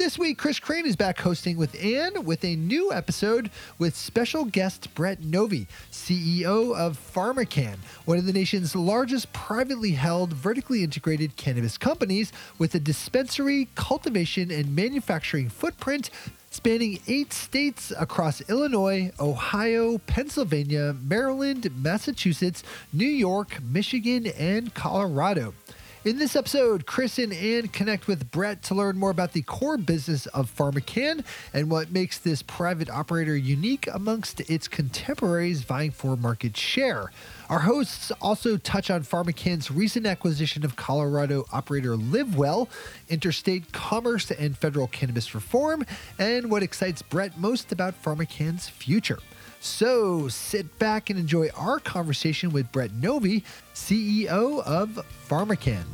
This 0.00 0.18
week, 0.18 0.38
Chris 0.38 0.58
Crane 0.58 0.86
is 0.86 0.96
back 0.96 1.18
hosting 1.18 1.58
with 1.58 1.78
Ann 1.78 2.24
with 2.24 2.42
a 2.42 2.56
new 2.56 2.90
episode 2.90 3.50
with 3.78 3.94
special 3.94 4.46
guest 4.46 4.94
Brett 4.94 5.20
Novey, 5.20 5.66
CEO 5.92 6.74
of 6.74 6.98
PharmaCann, 7.12 7.76
one 8.06 8.16
of 8.16 8.24
the 8.24 8.32
nation's 8.32 8.74
largest 8.74 9.30
privately 9.34 9.90
held, 9.90 10.32
vertically 10.32 10.82
integrated 10.82 11.36
cannabis 11.36 11.76
companies 11.76 12.32
with 12.56 12.74
a 12.74 12.80
dispensary, 12.80 13.68
cultivation, 13.74 14.50
and 14.50 14.74
manufacturing 14.74 15.50
footprint 15.50 16.08
spanning 16.50 16.98
eight 17.06 17.32
states 17.32 17.92
across 17.98 18.40
Illinois, 18.48 19.12
Ohio, 19.20 19.98
Pennsylvania, 19.98 20.96
Maryland, 21.00 21.70
Massachusetts, 21.76 22.64
New 22.92 23.04
York, 23.06 23.62
Michigan, 23.62 24.26
and 24.28 24.74
Colorado. 24.74 25.54
In 26.02 26.16
this 26.16 26.34
episode, 26.34 26.86
Chris 26.86 27.18
and 27.18 27.30
Ann 27.30 27.68
connect 27.68 28.06
with 28.06 28.30
Brett 28.30 28.62
to 28.62 28.74
learn 28.74 28.96
more 28.96 29.10
about 29.10 29.34
the 29.34 29.42
core 29.42 29.76
business 29.76 30.24
of 30.28 30.50
PharmaCann 30.50 31.22
and 31.52 31.70
what 31.70 31.92
makes 31.92 32.16
this 32.16 32.40
private 32.40 32.88
operator 32.88 33.36
unique 33.36 33.86
amongst 33.92 34.40
its 34.48 34.66
contemporaries 34.66 35.60
vying 35.60 35.90
for 35.90 36.16
market 36.16 36.56
share. 36.56 37.12
Our 37.50 37.58
hosts 37.58 38.10
also 38.22 38.56
touch 38.56 38.90
on 38.90 39.02
PharmaCann's 39.02 39.70
recent 39.70 40.06
acquisition 40.06 40.64
of 40.64 40.74
Colorado 40.74 41.44
operator 41.52 41.96
LiveWell, 41.96 42.68
interstate 43.10 43.70
commerce 43.72 44.30
and 44.30 44.56
federal 44.56 44.86
cannabis 44.86 45.34
reform, 45.34 45.84
and 46.18 46.50
what 46.50 46.62
excites 46.62 47.02
Brett 47.02 47.36
most 47.38 47.72
about 47.72 48.02
PharmaCann's 48.02 48.70
future. 48.70 49.18
So 49.60 50.26
sit 50.28 50.78
back 50.78 51.10
and 51.10 51.18
enjoy 51.18 51.50
our 51.54 51.78
conversation 51.78 52.50
with 52.50 52.72
Brett 52.72 52.92
Novey, 52.92 53.44
CEO 53.74 54.62
of 54.64 55.04
PharmaCann. 55.28 55.84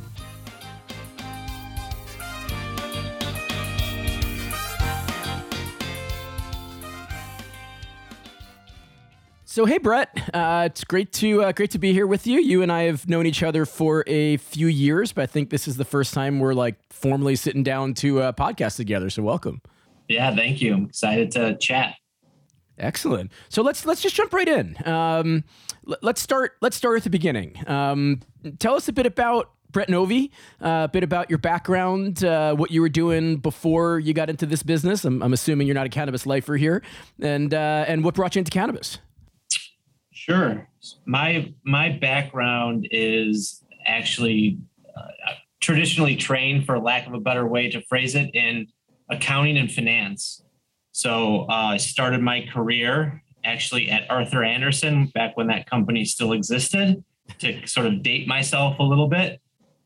So 9.43 9.65
hey 9.65 9.79
Brett, 9.79 10.09
uh, 10.35 10.69
it's 10.69 10.83
great 10.83 11.11
to 11.13 11.41
uh, 11.41 11.51
great 11.51 11.71
to 11.71 11.79
be 11.79 11.91
here 11.91 12.05
with 12.05 12.27
you. 12.27 12.39
You 12.39 12.61
and 12.61 12.71
I 12.71 12.83
have 12.83 13.09
known 13.09 13.25
each 13.25 13.41
other 13.41 13.65
for 13.65 14.03
a 14.05 14.37
few 14.37 14.67
years, 14.67 15.11
but 15.11 15.23
I 15.23 15.25
think 15.25 15.49
this 15.49 15.67
is 15.67 15.77
the 15.77 15.83
first 15.83 16.13
time 16.13 16.39
we're 16.39 16.53
like 16.53 16.75
formally 16.93 17.35
sitting 17.35 17.63
down 17.63 17.95
to 17.95 18.21
uh, 18.21 18.31
podcast 18.33 18.77
together. 18.77 19.09
So 19.09 19.23
welcome. 19.23 19.61
Yeah, 20.07 20.33
thank 20.35 20.61
you. 20.61 20.75
I'm 20.75 20.85
excited 20.85 21.31
to 21.31 21.57
chat. 21.57 21.95
Excellent. 22.77 23.31
So 23.49 23.61
let's 23.61 23.85
let's 23.85 24.01
just 24.01 24.15
jump 24.15 24.33
right 24.33 24.47
in. 24.47 24.77
Um, 24.85 25.43
let's 26.01 26.21
start 26.21 26.57
let's 26.61 26.77
start 26.77 26.97
at 26.97 27.03
the 27.03 27.09
beginning. 27.09 27.55
Um, 27.67 28.21
tell 28.59 28.75
us 28.75 28.87
a 28.87 28.93
bit 28.93 29.05
about 29.05 29.51
Brett 29.71 29.89
Novey, 29.89 30.31
uh, 30.61 30.85
a 30.85 30.89
bit 30.91 31.03
about 31.03 31.29
your 31.29 31.39
background, 31.39 32.23
uh, 32.23 32.55
what 32.55 32.71
you 32.71 32.81
were 32.81 32.89
doing 32.89 33.37
before 33.37 33.99
you 33.99 34.13
got 34.13 34.29
into 34.29 34.45
this 34.45 34.63
business. 34.63 35.05
I'm, 35.05 35.21
I'm 35.21 35.33
assuming 35.33 35.67
you're 35.67 35.75
not 35.75 35.85
a 35.85 35.89
cannabis 35.89 36.25
lifer 36.25 36.55
here, 36.55 36.83
and 37.19 37.53
uh, 37.53 37.85
and 37.87 38.03
what 38.03 38.15
brought 38.15 38.35
you 38.35 38.39
into 38.39 38.51
cannabis. 38.51 38.99
Sure. 40.13 40.67
My 41.05 41.53
my 41.63 41.89
background 41.89 42.87
is 42.91 43.63
actually 43.85 44.59
uh, 44.95 45.33
traditionally 45.59 46.15
trained, 46.15 46.65
for 46.65 46.79
lack 46.79 47.07
of 47.07 47.13
a 47.13 47.19
better 47.19 47.47
way 47.47 47.69
to 47.71 47.81
phrase 47.81 48.15
it, 48.15 48.29
in 48.33 48.67
accounting 49.09 49.57
and 49.57 49.71
finance. 49.71 50.43
So 50.97 51.45
uh, 51.47 51.73
I 51.73 51.77
started 51.77 52.23
my 52.23 52.47
career 52.51 53.21
actually 53.45 53.91
at 53.91 54.09
Arthur 54.09 54.43
Andersen 54.43 55.05
back 55.13 55.37
when 55.37 55.45
that 55.45 55.69
company 55.69 56.03
still 56.03 56.33
existed 56.33 57.03
to 57.37 57.67
sort 57.67 57.85
of 57.85 58.01
date 58.01 58.27
myself 58.27 58.79
a 58.79 58.83
little 58.83 59.07
bit 59.07 59.39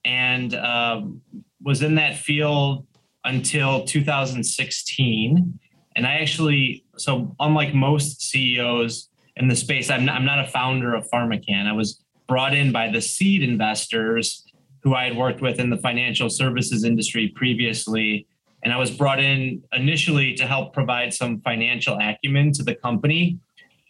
and 0.06 0.56
um, 0.56 1.22
was 1.62 1.82
in 1.82 1.96
that 1.96 2.16
field 2.16 2.88
until 3.26 3.84
2016. 3.84 5.60
And 5.98 6.08
I 6.08 6.14
actually, 6.14 6.86
so 6.96 7.36
unlike 7.42 7.74
most 7.74 8.22
CEOs 8.22 9.10
in 9.36 9.50
the 9.50 9.56
space, 9.58 9.90
I'm 9.90 10.06
not, 10.06 10.16
I'm 10.16 10.26
not 10.26 10.40
a 10.40 10.48
founder 10.48 10.96
of 10.96 11.06
PharmaCann. 11.12 11.68
I 11.68 11.74
was 11.74 12.06
brought 12.30 12.56
in 12.56 12.72
by 12.72 12.90
the 12.90 13.02
seed 13.02 13.44
investors 13.44 14.46
who 14.82 14.96
I 14.96 15.04
had 15.04 15.18
worked 15.18 15.42
with 15.42 15.60
in 15.60 15.72
the 15.72 15.78
financial 15.78 16.30
services 16.30 16.86
industry 16.86 17.34
previously 17.36 18.28
and 18.64 18.74
I 18.74 18.78
was 18.78 18.92
brought 18.92 19.20
in 19.20 19.64
initially 19.74 20.34
to 20.36 20.46
help 20.46 20.74
provide 20.74 21.14
some 21.14 21.42
financial 21.42 21.98
acumen 22.00 22.52
to 22.54 22.64
the 22.64 22.76
company 22.76 23.40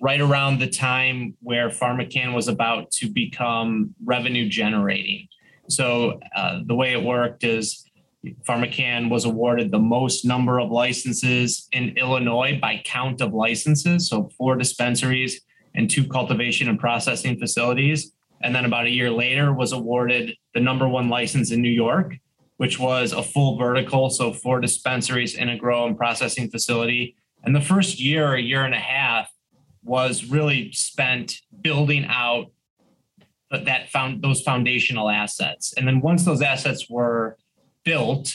right 0.01 0.21
around 0.21 0.59
the 0.59 0.69
time 0.69 1.35
where 1.41 1.69
PharmaCann 1.69 2.33
was 2.33 2.47
about 2.47 2.89
to 2.91 3.09
become 3.09 3.93
revenue 4.03 4.49
generating. 4.49 5.27
So 5.69 6.19
uh, 6.35 6.61
the 6.65 6.75
way 6.75 6.93
it 6.93 7.03
worked 7.03 7.43
is 7.43 7.85
PharmaCann 8.47 9.09
was 9.09 9.25
awarded 9.25 9.71
the 9.71 9.79
most 9.79 10.25
number 10.25 10.59
of 10.59 10.71
licenses 10.71 11.67
in 11.71 11.97
Illinois 11.97 12.59
by 12.59 12.81
count 12.83 13.21
of 13.21 13.33
licenses. 13.33 14.09
So 14.09 14.29
four 14.37 14.55
dispensaries 14.55 15.41
and 15.75 15.89
two 15.89 16.07
cultivation 16.07 16.67
and 16.67 16.79
processing 16.79 17.39
facilities. 17.39 18.13
And 18.41 18.55
then 18.55 18.65
about 18.65 18.85
a 18.85 18.89
year 18.89 19.11
later 19.11 19.53
was 19.53 19.71
awarded 19.71 20.35
the 20.53 20.59
number 20.59 20.87
one 20.87 21.09
license 21.09 21.51
in 21.51 21.61
New 21.61 21.69
York 21.69 22.15
which 22.61 22.77
was 22.77 23.11
a 23.11 23.23
full 23.23 23.57
vertical, 23.57 24.07
so 24.11 24.31
four 24.31 24.59
dispensaries 24.59 25.33
in 25.33 25.49
a 25.49 25.57
grow 25.57 25.87
and 25.87 25.97
processing 25.97 26.47
facility. 26.47 27.15
And 27.43 27.55
the 27.55 27.59
first 27.59 27.99
year, 27.99 28.35
a 28.35 28.39
year 28.39 28.65
and 28.65 28.75
a 28.75 28.79
half, 28.79 29.31
was 29.81 30.25
really 30.25 30.71
spent 30.71 31.41
building 31.61 32.05
out 32.07 32.51
that 33.49 33.89
found 33.89 34.21
those 34.21 34.43
foundational 34.43 35.09
assets. 35.09 35.73
And 35.75 35.87
then 35.87 36.01
once 36.01 36.23
those 36.23 36.43
assets 36.43 36.87
were 36.87 37.35
built 37.83 38.31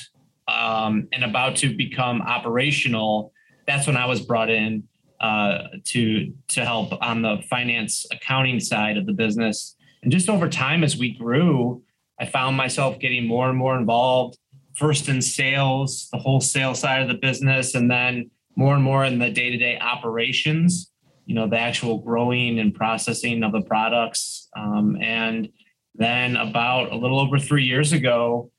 um, 0.49 1.07
and 1.13 1.23
about 1.23 1.55
to 1.59 1.77
become 1.77 2.21
operational, 2.21 3.33
that's 3.65 3.87
when 3.87 3.97
I 3.97 4.07
was 4.07 4.23
brought 4.23 4.51
in 4.51 4.83
uh, 5.21 5.69
to 5.85 6.35
to 6.49 6.65
help 6.65 7.01
on 7.01 7.23
the 7.23 7.45
finance 7.49 8.05
accounting 8.11 8.59
side 8.59 8.97
of 8.97 9.07
the 9.07 9.13
business. 9.13 9.77
And 10.03 10.11
just 10.11 10.29
over 10.29 10.49
time, 10.49 10.83
as 10.83 10.97
we 10.97 11.13
grew, 11.13 11.85
I 12.21 12.27
found 12.27 12.57
myself 12.57 12.99
getting 12.99 13.27
more 13.27 13.49
and 13.49 13.59
more 13.59 13.79
involved, 13.79 14.39
first 14.75 15.09
in 15.09 15.21
sales, 15.23 16.09
the 16.13 16.19
wholesale 16.19 16.75
side 16.75 17.03
of 17.03 17.09
the 17.09 17.15
business, 17.15 17.75
and 17.75 17.91
then 17.91 18.31
more 18.57 18.75
and 18.75 18.83
more 18.83 19.05
in 19.05 19.19
the 19.19 19.31
day 19.31 19.51
to 19.51 19.57
day 19.57 19.79
operations, 19.79 20.91
you 21.27 21.35
know, 21.35 21.49
the 21.49 21.59
actual 21.59 21.99
growing 21.99 22.59
and 22.59 22.75
processing 22.75 23.43
of 23.43 23.53
the 23.53 23.63
products. 23.63 24.49
Um, 24.57 24.97
and 25.01 25.49
then 25.95 26.37
about 26.37 26.93
a 26.93 26.97
little 26.97 27.21
over 27.21 27.39
three 27.39 27.65
years 27.65 27.93
ago, 27.93 28.51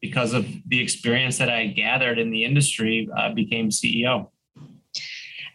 because 0.00 0.32
of 0.32 0.46
the 0.66 0.80
experience 0.80 1.38
that 1.38 1.48
I 1.48 1.68
gathered 1.68 2.18
in 2.18 2.30
the 2.30 2.44
industry, 2.44 3.08
uh, 3.16 3.32
became 3.32 3.70
CEO. 3.70 4.31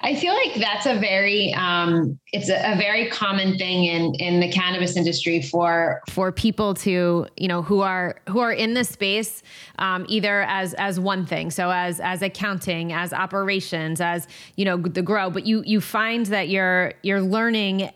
I 0.01 0.15
feel 0.15 0.33
like 0.33 0.53
that's 0.55 0.85
a 0.85 0.99
very 0.99 1.53
um, 1.55 2.19
it's 2.31 2.49
a, 2.49 2.73
a, 2.73 2.75
very 2.77 3.09
common 3.09 3.57
thing 3.57 3.85
in 3.85 4.13
in 4.15 4.39
the 4.39 4.51
cannabis 4.51 4.95
industry 4.95 5.41
for 5.41 6.01
for 6.09 6.31
people 6.31 6.75
to 6.75 7.25
you 7.35 7.47
know 7.47 7.63
who 7.63 7.81
are 7.81 8.21
who 8.29 8.39
are 8.39 8.53
in 8.53 8.75
the 8.75 8.83
space 8.83 9.41
um, 9.79 10.05
either 10.07 10.43
as 10.43 10.75
as 10.75 10.99
one 10.99 11.25
thing. 11.25 11.49
So 11.49 11.71
as 11.71 11.99
as 11.99 12.21
accounting 12.21 12.93
as 12.93 13.11
operations 13.11 13.99
as 13.99 14.27
you 14.55 14.65
know 14.65 14.77
the 14.77 15.01
grow. 15.01 15.31
But 15.31 15.47
you 15.47 15.63
you 15.65 15.81
find 15.81 16.27
that 16.27 16.49
you're 16.49 16.93
you're 17.01 17.21
learning 17.21 17.89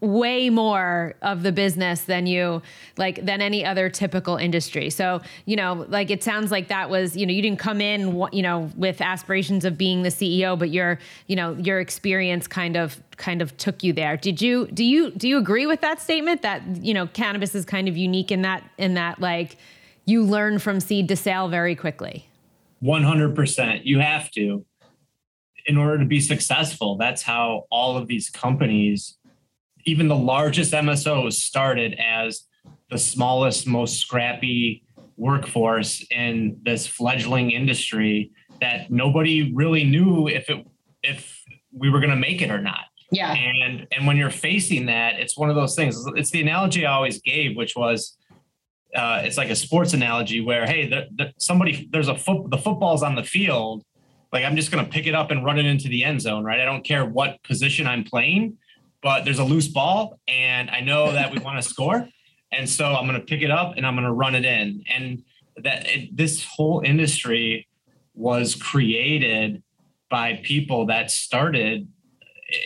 way 0.00 0.48
more 0.48 1.14
of 1.22 1.42
the 1.42 1.50
business 1.50 2.02
than 2.02 2.26
you 2.26 2.62
like 2.96 3.24
than 3.24 3.40
any 3.40 3.64
other 3.64 3.88
typical 3.88 4.36
industry. 4.36 4.90
So 4.90 5.20
you 5.44 5.56
know 5.56 5.86
like 5.88 6.10
it 6.10 6.22
sounds 6.22 6.50
like 6.50 6.68
that 6.68 6.88
was 6.88 7.16
you 7.16 7.26
know 7.26 7.32
you 7.32 7.42
didn't 7.42 7.58
come 7.58 7.80
in 7.80 8.24
you 8.32 8.42
know 8.42 8.70
with 8.76 9.00
aspirations 9.00 9.64
of 9.64 9.76
being 9.76 10.02
the 10.02 10.08
ceo 10.08 10.58
but 10.58 10.70
your 10.70 10.98
you 11.26 11.34
know 11.34 11.54
your 11.54 11.80
experience 11.80 12.46
kind 12.46 12.76
of 12.76 13.02
kind 13.16 13.42
of 13.42 13.56
took 13.56 13.82
you 13.82 13.92
there. 13.92 14.16
Did 14.16 14.40
you 14.40 14.66
do 14.68 14.84
you 14.84 15.10
do 15.10 15.28
you 15.28 15.36
agree 15.36 15.66
with 15.66 15.80
that 15.80 16.00
statement 16.00 16.42
that 16.42 16.62
you 16.76 16.94
know 16.94 17.08
cannabis 17.08 17.54
is 17.54 17.64
kind 17.64 17.88
of 17.88 17.96
unique 17.96 18.30
in 18.30 18.42
that 18.42 18.62
in 18.78 18.94
that 18.94 19.20
like 19.20 19.56
you 20.04 20.22
learn 20.22 20.58
from 20.58 20.78
seed 20.78 21.08
to 21.08 21.16
sale 21.16 21.48
very 21.48 21.74
quickly? 21.74 22.28
100% 22.82 23.84
you 23.84 24.00
have 24.00 24.30
to. 24.32 24.64
In 25.66 25.76
order 25.76 25.98
to 25.98 26.04
be 26.04 26.20
successful 26.20 26.96
that's 26.96 27.22
how 27.22 27.66
all 27.70 27.96
of 27.96 28.08
these 28.08 28.28
companies 28.30 29.16
even 29.84 30.08
the 30.08 30.16
largest 30.16 30.72
MSOs 30.72 31.34
started 31.34 31.98
as 31.98 32.46
the 32.90 32.98
smallest, 32.98 33.66
most 33.66 33.98
scrappy 33.98 34.84
workforce 35.16 36.04
in 36.10 36.58
this 36.62 36.86
fledgling 36.86 37.50
industry 37.50 38.30
that 38.60 38.90
nobody 38.90 39.52
really 39.54 39.84
knew 39.84 40.28
if 40.28 40.48
it 40.48 40.66
if 41.02 41.42
we 41.72 41.90
were 41.90 41.98
going 41.98 42.10
to 42.10 42.16
make 42.16 42.42
it 42.42 42.50
or 42.50 42.60
not. 42.60 42.84
Yeah. 43.10 43.34
And 43.34 43.86
and 43.92 44.06
when 44.06 44.16
you're 44.16 44.30
facing 44.30 44.86
that, 44.86 45.16
it's 45.20 45.36
one 45.36 45.50
of 45.50 45.56
those 45.56 45.74
things. 45.74 46.02
It's 46.16 46.30
the 46.30 46.40
analogy 46.40 46.86
I 46.86 46.92
always 46.92 47.20
gave, 47.20 47.56
which 47.56 47.76
was 47.76 48.16
uh, 48.94 49.22
it's 49.24 49.36
like 49.36 49.50
a 49.50 49.56
sports 49.56 49.94
analogy 49.94 50.40
where 50.40 50.66
hey, 50.66 50.88
the, 50.88 51.08
the, 51.16 51.32
somebody 51.38 51.88
there's 51.92 52.08
a 52.08 52.16
foot 52.16 52.50
the 52.50 52.58
football's 52.58 53.02
on 53.02 53.14
the 53.14 53.24
field. 53.24 53.84
Like 54.32 54.44
I'm 54.44 54.56
just 54.56 54.70
gonna 54.70 54.88
pick 54.88 55.06
it 55.06 55.14
up 55.14 55.30
and 55.30 55.44
run 55.44 55.58
it 55.58 55.66
into 55.66 55.88
the 55.88 56.04
end 56.04 56.22
zone, 56.22 56.42
right? 56.44 56.60
I 56.60 56.64
don't 56.64 56.84
care 56.84 57.04
what 57.04 57.42
position 57.42 57.86
I'm 57.86 58.04
playing, 58.04 58.56
but 59.02 59.24
there's 59.24 59.38
a 59.38 59.44
loose 59.44 59.68
ball, 59.68 60.18
and 60.28 60.70
I 60.70 60.80
know 60.80 61.12
that 61.12 61.32
we 61.32 61.38
want 61.38 61.62
to 61.62 61.68
score, 61.68 62.08
and 62.52 62.68
so 62.68 62.94
I'm 62.94 63.06
gonna 63.06 63.20
pick 63.20 63.42
it 63.42 63.50
up 63.50 63.74
and 63.76 63.86
I'm 63.86 63.94
gonna 63.94 64.12
run 64.12 64.34
it 64.34 64.44
in. 64.44 64.82
And 64.88 65.22
that 65.56 65.86
it, 65.86 66.16
this 66.16 66.44
whole 66.44 66.82
industry 66.84 67.66
was 68.14 68.54
created 68.54 69.62
by 70.10 70.40
people 70.42 70.86
that 70.86 71.10
started 71.10 71.88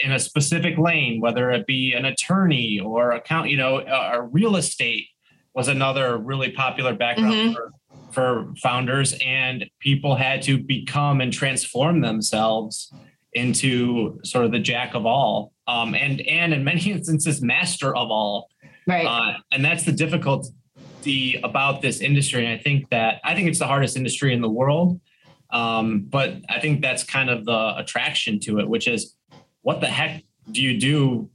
in 0.03 0.13
a 0.13 0.19
specific 0.19 0.77
lane, 0.79 1.21
whether 1.21 1.51
it 1.51 1.67
be 1.67 1.93
an 1.93 2.05
attorney 2.05 2.81
or 2.81 3.13
account, 3.13 3.49
you 3.49 3.57
know, 3.57 3.79
a, 3.79 4.23
real 4.23 4.57
estate 4.57 5.07
was 5.55 5.69
another 5.69 6.19
really 6.19 6.51
popular 6.51 6.95
background 6.95 7.35
mm-hmm. 7.35 7.53
for, 7.53 7.73
for 8.13 8.55
founders, 8.61 9.15
and 9.25 9.65
people 9.81 10.17
had 10.17 10.43
to 10.43 10.59
become 10.59 11.21
and 11.21 11.33
transform 11.33 12.01
themselves 12.01 12.93
into 13.33 14.19
sort 14.25 14.45
of 14.45 14.51
the 14.51 14.59
jack 14.59 14.95
of 14.95 15.07
all, 15.07 15.53
um, 15.67 15.95
and 15.95 16.21
and 16.23 16.53
in 16.53 16.65
many 16.65 16.91
instances, 16.91 17.43
master 17.43 17.95
of 17.95 18.11
all. 18.11 18.49
Right. 18.87 19.07
Uh, 19.07 19.39
and 19.53 19.65
that's 19.65 19.85
the 19.85 19.93
difficulty 19.93 21.41
about 21.43 21.83
this 21.83 22.01
industry. 22.01 22.45
And 22.45 22.59
I 22.59 22.63
think 22.63 22.89
that 22.91 23.21
I 23.25 23.35
think 23.35 23.49
it's 23.49 23.59
the 23.59 23.67
hardest 23.67 23.97
industry 23.97 24.33
in 24.33 24.41
the 24.41 24.51
world. 24.51 25.01
Um, 25.51 26.01
but 26.01 26.35
I 26.49 26.61
think 26.61 26.83
that's 26.83 27.05
kind 27.05 27.31
of 27.31 27.45
the 27.45 27.77
attraction 27.77 28.41
to 28.41 28.59
it, 28.59 28.69
which 28.69 28.89
is 28.89 29.15
what 29.63 29.81
the 29.81 29.87
heck 29.87 30.23
do 30.51 30.63
you 30.63 30.79
do 30.79 31.31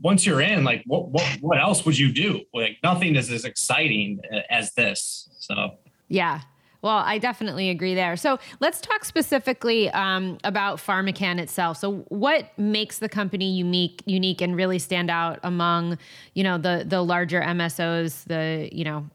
once 0.00 0.24
you're 0.24 0.40
in? 0.40 0.64
Like, 0.64 0.82
what 0.86 1.08
what 1.08 1.24
what 1.40 1.58
else 1.58 1.84
would 1.84 1.98
you 1.98 2.12
do? 2.12 2.40
Like, 2.54 2.78
nothing 2.82 3.16
is 3.16 3.30
as 3.30 3.44
exciting 3.44 4.20
as 4.50 4.72
this. 4.74 5.28
So 5.38 5.76
yeah. 6.08 6.40
Well, 6.82 6.96
I 6.96 7.18
definitely 7.18 7.70
agree 7.70 7.94
there. 7.94 8.16
So 8.16 8.40
let's 8.58 8.80
talk 8.80 9.04
specifically 9.04 9.88
um, 9.90 10.38
about 10.42 10.78
PharmaCann 10.78 11.38
itself. 11.38 11.76
So, 11.78 11.98
what 12.08 12.56
makes 12.58 12.98
the 12.98 13.08
company 13.08 13.52
unique, 13.52 14.02
unique, 14.04 14.40
and 14.40 14.56
really 14.56 14.80
stand 14.80 15.08
out 15.08 15.38
among, 15.44 15.96
you 16.34 16.42
know, 16.42 16.58
the 16.58 16.84
the 16.86 17.00
larger 17.02 17.40
MSOs, 17.40 18.24
the 18.24 18.68
you 18.72 18.84
know, 18.84 19.08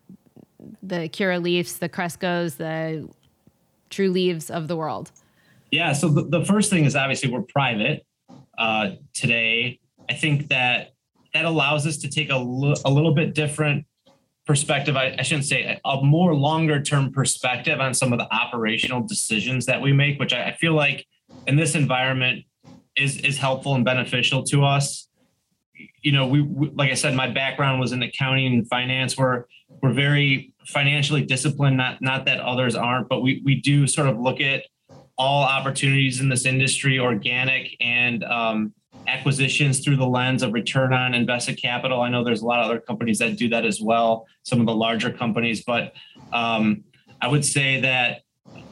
the 0.82 1.10
Curaleafs, 1.10 1.80
the 1.80 1.90
Crescos, 1.90 2.56
the 2.56 3.08
Trulieves 3.90 4.50
of 4.50 4.70
the 4.70 4.78
world? 4.78 5.12
Yeah. 5.70 5.92
So 5.92 6.08
the, 6.08 6.24
the 6.24 6.46
first 6.46 6.70
thing 6.70 6.86
is 6.86 6.96
obviously 6.96 7.30
we're 7.30 7.42
private 7.42 8.06
uh, 8.58 8.92
today. 9.14 9.80
I 10.10 10.14
think 10.14 10.48
that 10.48 10.94
that 11.34 11.44
allows 11.44 11.86
us 11.86 11.98
to 11.98 12.10
take 12.10 12.30
a, 12.30 12.36
l- 12.36 12.76
a 12.86 12.90
little 12.90 13.14
bit 13.14 13.36
different 13.36 13.86
perspective. 14.48 14.96
I, 14.96 15.16
I 15.20 15.22
shouldn't 15.22 15.46
say 15.46 15.80
a, 15.84 16.02
more 16.02 16.34
longer 16.34 16.82
term 16.82 17.12
perspective 17.12 17.80
on 17.80 17.94
some 17.94 18.14
of 18.14 18.20
the 18.20 18.34
operational 18.34 19.02
decisions 19.02 19.66
that 19.66 19.82
we 19.82 19.92
make, 19.92 20.20
which 20.20 20.34
I, 20.34 20.50
I 20.50 20.56
feel 20.56 20.74
like 20.74 21.06
in 21.46 21.58
this 21.58 21.76
environment 21.76 22.46
is 22.96 23.18
is 23.18 23.38
helpful 23.38 23.76
and 23.76 23.86
beneficial 23.86 24.44
to 24.44 24.64
us. 24.64 25.10
You 26.02 26.14
know, 26.14 26.26
we, 26.26 26.42
we 26.42 26.70
like 26.72 26.90
I 26.90 26.96
said, 26.96 27.14
my 27.14 27.30
background 27.30 27.80
was 27.80 27.92
in 27.92 28.02
accounting 28.02 28.48
and 28.48 28.68
finance. 28.68 29.18
We're 29.18 29.44
we're 29.82 29.94
very 29.94 30.54
financially 30.66 31.24
disciplined. 31.24 31.78
Not 31.78 32.02
not 32.02 32.26
that 32.26 32.40
others 32.40 32.76
aren't, 32.76 33.10
but 33.10 33.22
we 33.22 33.42
we 33.46 33.56
do 33.62 33.86
sort 33.86 34.08
of 34.08 34.18
look 34.18 34.40
at 34.40 34.64
all 35.18 35.44
opportunities 35.44 36.22
in 36.22 36.30
this 36.30 36.46
industry, 36.46 37.00
organic 37.00 37.76
and 37.82 38.24
um, 38.24 38.74
acquisitions 39.08 39.80
through 39.80 39.96
the 39.96 40.06
lens 40.06 40.44
of 40.44 40.54
return 40.54 40.94
on 40.94 41.14
invested 41.14 41.62
capital. 41.62 42.02
I 42.02 42.10
know 42.10 42.24
there's 42.24 42.42
a 42.42 42.46
lot 42.46 42.60
of 42.60 42.66
other 42.66 42.80
companies 42.80 43.20
that 43.20 43.38
do 43.38 43.50
that 43.50 43.66
as 43.66 43.82
well, 43.82 44.28
some 44.44 44.60
of 44.60 44.66
the 44.66 44.76
larger 44.76 45.12
companies, 45.12 45.64
but 45.64 45.94
um, 46.34 46.84
I 47.22 47.28
would 47.28 47.46
say 47.46 47.80
that 47.82 48.22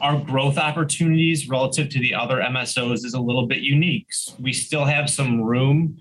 our 0.00 0.18
growth 0.18 0.58
opportunities 0.58 1.48
relative 1.48 1.88
to 1.90 1.98
the 1.98 2.14
other 2.14 2.36
MSOs 2.36 3.04
is 3.04 3.14
a 3.14 3.20
little 3.20 3.46
bit 3.46 3.58
unique. 3.58 4.08
We 4.40 4.52
still 4.52 4.84
have 4.84 5.08
some 5.08 5.42
room 5.42 5.98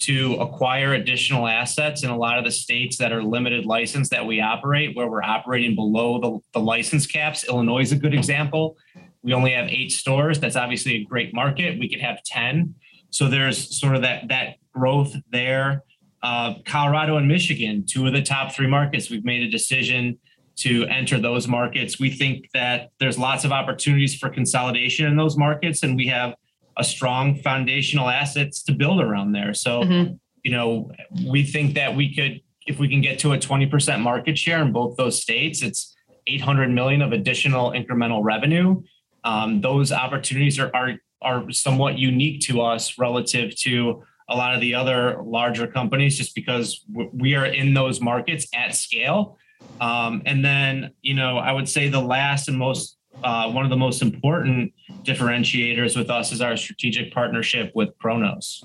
to 0.00 0.34
acquire 0.34 0.94
additional 0.94 1.48
assets 1.48 2.04
in 2.04 2.10
a 2.10 2.16
lot 2.16 2.38
of 2.38 2.44
the 2.44 2.50
states 2.50 2.98
that 2.98 3.12
are 3.12 3.22
limited 3.22 3.66
license 3.66 4.08
that 4.10 4.24
we 4.24 4.40
operate, 4.40 4.96
where 4.96 5.10
we're 5.10 5.22
operating 5.22 5.74
below 5.74 6.20
the, 6.20 6.58
the 6.58 6.64
license 6.64 7.06
caps. 7.06 7.44
Illinois 7.48 7.80
is 7.80 7.92
a 7.92 7.96
good 7.96 8.14
example. 8.14 8.76
We 9.22 9.34
only 9.34 9.52
have 9.52 9.66
eight 9.68 9.90
stores. 9.90 10.38
That's 10.38 10.56
obviously 10.56 10.96
a 10.96 11.04
great 11.04 11.34
market. 11.34 11.78
We 11.80 11.88
could 11.88 12.00
have 12.00 12.22
10. 12.22 12.74
So 13.10 13.28
there's 13.28 13.78
sort 13.78 13.94
of 13.94 14.02
that 14.02 14.28
that 14.28 14.56
growth 14.72 15.14
there. 15.30 15.84
Uh, 16.22 16.54
Colorado 16.64 17.16
and 17.16 17.28
Michigan, 17.28 17.84
two 17.86 18.06
of 18.06 18.12
the 18.12 18.22
top 18.22 18.52
three 18.52 18.66
markets. 18.66 19.08
We've 19.08 19.24
made 19.24 19.42
a 19.42 19.50
decision 19.50 20.18
to 20.56 20.84
enter 20.86 21.20
those 21.20 21.46
markets. 21.46 22.00
We 22.00 22.10
think 22.10 22.48
that 22.52 22.90
there's 22.98 23.16
lots 23.16 23.44
of 23.44 23.52
opportunities 23.52 24.16
for 24.16 24.28
consolidation 24.28 25.06
in 25.06 25.16
those 25.16 25.36
markets, 25.36 25.84
and 25.84 25.96
we 25.96 26.08
have 26.08 26.34
a 26.76 26.84
strong 26.84 27.36
foundational 27.42 28.08
assets 28.08 28.62
to 28.64 28.72
build 28.72 29.00
around 29.00 29.32
there. 29.32 29.54
So, 29.54 29.82
mm-hmm. 29.82 30.14
you 30.42 30.50
know, 30.50 30.90
we 31.26 31.44
think 31.44 31.74
that 31.74 31.94
we 31.94 32.14
could, 32.14 32.40
if 32.66 32.78
we 32.78 32.88
can 32.88 33.00
get 33.00 33.20
to 33.20 33.32
a 33.32 33.38
20% 33.38 34.00
market 34.00 34.36
share 34.36 34.60
in 34.62 34.72
both 34.72 34.96
those 34.96 35.20
states, 35.20 35.62
it's 35.62 35.96
800 36.26 36.70
million 36.70 37.02
of 37.02 37.12
additional 37.12 37.72
incremental 37.72 38.22
revenue. 38.22 38.82
Um, 39.24 39.60
those 39.60 39.92
opportunities 39.92 40.58
are, 40.58 40.70
are 40.74 40.94
are 41.22 41.50
somewhat 41.50 41.98
unique 41.98 42.40
to 42.42 42.60
us 42.60 42.98
relative 42.98 43.54
to 43.56 44.02
a 44.28 44.36
lot 44.36 44.54
of 44.54 44.60
the 44.60 44.74
other 44.74 45.20
larger 45.22 45.66
companies, 45.66 46.16
just 46.18 46.34
because 46.34 46.84
we 47.12 47.34
are 47.34 47.46
in 47.46 47.74
those 47.74 48.00
markets 48.00 48.46
at 48.54 48.74
scale. 48.74 49.38
Um, 49.80 50.22
and 50.26 50.44
then, 50.44 50.92
you 51.02 51.14
know, 51.14 51.38
I 51.38 51.52
would 51.52 51.68
say 51.68 51.88
the 51.88 52.00
last 52.00 52.48
and 52.48 52.58
most 52.58 52.98
uh, 53.24 53.50
one 53.50 53.64
of 53.64 53.70
the 53.70 53.76
most 53.76 54.02
important 54.02 54.72
differentiators 55.02 55.96
with 55.96 56.10
us 56.10 56.30
is 56.30 56.40
our 56.40 56.56
strategic 56.56 57.12
partnership 57.12 57.72
with 57.74 57.96
Cronos. 57.98 58.64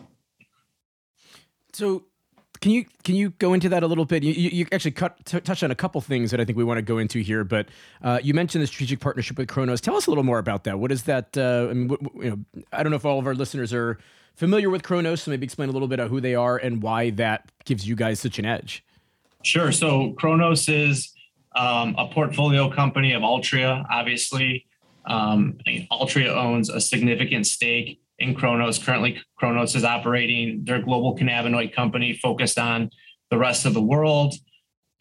So, 1.71 2.03
can 2.63 2.71
you 2.71 2.85
can 3.03 3.15
you 3.15 3.31
go 3.31 3.53
into 3.53 3.67
that 3.67 3.83
a 3.83 3.87
little 3.87 4.05
bit? 4.05 4.23
You, 4.23 4.31
you 4.31 4.65
actually 4.71 4.91
cut, 4.91 5.25
t- 5.25 5.41
touched 5.41 5.63
on 5.63 5.71
a 5.71 5.75
couple 5.75 5.99
things 5.99 6.31
that 6.31 6.39
I 6.39 6.45
think 6.45 6.57
we 6.57 6.63
want 6.63 6.77
to 6.77 6.81
go 6.81 6.97
into 6.97 7.19
here, 7.19 7.43
but 7.43 7.67
uh, 8.01 8.21
you 8.23 8.33
mentioned 8.33 8.63
the 8.63 8.67
strategic 8.67 9.01
partnership 9.01 9.37
with 9.37 9.49
Cronos. 9.49 9.81
Tell 9.81 9.97
us 9.97 10.07
a 10.07 10.11
little 10.11 10.23
more 10.23 10.39
about 10.39 10.63
that. 10.63 10.79
What 10.79 10.89
is 10.89 11.03
that? 11.03 11.37
Uh, 11.37 11.67
I 11.69 11.73
mean, 11.73 11.89
what, 11.89 11.99
you 12.23 12.29
know, 12.29 12.63
I 12.71 12.81
don't 12.81 12.91
know 12.91 12.95
if 12.95 13.03
all 13.03 13.19
of 13.19 13.27
our 13.27 13.35
listeners 13.35 13.73
are 13.73 13.97
familiar 14.35 14.69
with 14.69 14.81
Cronos, 14.81 15.23
so 15.23 15.31
maybe 15.31 15.43
explain 15.43 15.67
a 15.67 15.73
little 15.73 15.89
bit 15.89 15.99
of 15.99 16.09
who 16.09 16.21
they 16.21 16.35
are 16.35 16.55
and 16.55 16.81
why 16.81 17.09
that 17.09 17.51
gives 17.65 17.85
you 17.85 17.97
guys 17.97 18.21
such 18.21 18.39
an 18.39 18.45
edge. 18.45 18.81
Sure. 19.41 19.73
So 19.73 20.13
Cronos 20.13 20.69
is 20.69 21.11
um, 21.57 21.95
a 21.97 22.07
portfolio 22.07 22.69
company 22.71 23.11
of 23.11 23.23
Altria, 23.23 23.85
obviously. 23.89 24.65
Um, 25.05 25.57
Altria 25.91 26.29
owns 26.29 26.69
a 26.69 26.79
significant 26.79 27.45
stake 27.45 27.99
in 28.19 28.35
Cronos. 28.35 28.77
Currently, 28.77 29.21
Cronos 29.37 29.75
is 29.75 29.83
operating 29.83 30.63
their 30.63 30.81
global 30.81 31.15
cannabinoid 31.15 31.73
company 31.73 32.13
focused 32.13 32.57
on 32.57 32.89
the 33.29 33.37
rest 33.37 33.65
of 33.65 33.73
the 33.73 33.81
world. 33.81 34.35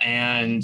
And 0.01 0.63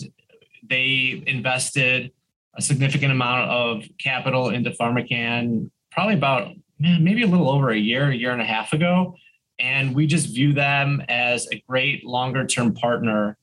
they 0.68 1.22
invested 1.26 2.12
a 2.56 2.62
significant 2.62 3.12
amount 3.12 3.50
of 3.50 3.84
capital 3.98 4.50
into 4.50 4.70
PharmaCann 4.70 5.70
probably 5.92 6.14
about 6.14 6.52
maybe 6.78 7.22
a 7.22 7.26
little 7.26 7.50
over 7.50 7.70
a 7.70 7.78
year, 7.78 8.10
a 8.10 8.14
year 8.14 8.30
and 8.30 8.40
a 8.40 8.44
half 8.44 8.72
ago. 8.72 9.14
And 9.58 9.94
we 9.94 10.06
just 10.06 10.34
view 10.34 10.52
them 10.52 11.02
as 11.08 11.48
a 11.52 11.62
great 11.68 12.04
longer 12.04 12.46
term 12.46 12.74
partner 12.74 13.36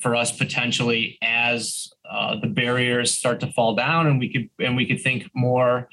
for 0.00 0.16
us 0.16 0.32
potentially 0.32 1.18
as 1.22 1.92
uh, 2.10 2.36
the 2.40 2.46
barriers 2.46 3.12
start 3.12 3.38
to 3.40 3.52
fall 3.52 3.74
down 3.74 4.06
and 4.06 4.18
we 4.18 4.32
could 4.32 4.48
and 4.58 4.74
we 4.74 4.86
could 4.86 5.00
think 5.00 5.30
more 5.34 5.88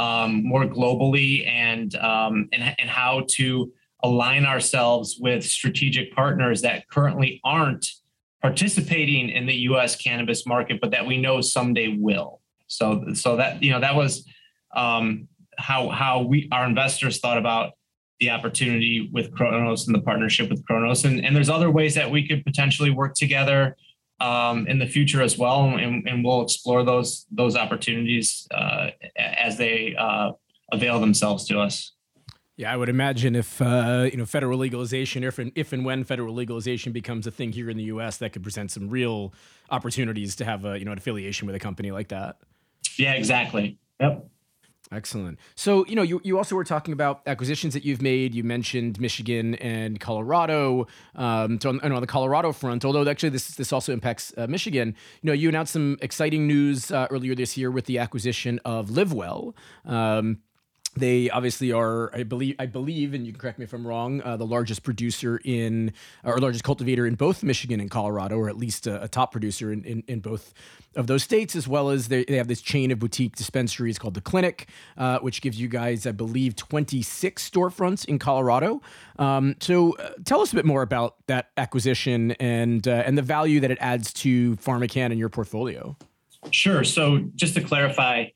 um, 0.00 0.42
more 0.42 0.64
globally 0.64 1.46
and, 1.46 1.94
um, 1.96 2.48
and 2.52 2.74
and 2.78 2.88
how 2.88 3.26
to 3.32 3.70
align 4.02 4.46
ourselves 4.46 5.18
with 5.20 5.44
strategic 5.44 6.14
partners 6.14 6.62
that 6.62 6.88
currently 6.88 7.38
aren't 7.44 7.86
participating 8.40 9.28
in 9.28 9.44
the 9.44 9.54
U.S. 9.70 9.96
cannabis 9.96 10.46
market, 10.46 10.80
but 10.80 10.90
that 10.92 11.06
we 11.06 11.18
know 11.18 11.42
someday 11.42 11.98
will. 11.98 12.40
So 12.66 13.12
so 13.12 13.36
that 13.36 13.62
you 13.62 13.72
know 13.72 13.80
that 13.80 13.94
was 13.94 14.26
um, 14.74 15.28
how 15.58 15.90
how 15.90 16.22
we 16.22 16.48
our 16.50 16.64
investors 16.64 17.20
thought 17.20 17.36
about 17.36 17.72
the 18.20 18.30
opportunity 18.30 19.10
with 19.12 19.34
Cronos 19.34 19.86
and 19.86 19.94
the 19.94 20.00
partnership 20.00 20.48
with 20.48 20.64
Cronos. 20.66 21.04
And, 21.04 21.24
and 21.24 21.34
there's 21.34 21.48
other 21.48 21.70
ways 21.70 21.94
that 21.94 22.10
we 22.10 22.26
could 22.26 22.44
potentially 22.44 22.90
work 22.90 23.14
together 23.14 23.76
um, 24.20 24.66
in 24.66 24.78
the 24.78 24.86
future 24.86 25.22
as 25.22 25.38
well. 25.38 25.64
And, 25.64 26.06
and, 26.06 26.24
we'll 26.24 26.42
explore 26.42 26.84
those 26.84 27.26
those 27.30 27.56
opportunities 27.56 28.46
uh, 28.50 28.90
as 29.16 29.56
they 29.56 29.96
uh, 29.98 30.32
avail 30.72 31.00
themselves 31.00 31.46
to 31.46 31.58
us. 31.58 31.92
Yeah, 32.56 32.72
I 32.72 32.76
would 32.76 32.90
imagine 32.90 33.34
if 33.34 33.62
uh, 33.62 34.08
you 34.10 34.18
know 34.18 34.26
federal 34.26 34.58
legalization, 34.58 35.24
if 35.24 35.38
and 35.38 35.50
if 35.54 35.72
and 35.72 35.84
when 35.84 36.04
federal 36.04 36.34
legalization 36.34 36.92
becomes 36.92 37.26
a 37.26 37.30
thing 37.30 37.52
here 37.52 37.70
in 37.70 37.78
the 37.78 37.84
U.S., 37.84 38.18
that 38.18 38.34
could 38.34 38.42
present 38.42 38.70
some 38.70 38.90
real 38.90 39.32
opportunities 39.70 40.36
to 40.36 40.44
have 40.44 40.66
a 40.66 40.78
you 40.78 40.84
know 40.84 40.92
an 40.92 40.98
affiliation 40.98 41.46
with 41.46 41.56
a 41.56 41.58
company 41.58 41.90
like 41.90 42.08
that. 42.08 42.36
Yeah, 42.98 43.14
exactly. 43.14 43.78
Yep. 43.98 44.28
Excellent. 44.92 45.38
So, 45.54 45.86
you 45.86 45.94
know, 45.94 46.02
you, 46.02 46.20
you 46.24 46.36
also 46.36 46.56
were 46.56 46.64
talking 46.64 46.92
about 46.92 47.22
acquisitions 47.26 47.74
that 47.74 47.84
you've 47.84 48.02
made. 48.02 48.34
You 48.34 48.42
mentioned 48.42 49.00
Michigan 49.00 49.54
and 49.56 50.00
Colorado. 50.00 50.88
Um, 51.14 51.60
so 51.60 51.68
on, 51.68 51.80
on 51.80 52.00
the 52.00 52.08
Colorado 52.08 52.50
front, 52.50 52.84
although 52.84 53.08
actually 53.08 53.28
this 53.28 53.54
this 53.54 53.72
also 53.72 53.92
impacts 53.92 54.32
uh, 54.36 54.48
Michigan. 54.48 54.96
You 55.22 55.28
know, 55.28 55.32
you 55.32 55.48
announced 55.48 55.72
some 55.74 55.96
exciting 56.02 56.48
news 56.48 56.90
uh, 56.90 57.06
earlier 57.10 57.36
this 57.36 57.56
year 57.56 57.70
with 57.70 57.84
the 57.84 57.98
acquisition 57.98 58.58
of 58.64 58.88
LiveWell. 58.88 59.54
Um, 59.84 60.38
they 60.96 61.30
obviously 61.30 61.70
are, 61.72 62.14
I 62.14 62.24
believe, 62.24 62.56
I 62.58 62.66
believe, 62.66 63.14
and 63.14 63.24
you 63.24 63.32
can 63.32 63.40
correct 63.40 63.58
me 63.58 63.64
if 63.64 63.72
I'm 63.72 63.86
wrong, 63.86 64.20
uh, 64.22 64.36
the 64.36 64.46
largest 64.46 64.82
producer 64.82 65.40
in, 65.44 65.92
or 66.24 66.38
largest 66.38 66.64
cultivator 66.64 67.06
in 67.06 67.14
both 67.14 67.42
Michigan 67.44 67.80
and 67.80 67.90
Colorado, 67.90 68.36
or 68.36 68.48
at 68.48 68.56
least 68.56 68.86
a, 68.86 69.02
a 69.04 69.08
top 69.08 69.30
producer 69.30 69.72
in, 69.72 69.84
in, 69.84 70.02
in, 70.08 70.20
both 70.20 70.52
of 70.96 71.06
those 71.06 71.22
states, 71.22 71.54
as 71.54 71.68
well 71.68 71.90
as 71.90 72.08
they, 72.08 72.24
they 72.24 72.36
have 72.36 72.48
this 72.48 72.60
chain 72.60 72.90
of 72.90 72.98
boutique 72.98 73.36
dispensaries 73.36 73.98
called 73.98 74.14
The 74.14 74.20
Clinic, 74.20 74.68
uh, 74.98 75.20
which 75.20 75.42
gives 75.42 75.60
you 75.60 75.68
guys, 75.68 76.06
I 76.06 76.12
believe, 76.12 76.56
26 76.56 77.48
storefronts 77.48 78.04
in 78.04 78.18
Colorado. 78.18 78.82
Um, 79.18 79.54
so 79.60 79.92
uh, 79.92 80.10
tell 80.24 80.40
us 80.40 80.52
a 80.52 80.56
bit 80.56 80.64
more 80.64 80.82
about 80.82 81.16
that 81.28 81.50
acquisition 81.56 82.32
and, 82.32 82.86
uh, 82.88 83.04
and 83.06 83.16
the 83.16 83.22
value 83.22 83.60
that 83.60 83.70
it 83.70 83.78
adds 83.80 84.12
to 84.14 84.56
PharmaCann 84.56 85.06
and 85.06 85.18
your 85.18 85.28
portfolio. 85.28 85.96
Sure. 86.50 86.82
So 86.82 87.18
just 87.36 87.54
to 87.54 87.60
clarify, 87.60 88.26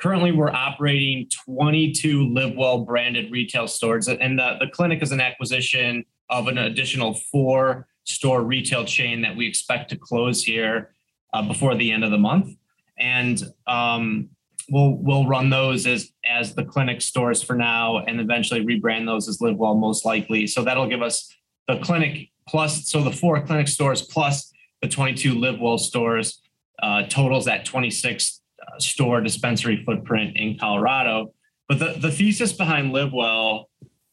currently 0.00 0.32
we're 0.32 0.50
operating 0.50 1.28
22 1.46 2.28
livewell 2.28 2.86
branded 2.86 3.30
retail 3.30 3.66
stores 3.66 4.08
and 4.08 4.38
the, 4.38 4.56
the 4.60 4.66
clinic 4.68 5.02
is 5.02 5.12
an 5.12 5.20
acquisition 5.20 6.04
of 6.30 6.48
an 6.48 6.58
additional 6.58 7.14
four 7.14 7.86
store 8.04 8.42
retail 8.42 8.84
chain 8.84 9.20
that 9.22 9.36
we 9.36 9.46
expect 9.46 9.90
to 9.90 9.96
close 9.96 10.42
here 10.42 10.90
uh, 11.34 11.46
before 11.46 11.74
the 11.74 11.92
end 11.92 12.04
of 12.04 12.10
the 12.10 12.18
month. 12.18 12.56
And 12.98 13.42
um, 13.66 14.30
we'll 14.70 14.96
we'll 14.96 15.26
run 15.26 15.50
those 15.50 15.86
as 15.86 16.12
as 16.24 16.54
the 16.54 16.64
clinic 16.64 17.00
stores 17.00 17.42
for 17.42 17.56
now 17.56 17.98
and 17.98 18.20
eventually 18.20 18.64
rebrand 18.64 19.06
those 19.06 19.28
as 19.28 19.38
livewell 19.38 19.78
most 19.78 20.04
likely. 20.04 20.46
So 20.46 20.62
that'll 20.62 20.88
give 20.88 21.02
us 21.02 21.32
the 21.68 21.78
clinic 21.78 22.30
plus 22.48 22.88
so 22.88 23.02
the 23.02 23.12
four 23.12 23.40
clinic 23.42 23.68
stores 23.68 24.02
plus 24.02 24.52
the 24.82 24.88
22 24.88 25.34
livewell 25.34 25.78
stores 25.78 26.40
uh, 26.82 27.02
totals 27.04 27.46
at 27.46 27.64
26 27.64 28.39
store 28.82 29.20
dispensary 29.20 29.82
footprint 29.84 30.36
in 30.36 30.58
Colorado. 30.58 31.32
But 31.68 31.78
the, 31.78 31.94
the 31.98 32.10
thesis 32.10 32.52
behind 32.52 32.92
LiveWell 32.92 33.66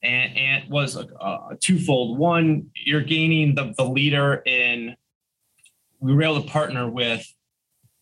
and, 0.03 0.37
and 0.37 0.69
was 0.69 0.95
a, 0.95 1.01
a 1.01 1.23
uh, 1.23 1.55
twofold. 1.59 2.17
One, 2.17 2.69
you're 2.75 3.01
gaining 3.01 3.55
the, 3.55 3.73
the 3.77 3.83
leader 3.83 4.35
in, 4.45 4.95
we 5.99 6.13
were 6.13 6.23
able 6.23 6.41
to 6.41 6.47
partner 6.47 6.89
with 6.89 7.25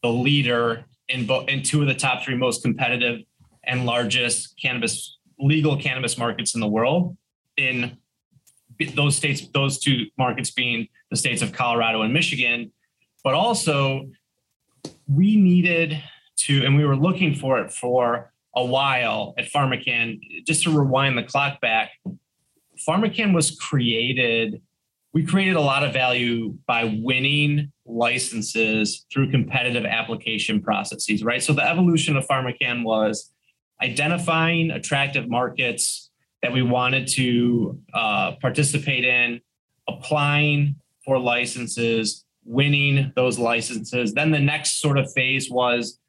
the 0.03 0.09
leader 0.09 0.85
in, 1.07 1.25
bo- 1.25 1.45
in 1.45 1.63
two 1.63 1.81
of 1.81 1.87
the 1.87 1.95
top 1.95 2.23
three 2.23 2.35
most 2.35 2.63
competitive 2.63 3.21
and 3.63 3.85
largest 3.85 4.59
cannabis, 4.61 5.17
legal 5.39 5.77
cannabis 5.77 6.17
markets 6.17 6.53
in 6.53 6.61
the 6.61 6.67
world 6.67 7.17
in 7.57 7.97
those 8.93 9.15
states, 9.15 9.47
those 9.53 9.79
two 9.79 10.07
markets 10.17 10.51
being 10.51 10.87
the 11.09 11.15
states 11.15 11.41
of 11.41 11.53
Colorado 11.53 12.01
and 12.01 12.13
Michigan. 12.13 12.71
But 13.23 13.33
also, 13.33 14.09
we 15.07 15.35
needed 15.35 16.01
to, 16.37 16.65
and 16.65 16.75
we 16.75 16.85
were 16.85 16.95
looking 16.95 17.35
for 17.35 17.59
it 17.59 17.71
for 17.71 18.31
a 18.55 18.63
while 18.63 19.33
at 19.37 19.45
PharmaCann. 19.45 20.45
Just 20.45 20.63
to 20.63 20.77
rewind 20.77 21.17
the 21.17 21.23
clock 21.23 21.61
back, 21.61 21.91
PharmaCann 22.87 23.33
was 23.33 23.51
created. 23.51 24.61
We 25.13 25.25
created 25.25 25.55
a 25.55 25.61
lot 25.61 25.83
of 25.83 25.93
value 25.93 26.57
by 26.67 26.99
winning 27.01 27.71
licenses 27.85 29.05
through 29.11 29.31
competitive 29.31 29.85
application 29.85 30.61
processes, 30.61 31.23
right? 31.23 31.41
So 31.41 31.53
the 31.53 31.67
evolution 31.67 32.17
of 32.17 32.27
PharmaCann 32.27 32.83
was 32.83 33.31
identifying 33.81 34.71
attractive 34.71 35.29
markets 35.29 36.09
that 36.41 36.51
we 36.51 36.61
wanted 36.61 37.07
to 37.07 37.79
uh, 37.93 38.33
participate 38.41 39.03
in, 39.03 39.41
applying 39.87 40.75
for 41.03 41.19
licenses, 41.19 42.25
winning 42.43 43.11
those 43.15 43.39
licenses. 43.39 44.13
Then 44.13 44.31
the 44.31 44.39
next 44.39 44.81
sort 44.81 44.97
of 44.97 45.11
phase 45.13 45.49
was 45.49 45.99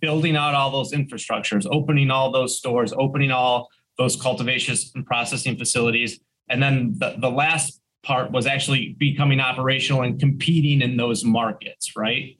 building 0.00 0.36
out 0.36 0.54
all 0.54 0.70
those 0.70 0.92
infrastructures, 0.92 1.66
opening 1.70 2.10
all 2.10 2.30
those 2.32 2.58
stores, 2.58 2.92
opening 2.92 3.30
all 3.30 3.68
those 3.98 4.16
cultivation 4.20 4.76
and 4.94 5.06
processing 5.06 5.56
facilities. 5.56 6.20
And 6.48 6.62
then 6.62 6.94
the, 6.98 7.16
the 7.18 7.30
last 7.30 7.80
part 8.02 8.32
was 8.32 8.46
actually 8.46 8.96
becoming 8.98 9.40
operational 9.40 10.02
and 10.02 10.18
competing 10.18 10.82
in 10.82 10.96
those 10.96 11.24
markets, 11.24 11.96
right? 11.96 12.36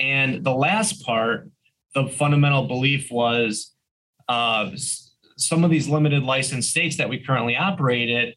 And 0.00 0.44
the 0.44 0.54
last 0.54 1.04
part, 1.04 1.50
the 1.94 2.08
fundamental 2.08 2.66
belief 2.66 3.10
was 3.10 3.72
uh, 4.28 4.70
some 5.36 5.64
of 5.64 5.70
these 5.70 5.88
limited 5.88 6.22
license 6.22 6.68
states 6.68 6.96
that 6.96 7.08
we 7.08 7.18
currently 7.18 7.56
operate 7.56 8.10
at 8.10 8.34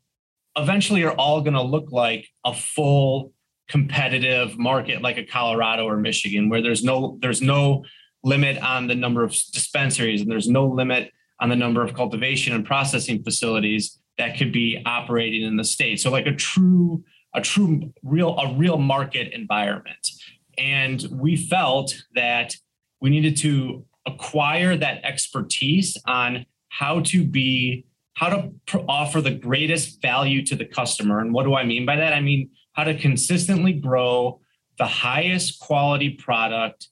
eventually 0.62 1.04
are 1.04 1.14
all 1.14 1.42
going 1.42 1.54
to 1.54 1.62
look 1.62 1.92
like 1.92 2.28
a 2.46 2.54
full 2.54 3.34
competitive 3.70 4.58
market 4.58 5.02
like 5.02 5.18
a 5.18 5.26
Colorado 5.26 5.86
or 5.86 5.98
Michigan 5.98 6.50
where 6.50 6.62
there's 6.62 6.84
no 6.84 7.18
there's 7.22 7.42
no 7.42 7.84
limit 8.28 8.62
on 8.62 8.88
the 8.88 8.96
number 8.96 9.24
of 9.24 9.32
dispensaries 9.54 10.22
and 10.22 10.30
there's 10.30 10.50
no 10.50 10.66
limit 10.66 11.12
on 11.40 11.50
the 11.50 11.56
number 11.56 11.82
of 11.82 11.94
cultivation 11.94 12.54
and 12.54 12.66
processing 12.66 13.24
facilities 13.24 14.00
that 14.18 14.38
could 14.38 14.52
be 14.52 14.82
operating 14.86 15.44
in 15.44 15.56
the 15.56 15.64
state. 15.64 16.00
So 16.00 16.12
like 16.12 16.26
a 16.26 16.36
true, 16.36 17.04
a 17.34 17.42
true 17.42 17.94
real, 18.04 18.38
a 18.38 18.56
real 18.56 18.78
market 18.78 19.32
environment. 19.34 20.08
And 20.58 21.08
we 21.12 21.36
felt 21.36 21.96
that 22.16 22.56
we 23.00 23.10
needed 23.10 23.38
to 23.38 23.86
acquire 24.06 24.76
that 24.76 25.04
expertise 25.04 25.98
on 26.06 26.46
how 26.70 27.02
to 27.02 27.24
be 27.24 27.86
how 28.14 28.30
to 28.30 28.52
pr- 28.66 28.80
offer 28.90 29.22
the 29.22 29.32
greatest 29.32 30.02
value 30.02 30.44
to 30.44 30.56
the 30.56 30.66
customer 30.66 31.20
and 31.20 31.34
what 31.34 31.44
do 31.44 31.56
i 31.56 31.64
mean 31.64 31.86
by 31.86 31.96
that 31.96 32.14
i 32.14 32.22
mean 32.22 32.50
how 32.74 32.84
to 32.84 32.98
consistently 32.98 33.74
grow 33.74 34.40
the 34.78 34.86
highest 34.86 35.60
quality 35.60 36.10
product 36.10 36.88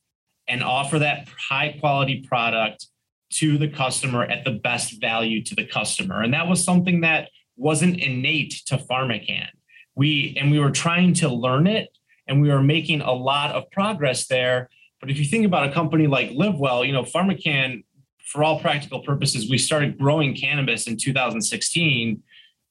and 0.48 0.64
offer 0.64 1.00
that 1.00 1.28
high 1.50 1.76
quality 1.80 2.26
product 2.28 2.88
to 3.34 3.58
the 3.58 3.68
customer 3.68 4.24
at 4.24 4.44
the 4.44 4.52
best 4.52 5.02
value 5.02 5.44
to 5.44 5.56
the 5.56 5.66
customer. 5.66 6.22
And 6.22 6.34
that 6.34 6.48
was 6.48 6.64
something 6.64 7.02
that 7.02 7.30
wasn't 7.58 8.00
innate 8.00 8.62
to 8.68 8.78
PharmaCann. 8.78 9.48
We 9.96 10.36
and 10.40 10.52
we 10.52 10.60
were 10.60 10.72
trying 10.72 11.14
to 11.16 11.30
learn 11.30 11.68
it 11.68 11.90
and 12.28 12.42
we 12.42 12.50
were 12.50 12.62
making 12.62 13.02
a 13.02 13.12
lot 13.12 13.56
of 13.56 13.70
progress 13.72 14.28
there. 14.28 14.70
But 15.00 15.10
if 15.10 15.18
you 15.18 15.26
think 15.26 15.46
about 15.46 15.68
a 15.68 15.72
company 15.72 16.08
like 16.08 16.32
LiveWell, 16.32 16.86
you 16.86 16.94
know, 16.94 17.04
PharmaCann, 17.04 17.84
for 18.26 18.44
all 18.44 18.60
practical 18.60 19.02
purposes, 19.02 19.50
we 19.50 19.58
started 19.58 19.98
growing 20.00 20.36
cannabis 20.36 20.88
in 20.88 20.98
2016, 20.98 22.24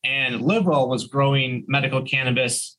and 0.04 0.40
LiveWell 0.40 0.88
was 0.88 1.06
growing 1.06 1.64
medical 1.68 2.02
cannabis 2.02 2.76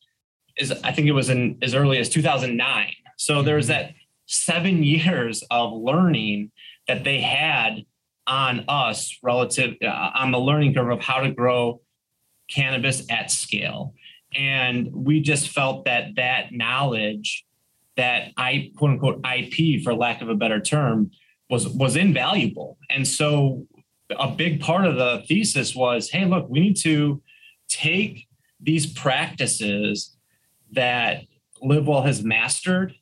is 0.58 0.72
I 0.84 0.92
think 0.92 1.08
it 1.08 1.14
was 1.14 1.30
in 1.30 1.58
as 1.62 1.74
early 1.74 1.98
as 1.98 2.10
2009. 2.10 2.94
So 3.18 3.42
there's 3.42 3.70
mm-hmm. 3.70 3.84
that 3.84 3.94
seven 4.26 4.84
years 4.84 5.44
of 5.50 5.74
learning 5.74 6.52
that 6.88 7.04
they 7.04 7.22
had 7.22 7.86
on 8.28 8.66
us 8.68 9.18
relative 9.22 9.76
uh, 9.84 10.12
on 10.16 10.32
the 10.32 10.40
learning 10.40 10.74
curve 10.74 10.90
of 10.90 11.00
how 11.00 11.20
to 11.20 11.32
grow 11.32 11.80
cannabis 12.50 13.04
at 13.10 13.32
scale. 13.32 13.94
And 14.36 14.90
we 14.94 15.22
just 15.22 15.50
felt 15.50 15.86
that 15.86 16.16
that 16.16 16.52
knowledge 16.52 17.46
that 17.98 18.32
i 18.36 18.72
quote 18.76 18.92
unquote 18.92 19.26
ip 19.26 19.82
for 19.84 19.94
lack 19.94 20.22
of 20.22 20.28
a 20.28 20.36
better 20.36 20.60
term 20.60 21.12
was 21.50 21.68
was 21.68 21.96
invaluable. 21.96 22.78
And 22.90 23.08
so 23.08 23.66
a 24.20 24.30
big 24.30 24.60
part 24.60 24.86
of 24.86 24.96
the 24.96 25.24
thesis 25.28 25.76
was 25.76 26.10
hey 26.10 26.26
look 26.26 26.48
we 26.50 26.60
need 26.60 26.78
to 26.78 27.22
take 27.68 28.28
these 28.60 28.92
practices 28.92 30.16
that 30.72 31.24
livewell 31.64 32.06
has 32.06 32.24
mastered 32.24 32.94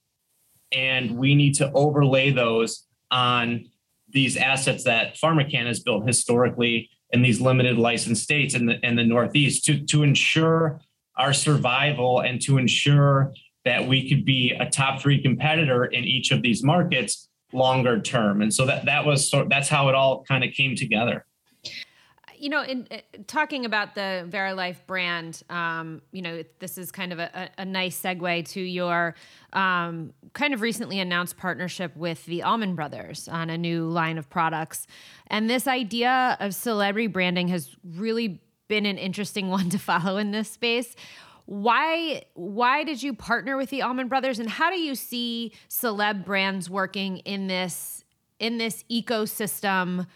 and 0.73 1.17
we 1.17 1.35
need 1.35 1.53
to 1.55 1.71
overlay 1.73 2.31
those 2.31 2.87
on 3.11 3.65
these 4.09 4.37
assets 4.37 4.83
that 4.83 5.15
PharmaCann 5.15 5.67
has 5.67 5.79
built 5.79 6.05
historically 6.05 6.89
in 7.11 7.21
these 7.21 7.39
limited 7.39 7.77
license 7.77 8.21
states 8.21 8.55
in 8.55 8.65
the 8.65 8.79
in 8.85 8.95
the 8.95 9.03
Northeast 9.03 9.65
to 9.65 9.83
to 9.85 10.03
ensure 10.03 10.81
our 11.17 11.33
survival 11.33 12.21
and 12.21 12.41
to 12.41 12.57
ensure 12.57 13.33
that 13.65 13.87
we 13.87 14.09
could 14.09 14.25
be 14.25 14.51
a 14.59 14.69
top 14.69 14.99
three 14.99 15.21
competitor 15.21 15.85
in 15.85 16.03
each 16.03 16.31
of 16.31 16.41
these 16.41 16.63
markets 16.63 17.29
longer 17.53 18.01
term. 18.01 18.41
And 18.41 18.53
so 18.53 18.65
that 18.65 18.85
that 18.85 19.05
was 19.05 19.29
sort 19.29 19.49
that's 19.49 19.69
how 19.69 19.89
it 19.89 19.95
all 19.95 20.23
kind 20.23 20.43
of 20.43 20.51
came 20.53 20.75
together 20.75 21.25
you 22.43 22.49
know, 22.49 22.61
in, 22.61 22.85
uh, 22.91 22.97
talking 23.25 23.63
about 23.63 23.95
the 23.95 24.27
VeriLife 24.29 24.85
brand, 24.85 25.43
um, 25.49 26.01
you 26.11 26.21
know, 26.21 26.43
this 26.59 26.77
is 26.77 26.91
kind 26.91 27.13
of 27.13 27.19
a, 27.19 27.49
a 27.57 27.63
nice 27.63 28.01
segue 28.01 28.45
to 28.49 28.59
your 28.59 29.15
um, 29.53 30.13
kind 30.33 30.53
of 30.53 30.59
recently 30.59 30.99
announced 30.99 31.37
partnership 31.37 31.95
with 31.95 32.25
the 32.25 32.43
Allman 32.43 32.75
Brothers 32.75 33.29
on 33.29 33.49
a 33.49 33.57
new 33.57 33.87
line 33.87 34.17
of 34.17 34.29
products. 34.29 34.87
And 35.27 35.49
this 35.49 35.67
idea 35.67 36.35
of 36.41 36.53
celebrity 36.53 37.07
branding 37.07 37.47
has 37.47 37.77
really 37.95 38.41
been 38.67 38.85
an 38.85 38.97
interesting 38.97 39.47
one 39.57 39.69
to 39.69 39.79
follow 39.79 40.17
in 40.17 40.31
this 40.31 40.49
space. 40.49 40.97
Why 41.45 42.23
why 42.33 42.83
did 42.83 43.01
you 43.01 43.13
partner 43.13 43.55
with 43.55 43.69
the 43.69 43.83
Allman 43.83 44.09
Brothers 44.09 44.39
and 44.39 44.49
how 44.49 44.69
do 44.69 44.77
you 44.77 44.95
see 44.95 45.53
celeb 45.69 46.25
brands 46.25 46.69
working 46.69 47.19
in 47.19 47.47
this 47.47 48.03
in 48.37 48.57
this 48.57 48.83
ecosystem 48.91 50.07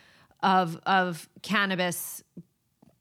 of 0.47 0.79
of 0.85 1.27
cannabis 1.41 2.23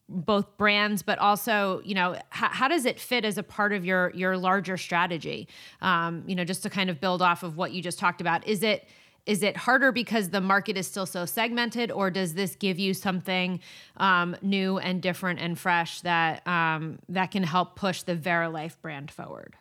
both 0.09 0.57
brands 0.57 1.03
but 1.03 1.19
also 1.19 1.81
you 1.85 1.95
know 1.95 2.17
how, 2.31 2.49
how, 2.49 2.69
does 2.69 2.85
it 2.85 3.00
fit 3.00 3.25
as 3.25 3.38
a 3.38 3.43
part 3.43 3.73
of 3.73 3.85
your 3.85 4.11
your 4.15 4.37
larger 4.37 4.76
strategy? 4.76 5.49
Um, 5.81 6.25
you 6.26 6.35
know 6.35 6.45
just 6.45 6.62
to 6.65 6.71
kind 6.71 6.91
of 6.91 7.00
build 7.00 7.23
off 7.23 7.43
of 7.43 7.57
what 7.57 7.73
you 7.73 7.83
just 7.83 7.99
talked 7.99 8.21
about 8.21 8.47
is 8.47 8.62
it 8.62 8.88
is 9.26 9.43
it 9.43 9.57
harder 9.57 9.91
because 9.91 10.31
the 10.31 10.41
market 10.41 10.76
is 10.76 10.87
still 10.87 11.07
so 11.07 11.25
segmented 11.25 11.91
or 11.91 12.11
does 12.11 12.35
this 12.35 12.55
give 12.55 12.79
you 12.79 12.95
something 12.95 13.61
um, 13.97 14.37
new 14.43 14.79
and 14.79 15.03
different 15.03 15.41
and 15.41 15.59
fresh 15.59 16.00
that 16.03 16.47
um, 16.47 16.99
that 17.09 17.31
can 17.31 17.43
help 17.43 17.76
push 17.76 18.03
the 18.03 18.17
verilife 18.17 18.81
brand 18.81 19.11
forward? 19.11 19.55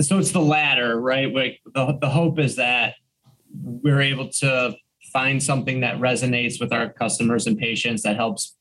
So 0.00 0.18
it's 0.18 0.32
the 0.32 0.40
latter 0.40 1.00
right? 1.00 1.32
Like 1.32 1.60
the, 1.64 1.98
the 2.00 2.08
hope 2.10 2.38
is 2.38 2.56
that 2.56 2.94
we're 3.62 4.00
able 4.00 4.28
to 4.28 4.74
find 5.12 5.42
something 5.42 5.80
that 5.80 5.98
resonates 5.98 6.60
with 6.60 6.72
our 6.72 6.92
customers 6.92 7.46
and 7.46 7.58
patients 7.58 8.02
that 8.02 8.16
helps 8.16 8.56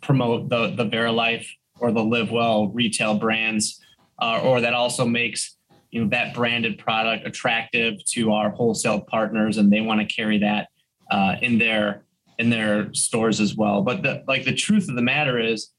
promote 0.00 0.48
the 0.48 0.74
the 0.76 0.84
Verilife 0.84 1.46
or 1.80 1.92
the 1.92 2.02
Live 2.02 2.30
Well 2.30 2.68
retail 2.68 3.18
brands, 3.18 3.80
uh, 4.20 4.40
or 4.42 4.60
that 4.60 4.74
also 4.74 5.06
makes 5.06 5.56
you 5.90 6.02
know 6.02 6.10
that 6.10 6.34
branded 6.34 6.78
product 6.78 7.26
attractive 7.26 8.04
to 8.06 8.32
our 8.32 8.50
wholesale 8.50 9.00
partners, 9.00 9.58
and 9.58 9.72
they 9.72 9.80
want 9.80 10.00
to 10.00 10.14
carry 10.14 10.38
that 10.38 10.68
uh, 11.10 11.36
in 11.40 11.58
their 11.58 12.04
in 12.38 12.50
their 12.50 12.92
stores 12.92 13.40
as 13.40 13.56
well. 13.56 13.82
But 13.82 14.02
the 14.02 14.24
like 14.26 14.44
the 14.44 14.54
truth 14.54 14.88
of 14.88 14.96
the 14.96 15.02
matter 15.02 15.38
is, 15.38 15.70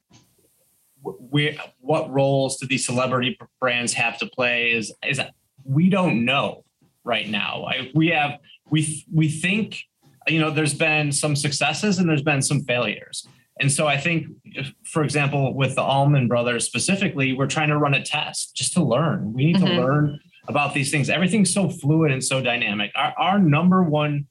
we 1.03 1.59
what 1.79 2.11
roles 2.11 2.57
do 2.57 2.67
these 2.67 2.85
celebrity 2.85 3.37
brands 3.59 3.93
have 3.93 4.17
to 4.19 4.25
play 4.27 4.71
is 4.71 4.93
is 5.07 5.21
we 5.63 5.89
don't 5.89 6.25
know 6.25 6.63
right 7.03 7.29
now. 7.29 7.65
I, 7.67 7.91
we 7.93 8.09
have 8.09 8.39
we 8.69 9.05
we 9.11 9.29
think 9.29 9.83
you 10.27 10.39
know 10.39 10.51
there's 10.51 10.73
been 10.73 11.11
some 11.11 11.35
successes 11.35 11.99
and 11.99 12.09
there's 12.09 12.23
been 12.23 12.41
some 12.41 12.61
failures 12.61 13.27
and 13.59 13.71
so 13.71 13.87
I 13.87 13.97
think, 13.97 14.27
if, 14.43 14.73
for 14.83 15.03
example, 15.03 15.53
with 15.53 15.75
the 15.75 15.81
Allman 15.81 16.27
Brothers 16.27 16.65
specifically, 16.65 17.33
we're 17.33 17.47
trying 17.47 17.69
to 17.69 17.77
run 17.77 17.93
a 17.93 18.03
test 18.03 18.55
just 18.55 18.73
to 18.73 18.83
learn. 18.83 19.33
We 19.33 19.45
need 19.45 19.57
mm-hmm. 19.57 19.65
to 19.65 19.81
learn 19.81 20.19
about 20.47 20.73
these 20.73 20.91
things. 20.91 21.09
Everything's 21.09 21.53
so 21.53 21.69
fluid 21.69 22.11
and 22.11 22.23
so 22.23 22.41
dynamic. 22.41 22.91
Our, 22.95 23.13
our 23.17 23.39
number 23.39 23.81
one 23.81 24.27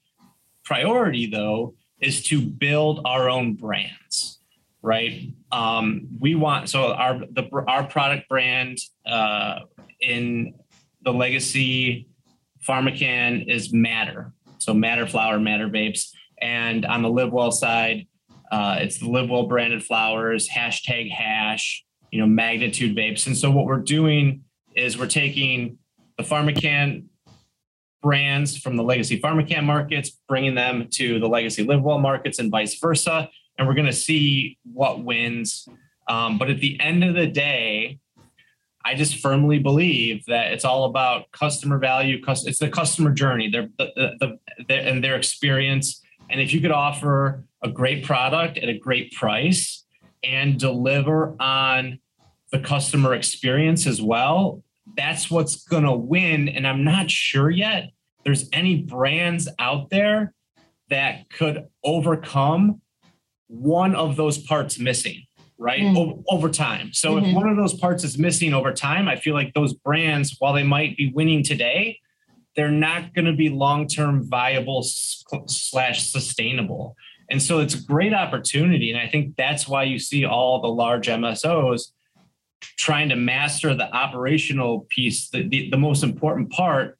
priority, 0.63 1.27
though, 1.27 1.75
is 2.01 2.23
to 2.25 2.41
build 2.41 3.01
our 3.05 3.31
own 3.31 3.55
brands. 3.55 4.41
Right? 4.83 5.33
Um, 5.51 6.09
we 6.21 6.35
want 6.35 6.69
so 6.69 6.93
our 6.93 7.19
the 7.19 7.49
our 7.67 7.85
product 7.85 8.29
brand 8.29 8.77
uh, 9.07 9.61
in 9.99 10.53
the 11.03 11.13
legacy 11.13 12.07
PharmaCann 12.69 13.49
is 13.49 13.73
Matter. 13.73 14.34
So 14.59 14.75
Matter 14.75 15.07
Flower, 15.07 15.39
Matter 15.39 15.69
Vapes, 15.69 16.11
and 16.41 16.85
on 16.85 17.03
the 17.03 17.11
Live 17.11 17.33
Well 17.33 17.53
side 17.53 18.07
uh, 18.55 18.79
it's 18.81 18.99
the 18.99 19.09
Live 19.11 19.29
Well 19.29 19.49
branded 19.49 19.83
flowers, 19.83 20.49
hashtag 20.49 21.11
hash, 21.11 21.85
you 22.13 22.21
know, 22.21 22.27
magnitude 22.27 22.97
vapes. 22.97 23.27
And 23.27 23.37
so 23.37 23.51
what 23.51 23.67
we're 23.67 23.81
doing 23.81 24.45
is 24.77 24.97
we're 24.97 25.09
taking 25.09 25.79
the 26.19 26.23
PharmaCann 26.23 27.07
brands 28.01 28.57
from 28.57 28.77
the 28.77 28.85
legacy 28.85 29.21
PharmaCann 29.21 29.65
markets, 29.65 30.21
bringing 30.29 30.55
them 30.55 30.87
to 30.93 31.19
the 31.19 31.27
legacy 31.27 31.65
Live 31.65 31.83
Well 31.83 31.99
markets 31.99 32.39
and 32.39 32.49
vice 32.49 32.79
versa. 32.79 33.29
And 33.59 33.67
we're 33.67 33.75
going 33.75 33.87
to 33.87 33.93
see 33.93 34.59
what 34.63 35.03
wins. 35.03 35.69
Um, 36.09 36.39
but 36.39 36.49
at 36.49 36.59
the 36.59 36.79
end 36.81 37.03
of 37.03 37.15
the 37.15 37.27
day, 37.27 37.99
I 38.85 38.95
just 38.95 39.21
firmly 39.21 39.59
believe 39.59 40.25
that 40.26 40.53
it's 40.53 40.64
all 40.64 40.85
about 40.85 41.31
customer 41.33 41.79
value. 41.79 42.21
It's 42.26 42.59
the 42.59 42.69
customer 42.69 43.12
journey, 43.12 43.49
their, 43.49 43.69
the, 43.79 44.17
the, 44.21 44.38
the, 44.69 44.75
and 44.75 45.03
their 45.03 45.17
experience. 45.17 46.03
And 46.29 46.41
if 46.41 46.53
you 46.53 46.61
could 46.61 46.71
offer 46.71 47.44
a 47.62 47.70
great 47.70 48.05
product 48.05 48.59
at 48.59 48.68
a 48.68 48.79
great 48.79 49.12
price 49.12 49.85
and 50.23 50.59
deliver 50.59 51.35
on 51.40 51.99
the 52.53 52.59
customer 52.59 53.14
experience 53.14 53.87
as 53.87 54.03
well, 54.03 54.62
that's 54.97 55.31
what's 55.31 55.64
going 55.64 55.85
to 55.85 55.92
win. 55.92 56.49
And 56.49 56.66
I'm 56.66 56.85
not 56.85 57.11
sure 57.11 57.51
yet 57.51 57.90
there's 58.25 58.49
any 58.53 58.83
brands 58.83 59.49
out 59.59 59.90
there 59.90 60.35
that 60.90 61.31
could 61.31 61.66
overcome 61.83 62.81
one 63.47 63.94
of 63.94 64.16
those 64.16 64.38
parts 64.38 64.79
missing, 64.79 65.23
right? 65.64 65.81
Mm. 65.81 65.96
O- 65.96 66.22
over 66.29 66.50
time. 66.50 66.92
So 66.92 67.14
mm-hmm. 67.14 67.24
if 67.24 67.35
one 67.35 67.48
of 67.48 67.57
those 67.57 67.72
parts 67.72 68.05
is 68.05 68.18
missing 68.18 68.53
over 68.53 68.70
time, 68.70 69.09
I 69.09 69.16
feel 69.16 69.33
like 69.33 69.55
those 69.55 69.72
brands, 69.72 70.37
while 70.38 70.53
they 70.53 70.62
might 70.62 70.94
be 70.98 71.11
winning 71.14 71.42
today, 71.42 72.00
they're 72.55 72.70
not 72.70 73.14
going 73.14 73.24
to 73.24 73.33
be 73.33 73.48
long-term 73.48 74.29
viable 74.29 74.83
slash 74.83 76.07
sustainable. 76.07 76.94
And 77.31 77.42
so 77.42 77.61
it's 77.61 77.74
a 77.74 77.83
great 77.83 78.12
opportunity. 78.12 78.90
And 78.92 79.00
I 79.00 79.09
think 79.09 79.37
that's 79.37 79.66
why 79.66 79.85
you 79.85 79.98
see 79.98 80.27
all 80.27 80.61
the 80.61 80.68
large 80.68 81.09
MSOs 81.09 81.92
trying 82.77 83.09
to 83.09 83.16
master 83.16 83.74
the 83.74 83.90
operational 83.96 84.87
piece, 84.90 85.31
the, 85.31 85.48
the, 85.48 85.70
the 85.70 85.79
most 85.79 86.05
important 86.05 86.50
part, 86.50 86.98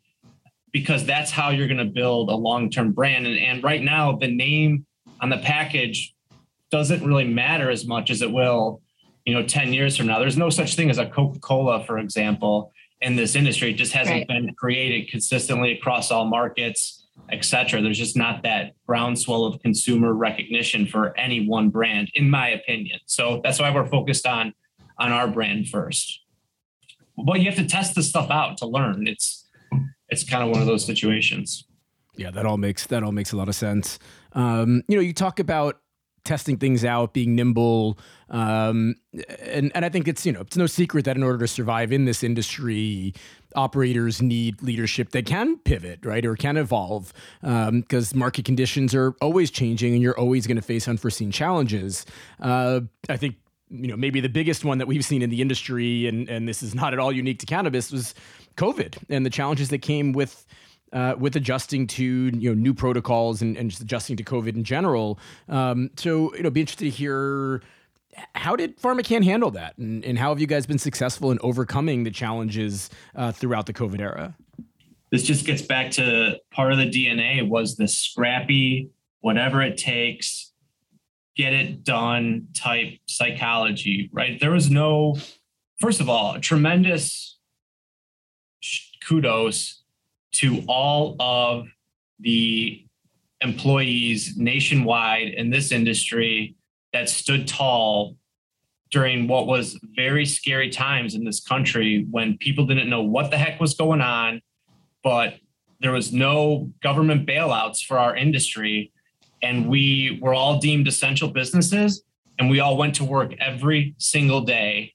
because 0.73 1.05
that's 1.05 1.31
how 1.31 1.51
you're 1.51 1.69
going 1.69 1.77
to 1.77 1.85
build 1.85 2.31
a 2.31 2.35
long 2.35 2.71
term 2.71 2.93
brand. 2.93 3.27
And, 3.27 3.39
and 3.39 3.63
right 3.63 3.83
now, 3.83 4.17
the 4.17 4.35
name 4.35 4.87
on 5.21 5.29
the 5.29 5.37
package 5.37 6.14
doesn't 6.71 7.05
really 7.05 7.27
matter 7.27 7.71
as 7.71 7.87
much 7.87 8.11
as 8.11 8.23
it 8.23 8.31
will, 8.31 8.83
you 9.25 9.35
know, 9.35 9.47
10 9.47 9.73
years 9.73 9.97
from 9.97 10.07
now. 10.07 10.19
There's 10.19 10.37
no 10.37 10.51
such 10.51 10.75
thing 10.75 10.91
as 10.91 10.99
a 10.99 11.07
Coca 11.07 11.39
Cola, 11.39 11.85
for 11.85 11.99
example, 11.99 12.73
in 13.01 13.17
this 13.17 13.35
industry. 13.35 13.71
It 13.71 13.75
just 13.75 13.93
hasn't 13.93 14.17
right. 14.17 14.29
been 14.29 14.55
created 14.55 15.11
consistently 15.11 15.73
across 15.73 16.11
all 16.11 16.25
markets 16.25 17.05
etc. 17.31 17.81
There's 17.81 17.99
just 17.99 18.17
not 18.17 18.43
that 18.43 18.73
groundswell 18.87 19.45
of 19.45 19.61
consumer 19.61 20.13
recognition 20.13 20.87
for 20.87 21.17
any 21.19 21.47
one 21.47 21.71
brand, 21.71 22.11
in 22.15 22.29
my 22.29 22.49
opinion. 22.49 23.01
So 23.07 23.41
that's 23.43 23.59
why 23.59 23.73
we're 23.73 23.87
focused 23.87 24.27
on 24.27 24.53
on 24.99 25.13
our 25.13 25.27
brand 25.27 25.69
first. 25.69 26.21
But 27.17 27.41
you 27.41 27.47
have 27.47 27.57
to 27.57 27.67
test 27.67 27.95
this 27.95 28.09
stuff 28.09 28.31
out 28.31 28.59
to 28.59 28.67
learn. 28.67 29.07
It's 29.07 29.49
it's 30.09 30.25
kind 30.29 30.43
of 30.43 30.51
one 30.51 30.61
of 30.61 30.67
those 30.67 30.85
situations. 30.85 31.65
Yeah, 32.17 32.31
that 32.31 32.47
all 32.47 32.59
makes 32.59 32.87
that 32.87 33.03
all 33.03 33.13
makes 33.13 33.33
a 33.33 33.37
lot 33.37 33.49
of 33.49 33.55
sense. 33.55 33.99
Um, 34.33 34.83
you 34.89 34.97
know, 34.97 35.03
you 35.03 35.13
talk 35.13 35.41
about 35.41 35.81
testing 36.25 36.57
things 36.57 36.85
out, 36.85 37.13
being 37.13 37.35
nimble, 37.35 37.99
um, 38.31 38.97
and 39.41 39.71
and 39.75 39.85
I 39.85 39.89
think 39.89 40.09
it's 40.09 40.25
you 40.27 40.33
know 40.33 40.41
it's 40.41 40.57
no 40.57 40.67
secret 40.67 41.05
that 41.05 41.17
in 41.17 41.23
order 41.23 41.39
to 41.39 41.47
survive 41.47 41.93
in 41.93 42.05
this 42.05 42.23
industry, 42.23 43.15
operators 43.55 44.21
need 44.21 44.63
leadership 44.63 45.11
that 45.11 45.27
can 45.27 45.59
pivot, 45.59 46.05
right, 46.05 46.25
or 46.25 46.37
can 46.37 46.57
evolve, 46.57 47.13
because 47.41 48.13
um, 48.13 48.19
market 48.19 48.45
conditions 48.45 48.95
are 48.95 49.15
always 49.21 49.51
changing, 49.51 49.93
and 49.93 50.03
you're 50.03 50.19
always 50.19 50.47
going 50.47 50.57
to 50.57 50.63
face 50.63 50.89
unforeseen 50.89 51.31
challenges. 51.31 52.07
Uh, 52.41 52.81
I 53.09 53.17
think 53.17 53.37
you 53.71 53.89
know 53.89 53.97
maybe 53.97 54.21
the 54.21 54.29
biggest 54.29 54.65
one 54.65 54.79
that 54.79 54.87
we've 54.87 55.05
seen 55.05 55.23
in 55.23 55.31
the 55.31 55.41
industry, 55.41 56.07
and 56.07 56.29
and 56.29 56.49
this 56.49 56.63
is 56.63 56.75
not 56.75 56.93
at 56.93 56.99
all 56.99 57.13
unique 57.13 57.39
to 57.41 57.47
cannabis, 57.47 57.93
was 57.93 58.15
COVID 58.57 58.97
and 59.09 59.25
the 59.25 59.31
challenges 59.31 59.69
that 59.69 59.79
came 59.79 60.13
with. 60.13 60.47
Uh, 60.95 61.17
with 61.19 61.35
adjusting 61.35 61.89
to 61.89 62.05
you 62.05 62.51
know 62.51 62.55
new 62.55 62.73
protocols 62.73 63.43
and, 63.43 63.57
and 63.57 63.69
just 63.69 63.83
adjusting 63.83 64.17
to 64.17 64.23
COVID 64.23 64.55
in 64.55 64.63
general, 64.63 65.19
um, 65.49 65.91
so 65.97 66.33
know, 66.41 66.51
be 66.51 66.61
interested 66.61 66.85
to 66.85 66.91
hear 66.91 67.61
how 68.35 68.57
did 68.57 68.81
PharmaCann 68.81 69.25
handle 69.25 69.51
that, 69.53 69.77
and, 69.79 70.05
and, 70.05 70.19
how 70.19 70.29
have 70.29 70.41
you 70.41 70.47
guys 70.47 70.67
been 70.67 70.79
successful 70.79 71.31
in 71.31 71.39
overcoming 71.43 72.05
the 72.05 72.11
challenges 72.11 72.91
uh, 73.15 73.33
throughout 73.33 73.67
the 73.67 73.73
COVID 73.73 74.01
era? 74.01 74.37
This 75.11 75.23
just 75.23 75.47
gets 75.47 75.63
back 75.63 75.91
to 75.93 76.41
part 76.51 76.73
of 76.73 76.79
the 76.79 76.91
DNA 76.91 77.47
was 77.49 77.77
the 77.77 77.89
scrappy, 77.89 78.91
whatever 79.21 79.63
it 79.63 79.77
takes, 79.79 80.53
get 81.37 81.53
it 81.53 81.85
done 81.85 82.49
type 82.55 82.99
psychology, 83.07 84.11
right? 84.13 84.41
There 84.41 84.51
was 84.51 84.71
no, 84.71 85.17
first 85.81 86.01
of 86.01 86.09
all, 86.09 86.39
tremendous 86.41 87.39
kudos 89.07 89.84
to 90.35 90.63
all 90.67 91.17
of 91.21 91.67
the 92.21 92.85
employees 93.41 94.37
nationwide 94.37 95.29
in 95.29 95.51
this 95.51 95.73
industry 95.73 96.55
that 96.93 97.09
stood 97.09 97.47
tall 97.47 98.17
during 98.91 99.27
what 99.27 99.47
was 99.47 99.79
very 99.97 100.25
scary 100.25 100.71
times 100.71 101.15
in 101.15 101.25
this 101.25 101.41
country 101.41 102.07
when 102.11 102.39
people 102.39 102.65
didn't 102.65 102.89
know 102.89 103.03
what 103.03 103.31
the 103.31 103.37
heck 103.37 103.61
was 103.61 103.75
going 103.75 104.01
on, 104.01 104.41
but 105.03 105.35
there 105.81 105.93
was 105.93 106.13
no 106.13 106.71
government 106.83 107.27
bailouts 107.27 107.85
for 107.85 107.99
our 107.99 108.17
industry. 108.17 108.93
And 109.43 109.69
we 109.69 110.19
were 110.23 110.33
all 110.33 110.59
deemed 110.59 110.87
essential 110.89 111.29
businesses, 111.29 112.05
and 112.39 112.49
we 112.49 112.61
all 112.61 112.77
went 112.77 112.95
to 112.97 113.05
work 113.05 113.35
every 113.41 113.95
single 113.99 114.41
day 114.41 114.95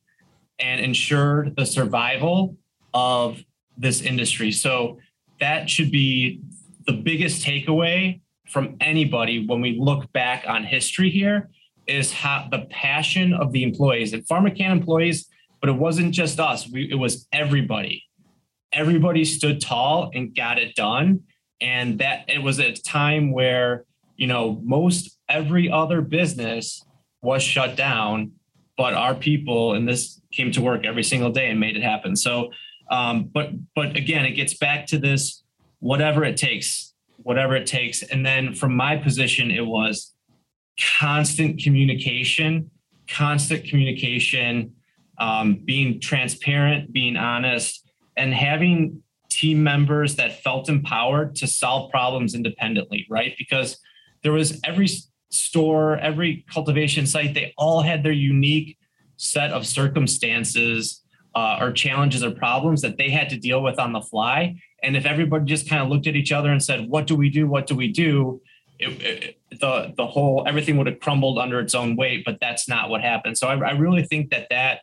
and 0.59 0.79
ensured 0.81 1.55
the 1.55 1.65
survival 1.65 2.55
of 2.93 3.43
this 3.77 4.01
industry. 4.01 4.51
So 4.51 4.99
that 5.39 5.69
should 5.69 5.91
be 5.91 6.41
the 6.85 6.93
biggest 6.93 7.45
takeaway 7.45 8.21
from 8.47 8.75
anybody 8.81 9.45
when 9.45 9.61
we 9.61 9.77
look 9.79 10.11
back 10.11 10.45
on 10.47 10.63
history 10.63 11.09
here 11.09 11.49
is 11.87 12.11
how 12.11 12.47
the 12.51 12.65
passion 12.69 13.33
of 13.33 13.51
the 13.51 13.63
employees 13.63 14.13
and 14.13 14.23
PharmaCann 14.27 14.71
employees, 14.71 15.27
but 15.61 15.69
it 15.69 15.75
wasn't 15.75 16.13
just 16.13 16.39
us. 16.39 16.67
We, 16.69 16.89
it 16.91 16.95
was 16.95 17.27
everybody. 17.31 18.03
Everybody 18.71 19.25
stood 19.25 19.61
tall 19.61 20.11
and 20.13 20.35
got 20.35 20.59
it 20.59 20.75
done. 20.75 21.21
and 21.61 21.99
that 21.99 22.25
it 22.27 22.41
was 22.41 22.59
a 22.59 22.73
time 22.73 23.31
where 23.31 23.85
you 24.15 24.27
know 24.27 24.61
most 24.63 25.17
every 25.27 25.69
other 25.71 26.01
business 26.01 26.83
was 27.21 27.43
shut 27.43 27.75
down 27.75 28.31
but 28.77 28.93
our 28.93 29.13
people 29.13 29.73
and 29.73 29.87
this 29.87 30.21
came 30.31 30.51
to 30.51 30.61
work 30.61 30.85
every 30.85 31.03
single 31.03 31.31
day 31.31 31.49
and 31.49 31.59
made 31.59 31.75
it 31.75 31.83
happen 31.83 32.15
so 32.15 32.51
um, 32.89 33.29
but 33.33 33.51
but 33.75 33.95
again 33.95 34.25
it 34.25 34.31
gets 34.31 34.55
back 34.55 34.85
to 34.87 34.97
this 34.97 35.43
whatever 35.79 36.23
it 36.23 36.37
takes 36.37 36.89
whatever 37.23 37.55
it 37.55 37.67
takes. 37.67 38.01
And 38.01 38.25
then 38.25 38.53
from 38.53 38.75
my 38.75 38.95
position 38.97 39.51
it 39.51 39.65
was 39.65 40.13
constant 40.97 41.61
communication 41.61 42.71
constant 43.09 43.65
communication 43.65 44.73
um, 45.19 45.61
being 45.65 45.99
transparent 45.99 46.93
being 46.93 47.17
honest 47.17 47.85
and 48.15 48.33
having 48.33 49.01
team 49.29 49.61
members 49.61 50.15
that 50.15 50.41
felt 50.41 50.69
empowered 50.69 51.35
to 51.35 51.47
solve 51.47 51.91
problems 51.91 52.33
independently 52.33 53.05
right? 53.09 53.35
Because 53.37 53.77
there 54.23 54.31
was 54.31 54.59
every 54.63 54.87
store 55.31 55.97
every 55.97 56.45
cultivation 56.51 57.05
site 57.05 57.33
they 57.33 57.53
all 57.57 57.81
had 57.81 58.01
their 58.01 58.11
unique 58.11 58.77
set 59.17 59.51
of 59.51 59.67
circumstances 59.67 61.03
uh, 61.39 61.57
or 61.61 61.71
challenges 61.71 62.21
or 62.21 62.31
problems 62.31 62.81
that 62.81 62.97
they 62.97 63.09
had 63.09 63.29
to 63.29 63.37
deal 63.37 63.63
with 63.63 63.79
on 63.79 63.93
the 63.93 64.01
fly. 64.01 64.61
And 64.83 64.97
if 64.97 65.05
everybody 65.05 65.45
just 65.45 65.69
kind 65.69 65.81
of 65.81 65.87
looked 65.87 66.05
at 66.05 66.15
each 66.15 66.33
other 66.33 66.51
and 66.51 66.61
said 66.61 66.89
what 66.89 67.07
do 67.07 67.15
we 67.15 67.29
do? 67.29 67.47
What 67.47 67.65
do 67.65 67.75
we 67.75 67.87
do? 67.87 68.41
It, 68.77 69.01
it, 69.01 69.39
the 69.59 69.93
the 69.95 70.05
whole 70.05 70.43
everything 70.47 70.75
would 70.77 70.87
have 70.87 70.99
crumbled 70.99 71.37
under 71.37 71.59
its 71.59 71.75
own 71.75 71.95
weight 71.97 72.23
but 72.25 72.37
that's 72.41 72.67
not 72.67 72.89
what 72.89 73.01
happened. 73.01 73.37
So 73.37 73.47
I, 73.47 73.55
I 73.55 73.71
really 73.71 74.03
think 74.03 74.31
that 74.31 74.47
that 74.49 74.81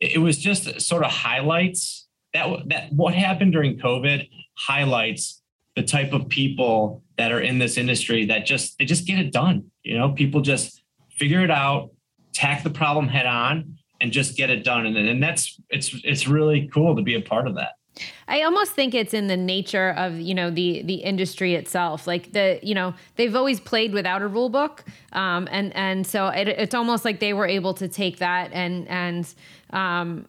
it 0.00 0.18
was 0.18 0.38
just 0.38 0.80
sort 0.80 1.04
of 1.04 1.10
highlights 1.10 2.06
that 2.34 2.46
that 2.68 2.92
what 2.92 3.14
happened 3.14 3.52
during 3.52 3.78
covid 3.78 4.28
highlights 4.58 5.42
the 5.74 5.82
type 5.82 6.12
of 6.12 6.28
people 6.28 7.02
that 7.18 7.32
are 7.32 7.40
in 7.40 7.58
this 7.58 7.76
industry 7.76 8.26
that 8.26 8.46
just 8.46 8.78
they 8.78 8.84
just 8.84 9.06
get 9.06 9.18
it 9.18 9.32
done. 9.32 9.70
You 9.82 9.98
know 9.98 10.12
people 10.12 10.40
just 10.40 10.82
figure 11.10 11.42
it 11.42 11.50
out 11.50 11.90
tack 12.32 12.62
the 12.62 12.70
problem 12.70 13.08
head 13.08 13.26
on 13.26 13.78
and 14.06 14.12
just 14.12 14.36
get 14.36 14.50
it 14.50 14.62
done. 14.62 14.86
And, 14.86 14.96
and 14.96 15.20
that's 15.20 15.60
it's 15.68 15.94
it's 16.04 16.28
really 16.28 16.70
cool 16.72 16.94
to 16.94 17.02
be 17.02 17.16
a 17.16 17.20
part 17.20 17.48
of 17.48 17.56
that. 17.56 17.72
I 18.28 18.42
almost 18.42 18.72
think 18.72 18.94
it's 18.94 19.14
in 19.14 19.26
the 19.26 19.36
nature 19.36 19.90
of 19.90 20.20
you 20.20 20.32
know 20.34 20.50
the 20.50 20.82
the 20.82 20.94
industry 20.94 21.54
itself. 21.54 22.06
Like 22.06 22.32
the 22.32 22.60
you 22.62 22.74
know 22.74 22.94
they've 23.16 23.34
always 23.34 23.58
played 23.58 23.92
without 23.92 24.22
a 24.22 24.28
rule 24.28 24.48
book, 24.48 24.84
um, 25.12 25.48
and 25.50 25.74
and 25.74 26.06
so 26.06 26.28
it, 26.28 26.46
it's 26.48 26.74
almost 26.74 27.04
like 27.04 27.18
they 27.18 27.32
were 27.32 27.46
able 27.46 27.74
to 27.74 27.88
take 27.88 28.18
that 28.18 28.52
and 28.52 28.86
and 28.88 29.34
um, 29.70 30.26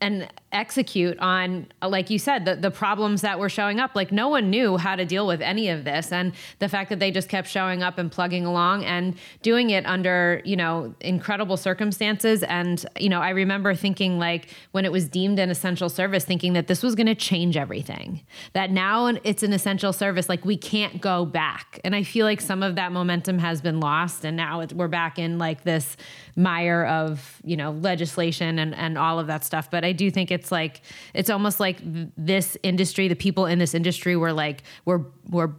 and 0.00 0.28
execute 0.52 1.18
on 1.18 1.66
like 1.80 2.10
you 2.10 2.18
said 2.18 2.44
the, 2.44 2.54
the 2.54 2.70
problems 2.70 3.22
that 3.22 3.38
were 3.38 3.48
showing 3.48 3.80
up. 3.80 3.92
Like 3.94 4.12
no 4.12 4.28
one 4.28 4.50
knew 4.50 4.76
how 4.76 4.96
to 4.96 5.04
deal 5.04 5.26
with 5.26 5.40
any 5.40 5.68
of 5.68 5.84
this. 5.84 6.12
And 6.12 6.32
the 6.58 6.68
fact 6.68 6.90
that 6.90 6.98
they 6.98 7.10
just 7.10 7.28
kept 7.28 7.48
showing 7.48 7.82
up 7.82 7.98
and 7.98 8.12
plugging 8.12 8.44
along 8.44 8.84
and 8.84 9.16
doing 9.40 9.70
it 9.70 9.86
under 9.86 10.42
you 10.44 10.56
know 10.56 10.94
incredible 11.00 11.56
circumstances. 11.56 12.42
And 12.42 12.84
you 12.98 13.08
know 13.08 13.20
i 13.20 13.30
remember 13.30 13.74
thinking 13.74 14.18
like 14.18 14.48
when 14.72 14.84
it 14.84 14.92
was 14.92 15.08
deemed 15.08 15.38
an 15.38 15.50
essential 15.50 15.88
service 15.88 16.24
thinking 16.24 16.52
that 16.52 16.66
this 16.66 16.82
was 16.82 16.94
going 16.94 17.06
to 17.06 17.14
change 17.14 17.56
everything. 17.56 18.20
That 18.52 18.70
now 18.70 19.06
it's 19.06 19.42
an 19.42 19.52
essential 19.52 19.92
service 19.92 20.28
like 20.28 20.44
we 20.44 20.56
can't 20.56 21.00
go 21.00 21.24
back. 21.24 21.80
And 21.84 21.94
i 21.96 22.02
feel 22.02 22.26
like 22.26 22.40
some 22.40 22.62
of 22.62 22.74
that 22.76 22.92
momentum 22.92 23.38
has 23.38 23.60
been 23.60 23.80
lost 23.80 24.24
and 24.24 24.36
now 24.36 24.64
we're 24.74 24.88
back 24.88 25.18
in 25.18 25.38
like 25.38 25.64
this 25.64 25.96
mire 26.36 26.84
of 26.84 27.40
you 27.44 27.56
know 27.56 27.72
legislation 27.72 28.58
and 28.58 28.74
and 28.74 28.98
all 28.98 29.18
of 29.18 29.26
that 29.28 29.44
stuff. 29.44 29.70
But 29.70 29.84
i 29.84 29.92
do 29.92 30.10
think 30.10 30.30
it's 30.30 30.41
like 30.50 30.80
it's 31.14 31.30
almost 31.30 31.60
like 31.60 31.78
this 32.16 32.56
industry 32.62 33.08
the 33.08 33.14
people 33.14 33.46
in 33.46 33.58
this 33.58 33.74
industry 33.74 34.16
were 34.16 34.32
like 34.32 34.62
were 34.84 35.06
were 35.30 35.52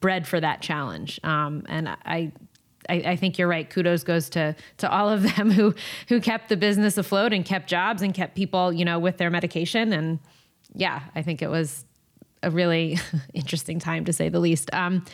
bred 0.00 0.26
for 0.26 0.40
that 0.40 0.60
challenge 0.60 1.20
um, 1.24 1.64
and 1.68 1.88
i 2.04 2.32
I, 2.88 2.94
I, 2.94 3.16
think 3.16 3.36
you're 3.36 3.48
right. 3.48 3.68
Kudos 3.68 4.04
goes 4.04 4.30
to 4.30 4.54
to 4.76 4.88
all 4.88 5.08
of 5.08 5.22
them 5.36 5.50
who 5.50 5.74
who 6.08 6.20
kept 6.20 6.48
the 6.48 6.56
business 6.56 6.96
afloat 6.96 7.32
and 7.32 7.44
kept 7.44 7.68
jobs 7.68 8.00
and 8.00 8.14
kept 8.14 8.36
people, 8.36 8.72
you 8.72 8.84
know, 8.84 9.00
with 9.00 9.16
their 9.16 9.28
medication. 9.28 9.92
And 9.92 10.20
yeah, 10.72 11.02
I 11.16 11.22
think 11.22 11.42
it 11.42 11.48
was 11.48 11.84
a 12.46 12.50
really 12.50 12.98
interesting 13.34 13.78
time 13.78 14.04
to 14.06 14.12
say 14.12 14.28
the 14.28 14.40
least. 14.40 14.72
Um, 14.72 15.04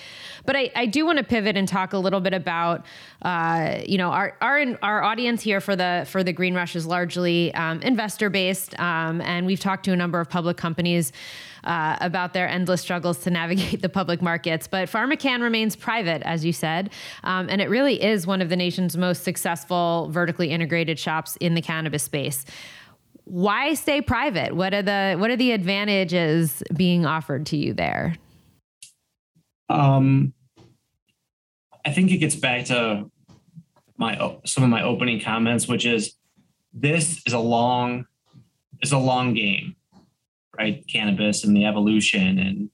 but 0.44 0.54
I, 0.54 0.70
I 0.76 0.86
do 0.86 1.04
want 1.04 1.18
to 1.18 1.24
pivot 1.24 1.56
and 1.56 1.66
talk 1.66 1.92
a 1.92 1.98
little 1.98 2.20
bit 2.20 2.34
about, 2.34 2.84
uh, 3.22 3.78
you 3.86 3.98
know, 3.98 4.10
our 4.10 4.36
our 4.40 4.64
our 4.82 5.02
audience 5.02 5.42
here 5.42 5.60
for 5.60 5.74
the 5.74 6.06
for 6.08 6.22
the 6.22 6.32
Green 6.32 6.54
Rush 6.54 6.76
is 6.76 6.86
largely 6.86 7.52
um, 7.54 7.80
investor 7.82 8.30
based, 8.30 8.78
um, 8.78 9.20
and 9.22 9.46
we've 9.46 9.60
talked 9.60 9.84
to 9.86 9.92
a 9.92 9.96
number 9.96 10.20
of 10.20 10.28
public 10.28 10.56
companies. 10.56 11.12
Uh, 11.64 11.96
about 12.00 12.32
their 12.32 12.48
endless 12.48 12.80
struggles 12.80 13.18
to 13.18 13.30
navigate 13.40 13.82
the 13.82 13.88
public 13.88 14.20
markets. 14.20 14.66
But 14.66 14.88
PharmaCann 14.88 15.42
remains 15.42 15.76
private, 15.76 16.20
as 16.22 16.44
you 16.44 16.52
said, 16.52 16.90
um, 17.22 17.48
and 17.48 17.60
it 17.60 17.70
really 17.70 18.02
is 18.02 18.26
one 18.26 18.42
of 18.42 18.48
the 18.48 18.56
nation's 18.56 18.96
most 18.96 19.22
successful 19.22 20.08
vertically 20.10 20.50
integrated 20.50 20.98
shops 20.98 21.36
in 21.36 21.54
the 21.54 21.62
cannabis 21.62 22.02
space 22.02 22.44
why 23.24 23.74
stay 23.74 24.00
private? 24.00 24.54
What 24.54 24.74
are 24.74 24.82
the 24.82 25.16
what 25.18 25.30
are 25.30 25.36
the 25.36 25.52
advantages 25.52 26.62
being 26.74 27.06
offered 27.06 27.46
to 27.46 27.56
you 27.56 27.72
there? 27.72 28.16
Um, 29.68 30.34
I 31.84 31.92
think 31.92 32.10
it 32.10 32.18
gets 32.18 32.36
back 32.36 32.66
to 32.66 33.10
my 33.96 34.38
some 34.44 34.64
of 34.64 34.70
my 34.70 34.82
opening 34.82 35.20
comments, 35.20 35.68
which 35.68 35.86
is 35.86 36.16
this 36.72 37.22
is 37.26 37.32
a 37.32 37.38
long 37.38 38.06
is 38.82 38.92
a 38.92 38.98
long 38.98 39.34
game, 39.34 39.76
right? 40.56 40.84
Cannabis 40.88 41.44
and 41.44 41.56
the 41.56 41.64
evolution 41.64 42.38
and 42.38 42.70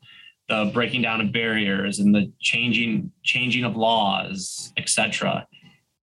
the 0.48 0.70
breaking 0.72 1.02
down 1.02 1.20
of 1.20 1.30
barriers 1.30 1.98
and 1.98 2.14
the 2.14 2.32
changing 2.40 3.12
changing 3.22 3.64
of 3.64 3.76
laws, 3.76 4.72
etc. 4.76 5.46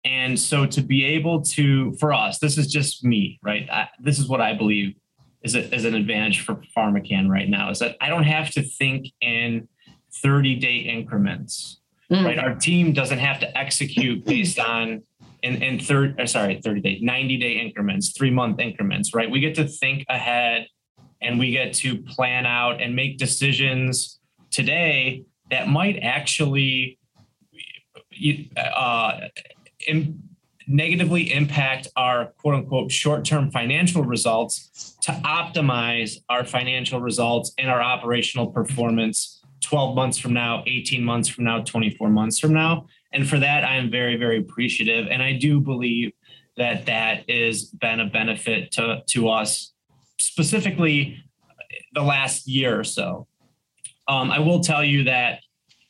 And 0.03 0.39
so 0.39 0.65
to 0.65 0.81
be 0.81 1.05
able 1.05 1.41
to, 1.41 1.93
for 1.93 2.13
us, 2.13 2.39
this 2.39 2.57
is 2.57 2.67
just 2.67 3.03
me, 3.03 3.39
right? 3.43 3.69
I, 3.71 3.87
this 3.99 4.17
is 4.19 4.27
what 4.27 4.41
I 4.41 4.53
believe 4.53 4.95
is, 5.43 5.55
a, 5.55 5.73
is 5.73 5.85
an 5.85 5.95
advantage 5.95 6.41
for 6.41 6.61
PharmaCann 6.75 7.29
right 7.29 7.47
now 7.47 7.69
is 7.69 7.79
that 7.79 7.97
I 8.01 8.09
don't 8.09 8.23
have 8.23 8.51
to 8.51 8.63
think 8.63 9.07
in 9.21 9.67
30 10.15 10.55
day 10.55 10.77
increments, 10.77 11.81
mm. 12.11 12.23
right? 12.25 12.39
Our 12.39 12.55
team 12.55 12.93
doesn't 12.93 13.19
have 13.19 13.39
to 13.41 13.57
execute 13.57 14.25
based 14.25 14.59
on 14.59 15.03
in, 15.43 15.61
in 15.61 15.79
third, 15.79 16.19
uh, 16.19 16.27
sorry, 16.27 16.61
30 16.63 16.81
day, 16.81 16.99
90 17.01 17.37
day 17.37 17.53
increments, 17.53 18.11
three 18.11 18.31
month 18.31 18.59
increments, 18.59 19.13
right? 19.13 19.29
We 19.29 19.39
get 19.39 19.55
to 19.55 19.67
think 19.67 20.05
ahead 20.09 20.67
and 21.21 21.39
we 21.39 21.51
get 21.51 21.73
to 21.75 22.01
plan 22.01 22.45
out 22.45 22.81
and 22.81 22.95
make 22.95 23.17
decisions 23.17 24.19
today 24.49 25.23
that 25.49 25.67
might 25.67 25.99
actually 26.01 26.97
uh, 28.55 29.19
Im- 29.87 30.23
negatively 30.67 31.33
impact 31.33 31.87
our 31.95 32.27
quote 32.37 32.55
unquote 32.55 32.91
short 32.91 33.25
term 33.25 33.51
financial 33.51 34.03
results 34.03 34.95
to 35.01 35.11
optimize 35.11 36.17
our 36.29 36.45
financial 36.45 37.01
results 37.01 37.53
and 37.57 37.69
our 37.69 37.81
operational 37.81 38.47
performance 38.47 39.41
12 39.61 39.95
months 39.95 40.17
from 40.17 40.33
now, 40.33 40.63
18 40.65 41.03
months 41.03 41.29
from 41.29 41.43
now, 41.45 41.61
24 41.61 42.09
months 42.09 42.39
from 42.39 42.53
now. 42.53 42.87
And 43.13 43.27
for 43.27 43.37
that, 43.39 43.63
I 43.63 43.75
am 43.75 43.91
very, 43.91 44.15
very 44.15 44.39
appreciative. 44.39 45.07
And 45.09 45.21
I 45.21 45.33
do 45.33 45.59
believe 45.59 46.11
that 46.57 46.85
that 46.87 47.29
has 47.29 47.65
been 47.65 47.99
a 47.99 48.05
benefit 48.05 48.71
to, 48.73 49.01
to 49.07 49.29
us, 49.29 49.73
specifically 50.19 51.23
the 51.93 52.01
last 52.01 52.47
year 52.47 52.79
or 52.79 52.83
so. 52.83 53.27
Um, 54.07 54.31
I 54.31 54.39
will 54.39 54.61
tell 54.61 54.83
you 54.83 55.05
that 55.05 55.41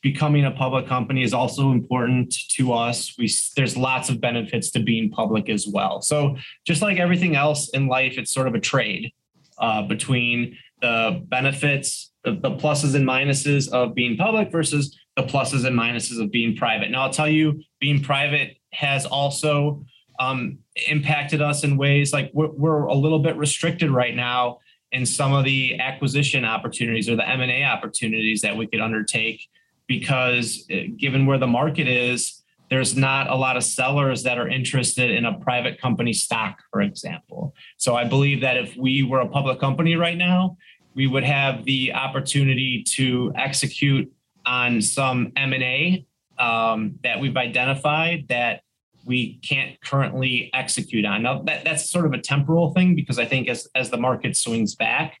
becoming 0.02 0.44
a 0.44 0.50
public 0.50 0.86
company 0.86 1.22
is 1.22 1.32
also 1.32 1.70
important 1.70 2.34
to 2.50 2.72
us. 2.72 3.14
We 3.16 3.30
there's 3.56 3.76
lots 3.76 4.10
of 4.10 4.20
benefits 4.20 4.70
to 4.72 4.80
being 4.80 5.10
public 5.10 5.48
as 5.48 5.66
well. 5.66 6.02
So 6.02 6.36
just 6.66 6.82
like 6.82 6.98
everything 6.98 7.36
else 7.36 7.68
in 7.70 7.86
life, 7.86 8.18
it's 8.18 8.32
sort 8.32 8.48
of 8.48 8.54
a 8.54 8.60
trade 8.60 9.12
uh, 9.58 9.82
between 9.82 10.58
the 10.80 11.24
benefits, 11.28 12.12
the, 12.24 12.32
the 12.32 12.50
pluses 12.50 12.96
and 12.96 13.06
minuses 13.06 13.70
of 13.70 13.94
being 13.94 14.16
public 14.16 14.50
versus 14.50 14.98
the 15.16 15.22
pluses 15.22 15.64
and 15.64 15.78
minuses 15.78 16.20
of 16.20 16.32
being 16.32 16.56
private. 16.56 16.90
Now 16.90 17.02
I'll 17.02 17.12
tell 17.12 17.28
you, 17.28 17.62
being 17.80 18.02
private 18.02 18.56
has 18.72 19.06
also 19.06 19.84
um, 20.18 20.58
impacted 20.88 21.40
us 21.40 21.62
in 21.62 21.76
ways 21.76 22.12
like 22.12 22.30
we're, 22.32 22.50
we're 22.50 22.84
a 22.84 22.94
little 22.94 23.20
bit 23.20 23.36
restricted 23.36 23.90
right 23.90 24.14
now 24.14 24.58
in 24.90 25.06
some 25.06 25.32
of 25.32 25.44
the 25.44 25.78
acquisition 25.80 26.44
opportunities 26.44 27.08
or 27.08 27.16
the 27.16 27.28
M&A 27.28 27.64
opportunities 27.64 28.42
that 28.42 28.56
we 28.56 28.66
could 28.66 28.80
undertake 28.80 29.48
because 29.86 30.66
uh, 30.72 30.76
given 30.96 31.26
where 31.26 31.38
the 31.38 31.46
market 31.46 31.88
is, 31.88 32.42
there's 32.70 32.96
not 32.96 33.28
a 33.28 33.34
lot 33.34 33.58
of 33.58 33.62
sellers 33.62 34.22
that 34.22 34.38
are 34.38 34.48
interested 34.48 35.10
in 35.10 35.26
a 35.26 35.38
private 35.40 35.78
company 35.78 36.12
stock, 36.12 36.62
for 36.70 36.80
example. 36.80 37.54
So 37.76 37.94
I 37.94 38.04
believe 38.04 38.40
that 38.40 38.56
if 38.56 38.74
we 38.76 39.02
were 39.02 39.20
a 39.20 39.28
public 39.28 39.60
company 39.60 39.94
right 39.94 40.16
now, 40.16 40.56
we 40.94 41.06
would 41.06 41.24
have 41.24 41.64
the 41.64 41.92
opportunity 41.92 42.82
to 42.94 43.32
execute 43.36 44.10
on 44.46 44.80
some 44.80 45.32
M&A 45.36 46.06
um, 46.38 46.98
that 47.02 47.20
we've 47.20 47.36
identified 47.36 48.26
that 48.28 48.62
we 49.04 49.38
can't 49.42 49.80
currently 49.82 50.50
execute 50.54 51.04
on. 51.04 51.22
Now 51.22 51.42
that, 51.42 51.64
that's 51.64 51.90
sort 51.90 52.06
of 52.06 52.12
a 52.12 52.18
temporal 52.18 52.72
thing 52.72 52.94
because 52.94 53.18
I 53.18 53.26
think 53.26 53.48
as, 53.48 53.68
as 53.74 53.90
the 53.90 53.96
market 53.96 54.36
swings 54.36 54.74
back, 54.74 55.18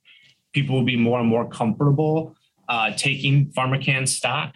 people 0.52 0.76
will 0.76 0.84
be 0.84 0.96
more 0.96 1.20
and 1.20 1.28
more 1.28 1.48
comfortable 1.48 2.34
uh, 2.68 2.92
taking 2.96 3.46
PharmaCann 3.52 4.08
stock. 4.08 4.54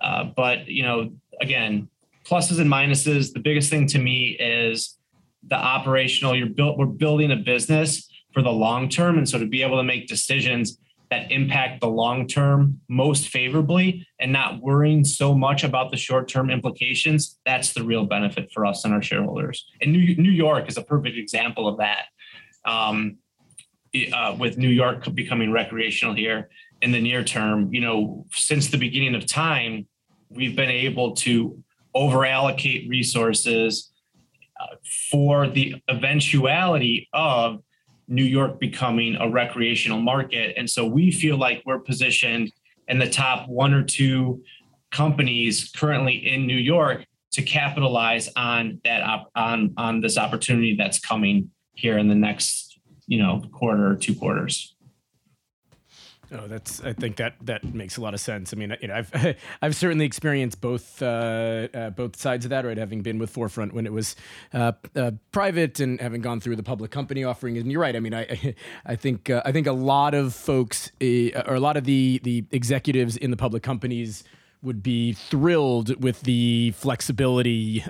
Uh, 0.00 0.24
but 0.36 0.68
you 0.68 0.82
know, 0.82 1.12
again, 1.40 1.88
pluses 2.24 2.60
and 2.60 2.70
minuses. 2.70 3.32
The 3.32 3.40
biggest 3.40 3.70
thing 3.70 3.86
to 3.88 3.98
me 3.98 4.36
is 4.38 4.98
the 5.46 5.56
operational. 5.56 6.36
You're 6.36 6.48
built. 6.48 6.78
We're 6.78 6.86
building 6.86 7.30
a 7.30 7.36
business 7.36 8.08
for 8.32 8.42
the 8.42 8.52
long 8.52 8.88
term, 8.88 9.18
and 9.18 9.28
so 9.28 9.38
to 9.38 9.46
be 9.46 9.62
able 9.62 9.76
to 9.76 9.84
make 9.84 10.08
decisions 10.08 10.78
that 11.14 11.30
impact 11.30 11.80
the 11.80 11.88
long 11.88 12.26
term 12.26 12.80
most 12.88 13.28
favorably 13.28 14.06
and 14.18 14.32
not 14.32 14.60
worrying 14.60 15.04
so 15.04 15.34
much 15.34 15.62
about 15.62 15.90
the 15.90 15.96
short 15.96 16.28
term 16.28 16.50
implications 16.50 17.38
that's 17.46 17.72
the 17.72 17.82
real 17.82 18.04
benefit 18.04 18.50
for 18.52 18.66
us 18.66 18.84
and 18.84 18.92
our 18.92 19.02
shareholders 19.02 19.66
and 19.80 19.92
new, 19.92 20.16
new 20.16 20.30
york 20.30 20.68
is 20.68 20.76
a 20.76 20.82
perfect 20.82 21.16
example 21.16 21.68
of 21.68 21.78
that 21.78 22.06
um, 22.64 23.16
uh, 24.12 24.34
with 24.38 24.58
new 24.58 24.68
york 24.68 25.04
becoming 25.14 25.52
recreational 25.52 26.14
here 26.14 26.48
in 26.84 26.92
the 26.92 27.00
near 27.00 27.24
term 27.24 27.72
you 27.72 27.80
know 27.80 28.26
since 28.32 28.68
the 28.68 28.78
beginning 28.78 29.14
of 29.14 29.26
time 29.26 29.86
we've 30.30 30.56
been 30.56 30.70
able 30.70 31.14
to 31.14 31.62
over 31.94 32.24
allocate 32.26 32.88
resources 32.88 33.92
uh, 34.60 34.76
for 35.10 35.48
the 35.48 35.76
eventuality 35.88 37.08
of 37.12 37.62
New 38.08 38.24
York 38.24 38.60
becoming 38.60 39.16
a 39.16 39.28
recreational 39.28 40.00
market. 40.00 40.54
And 40.56 40.68
so 40.68 40.86
we 40.86 41.10
feel 41.10 41.36
like 41.36 41.62
we're 41.64 41.78
positioned 41.78 42.52
in 42.88 42.98
the 42.98 43.08
top 43.08 43.48
one 43.48 43.72
or 43.72 43.82
two 43.82 44.42
companies 44.90 45.70
currently 45.74 46.14
in 46.14 46.46
New 46.46 46.56
York 46.56 47.06
to 47.32 47.42
capitalize 47.42 48.28
on 48.36 48.80
that 48.84 49.26
on 49.34 49.74
on 49.76 50.00
this 50.00 50.16
opportunity 50.18 50.76
that's 50.76 51.00
coming 51.00 51.50
here 51.72 51.98
in 51.98 52.08
the 52.08 52.14
next 52.14 52.78
you 53.06 53.18
know 53.18 53.42
quarter 53.52 53.90
or 53.90 53.96
two 53.96 54.14
quarters. 54.14 54.73
Oh, 56.34 56.48
that's. 56.48 56.82
I 56.82 56.92
think 56.92 57.16
that 57.16 57.34
that 57.42 57.62
makes 57.74 57.96
a 57.96 58.00
lot 58.00 58.12
of 58.12 58.20
sense. 58.20 58.52
I 58.52 58.56
mean, 58.56 58.76
you 58.80 58.88
know, 58.88 58.94
I've 58.94 59.36
I've 59.62 59.76
certainly 59.76 60.04
experienced 60.04 60.60
both 60.60 61.00
uh, 61.00 61.68
uh, 61.72 61.90
both 61.90 62.16
sides 62.16 62.44
of 62.44 62.50
that, 62.50 62.64
right? 62.64 62.76
Having 62.76 63.02
been 63.02 63.18
with 63.18 63.32
4Front 63.32 63.72
when 63.72 63.86
it 63.86 63.92
was 63.92 64.16
uh, 64.52 64.72
uh 64.96 65.12
private 65.30 65.78
and 65.80 66.00
having 66.00 66.22
gone 66.22 66.40
through 66.40 66.56
the 66.56 66.62
public 66.62 66.90
company 66.90 67.22
offering. 67.22 67.56
And 67.56 67.70
you're 67.70 67.80
right. 67.80 67.94
I 67.94 68.00
mean, 68.00 68.14
I 68.14 68.54
I 68.84 68.96
think 68.96 69.30
uh, 69.30 69.42
I 69.44 69.52
think 69.52 69.66
a 69.66 69.72
lot 69.72 70.14
of 70.14 70.34
folks 70.34 70.90
eh, 71.00 71.30
or 71.46 71.54
a 71.54 71.60
lot 71.60 71.76
of 71.76 71.84
the 71.84 72.20
the 72.24 72.44
executives 72.50 73.16
in 73.16 73.30
the 73.30 73.36
public 73.36 73.62
companies 73.62 74.24
would 74.62 74.82
be 74.82 75.12
thrilled 75.12 76.02
with 76.02 76.22
the 76.22 76.72
flexibility 76.72 77.84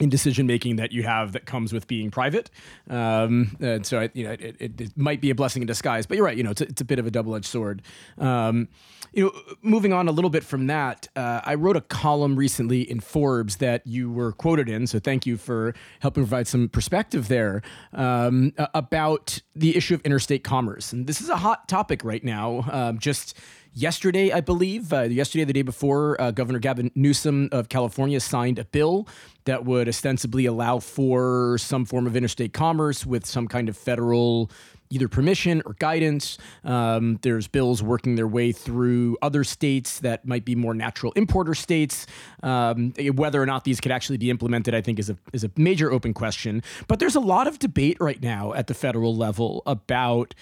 in 0.00 0.08
decision 0.08 0.46
making 0.46 0.76
that 0.76 0.92
you 0.92 1.02
have 1.02 1.32
that 1.32 1.46
comes 1.46 1.72
with 1.72 1.86
being 1.86 2.10
private. 2.10 2.50
Um, 2.88 3.56
and 3.60 3.84
so, 3.86 4.00
I, 4.00 4.10
you 4.14 4.24
know, 4.24 4.32
it, 4.32 4.56
it, 4.58 4.80
it, 4.80 4.90
might 4.96 5.20
be 5.20 5.30
a 5.30 5.34
blessing 5.34 5.62
in 5.62 5.66
disguise, 5.66 6.06
but 6.06 6.16
you're 6.16 6.24
right. 6.24 6.36
You 6.36 6.42
know, 6.42 6.50
it's 6.50 6.60
a, 6.60 6.64
it's 6.64 6.80
a 6.80 6.84
bit 6.84 6.98
of 6.98 7.06
a 7.06 7.10
double 7.10 7.36
edged 7.36 7.46
sword. 7.46 7.82
Um, 8.18 8.68
you 9.12 9.24
know, 9.24 9.54
moving 9.62 9.92
on 9.92 10.08
a 10.08 10.12
little 10.12 10.30
bit 10.30 10.44
from 10.44 10.68
that, 10.68 11.08
uh, 11.16 11.40
I 11.44 11.54
wrote 11.54 11.76
a 11.76 11.80
column 11.80 12.36
recently 12.36 12.88
in 12.88 13.00
Forbes 13.00 13.56
that 13.56 13.86
you 13.86 14.10
were 14.10 14.32
quoted 14.32 14.68
in. 14.68 14.86
So 14.86 14.98
thank 14.98 15.26
you 15.26 15.36
for 15.36 15.74
helping 16.00 16.22
provide 16.22 16.46
some 16.46 16.68
perspective 16.68 17.28
there 17.28 17.62
um, 17.92 18.52
about 18.74 19.40
the 19.54 19.76
issue 19.76 19.94
of 19.94 20.00
interstate 20.02 20.44
commerce. 20.44 20.92
And 20.92 21.06
this 21.06 21.20
is 21.20 21.28
a 21.28 21.36
hot 21.36 21.68
topic 21.68 22.04
right 22.04 22.22
now. 22.22 22.64
Um, 22.70 22.98
just 22.98 23.36
yesterday, 23.74 24.32
I 24.32 24.40
believe, 24.40 24.92
uh, 24.92 25.02
yesterday, 25.02 25.44
the 25.44 25.52
day 25.52 25.62
before, 25.62 26.20
uh, 26.20 26.30
Governor 26.30 26.58
Gavin 26.58 26.90
Newsom 26.94 27.48
of 27.52 27.68
California 27.68 28.20
signed 28.20 28.58
a 28.58 28.64
bill 28.64 29.06
that 29.44 29.64
would 29.64 29.88
ostensibly 29.88 30.46
allow 30.46 30.78
for 30.78 31.58
some 31.58 31.84
form 31.84 32.06
of 32.06 32.16
interstate 32.16 32.52
commerce 32.52 33.06
with 33.06 33.26
some 33.26 33.48
kind 33.48 33.68
of 33.68 33.76
federal 33.76 34.50
either 34.90 35.08
permission 35.08 35.62
or 35.64 35.74
guidance. 35.74 36.36
Um, 36.64 37.18
there's 37.22 37.46
bills 37.46 37.82
working 37.82 38.16
their 38.16 38.26
way 38.26 38.50
through 38.52 39.16
other 39.22 39.44
states 39.44 40.00
that 40.00 40.26
might 40.26 40.44
be 40.44 40.56
more 40.56 40.74
natural 40.74 41.12
importer 41.12 41.54
states. 41.54 42.06
Um, 42.42 42.92
whether 43.14 43.40
or 43.40 43.46
not 43.46 43.64
these 43.64 43.80
could 43.80 43.92
actually 43.92 44.18
be 44.18 44.30
implemented, 44.30 44.74
I 44.74 44.80
think, 44.80 44.98
is 44.98 45.08
a 45.08 45.16
is 45.32 45.44
a 45.44 45.50
major 45.56 45.92
open 45.92 46.12
question. 46.12 46.62
But 46.88 46.98
there's 46.98 47.14
a 47.14 47.20
lot 47.20 47.46
of 47.46 47.58
debate 47.58 47.98
right 48.00 48.20
now 48.20 48.52
at 48.52 48.66
the 48.66 48.74
federal 48.74 49.16
level 49.16 49.62
about 49.64 50.34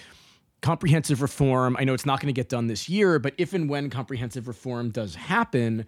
comprehensive 0.60 1.22
reform. 1.22 1.76
I 1.78 1.84
know 1.84 1.94
it's 1.94 2.06
not 2.06 2.20
going 2.20 2.32
to 2.32 2.38
get 2.38 2.48
done 2.48 2.66
this 2.66 2.88
year, 2.88 3.18
but 3.18 3.34
if 3.38 3.54
and 3.54 3.68
when 3.68 3.90
comprehensive 3.90 4.48
reform 4.48 4.90
does 4.90 5.14
happen, 5.14 5.86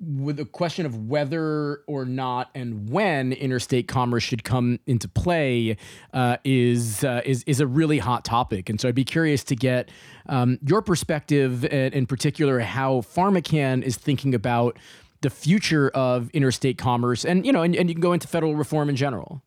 with 0.00 0.36
the 0.36 0.44
question 0.44 0.86
of 0.86 1.08
whether 1.08 1.82
or 1.86 2.04
not 2.06 2.50
and 2.54 2.88
when 2.88 3.32
interstate 3.32 3.86
commerce 3.88 4.22
should 4.22 4.42
come 4.42 4.78
into 4.86 5.06
play 5.06 5.76
uh, 6.14 6.38
is 6.44 7.04
uh, 7.04 7.20
is 7.24 7.42
is 7.46 7.60
a 7.60 7.66
really 7.66 7.98
hot 7.98 8.24
topic, 8.24 8.70
and 8.70 8.80
so 8.80 8.88
I'd 8.88 8.94
be 8.94 9.04
curious 9.04 9.44
to 9.44 9.56
get 9.56 9.90
um, 10.28 10.58
your 10.66 10.80
perspective, 10.80 11.64
and 11.66 11.92
in 11.92 12.06
particular, 12.06 12.60
how 12.60 13.02
PharmaCann 13.02 13.82
is 13.82 13.96
thinking 13.96 14.34
about 14.34 14.78
the 15.20 15.30
future 15.30 15.90
of 15.90 16.30
interstate 16.30 16.78
commerce, 16.78 17.24
and 17.24 17.44
you 17.44 17.52
know, 17.52 17.62
and, 17.62 17.76
and 17.76 17.90
you 17.90 17.94
can 17.94 18.02
go 18.02 18.12
into 18.14 18.28
federal 18.28 18.56
reform 18.56 18.88
in 18.88 18.96
general. 18.96 19.42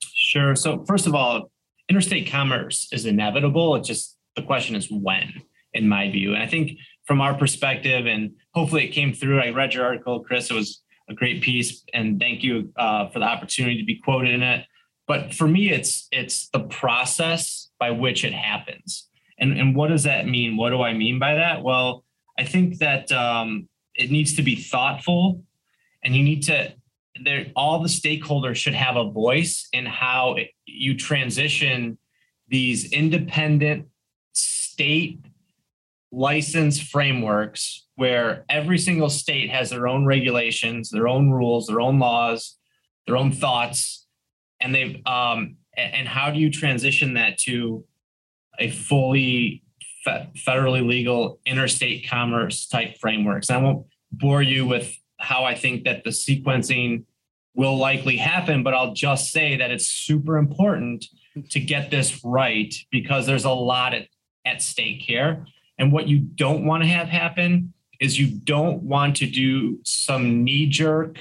Sure. 0.00 0.54
So 0.54 0.84
first 0.86 1.06
of 1.06 1.14
all, 1.14 1.50
interstate 1.88 2.30
commerce 2.30 2.88
is 2.92 3.06
inevitable. 3.06 3.76
It's 3.76 3.88
just 3.88 4.16
the 4.36 4.42
question 4.42 4.74
is 4.74 4.90
when, 4.90 5.42
in 5.72 5.88
my 5.88 6.10
view. 6.10 6.34
And 6.34 6.42
I 6.42 6.46
think 6.46 6.78
from 7.04 7.20
our 7.20 7.34
perspective, 7.34 8.06
and 8.06 8.32
hopefully 8.54 8.84
it 8.84 8.92
came 8.92 9.12
through. 9.12 9.40
I 9.40 9.50
read 9.50 9.74
your 9.74 9.84
article, 9.84 10.20
Chris. 10.20 10.50
It 10.50 10.54
was 10.54 10.82
a 11.08 11.14
great 11.14 11.42
piece, 11.42 11.84
and 11.92 12.18
thank 12.18 12.42
you 12.42 12.72
uh, 12.76 13.08
for 13.08 13.18
the 13.18 13.26
opportunity 13.26 13.78
to 13.78 13.84
be 13.84 13.96
quoted 13.96 14.32
in 14.32 14.42
it. 14.42 14.66
But 15.06 15.34
for 15.34 15.46
me, 15.46 15.70
it's 15.70 16.08
it's 16.10 16.48
the 16.48 16.60
process 16.60 17.70
by 17.78 17.90
which 17.90 18.24
it 18.24 18.32
happens. 18.32 19.08
And 19.38 19.58
and 19.58 19.76
what 19.76 19.88
does 19.88 20.04
that 20.04 20.26
mean? 20.26 20.56
What 20.56 20.70
do 20.70 20.82
I 20.82 20.94
mean 20.94 21.18
by 21.18 21.34
that? 21.34 21.62
Well, 21.62 22.04
I 22.38 22.44
think 22.44 22.78
that 22.78 23.12
um, 23.12 23.68
it 23.94 24.10
needs 24.10 24.34
to 24.36 24.42
be 24.42 24.56
thoughtful, 24.56 25.42
and 26.02 26.16
you 26.16 26.22
need 26.22 26.42
to 26.44 26.72
there 27.22 27.46
all 27.54 27.80
the 27.80 27.88
stakeholders 27.88 28.56
should 28.56 28.74
have 28.74 28.96
a 28.96 29.10
voice 29.10 29.68
in 29.72 29.86
how 29.86 30.34
it, 30.34 30.50
you 30.66 30.96
transition 30.96 31.98
these 32.48 32.92
independent 32.92 33.86
state 34.32 35.20
license 36.10 36.80
frameworks 36.80 37.86
where 37.96 38.44
every 38.48 38.78
single 38.78 39.08
state 39.08 39.50
has 39.50 39.70
their 39.70 39.86
own 39.86 40.04
regulations, 40.04 40.90
their 40.90 41.08
own 41.08 41.30
rules, 41.30 41.66
their 41.66 41.80
own 41.80 41.98
laws, 41.98 42.56
their 43.06 43.16
own 43.16 43.32
thoughts, 43.32 44.06
and 44.60 44.74
they've 44.74 45.00
um, 45.06 45.56
and 45.76 46.06
how 46.06 46.30
do 46.30 46.38
you 46.38 46.50
transition 46.50 47.14
that 47.14 47.38
to 47.38 47.84
a 48.58 48.70
fully 48.70 49.62
federally 50.06 50.86
legal 50.86 51.40
interstate 51.44 52.08
commerce 52.08 52.66
type 52.66 52.98
frameworks? 52.98 53.50
I 53.50 53.56
won't 53.56 53.86
bore 54.12 54.42
you 54.42 54.66
with 54.66 54.96
how 55.24 55.44
I 55.44 55.54
think 55.54 55.84
that 55.84 56.04
the 56.04 56.10
sequencing 56.10 57.04
will 57.54 57.76
likely 57.76 58.16
happen, 58.16 58.62
but 58.62 58.74
I'll 58.74 58.94
just 58.94 59.30
say 59.30 59.56
that 59.56 59.70
it's 59.70 59.86
super 59.86 60.36
important 60.38 61.06
to 61.50 61.60
get 61.60 61.90
this 61.90 62.24
right 62.24 62.74
because 62.90 63.26
there's 63.26 63.44
a 63.44 63.50
lot 63.50 63.94
at, 63.94 64.08
at 64.44 64.62
stake 64.62 65.00
here. 65.00 65.46
And 65.78 65.92
what 65.92 66.08
you 66.08 66.18
don't 66.18 66.64
want 66.64 66.82
to 66.82 66.88
have 66.88 67.08
happen 67.08 67.72
is 68.00 68.18
you 68.18 68.26
don't 68.26 68.82
want 68.82 69.16
to 69.16 69.26
do 69.26 69.80
some 69.84 70.44
knee 70.44 70.66
jerk 70.66 71.18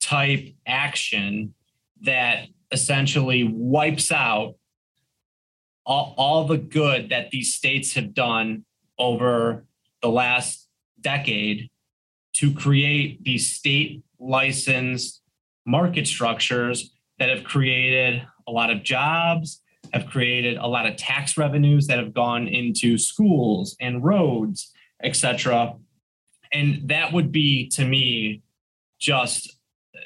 type 0.00 0.54
action 0.66 1.54
that 2.02 2.46
essentially 2.70 3.44
wipes 3.44 4.12
out 4.12 4.54
all, 5.84 6.14
all 6.16 6.46
the 6.46 6.58
good 6.58 7.10
that 7.10 7.30
these 7.30 7.54
states 7.54 7.94
have 7.94 8.14
done 8.14 8.64
over 8.98 9.64
the 10.02 10.08
last 10.08 10.68
decade 11.00 11.70
to 12.38 12.52
create 12.52 13.22
these 13.24 13.50
state 13.50 14.02
licensed 14.20 15.22
market 15.66 16.06
structures 16.06 16.92
that 17.18 17.28
have 17.28 17.44
created 17.44 18.22
a 18.46 18.50
lot 18.50 18.70
of 18.70 18.82
jobs, 18.82 19.60
have 19.92 20.06
created 20.06 20.56
a 20.56 20.66
lot 20.66 20.86
of 20.86 20.96
tax 20.96 21.36
revenues 21.36 21.88
that 21.88 21.98
have 21.98 22.14
gone 22.14 22.46
into 22.46 22.96
schools 22.96 23.76
and 23.80 24.04
roads, 24.04 24.72
etc. 25.02 25.74
And 26.52 26.88
that 26.88 27.12
would 27.12 27.32
be 27.32 27.68
to 27.70 27.84
me 27.84 28.42
just 29.00 29.56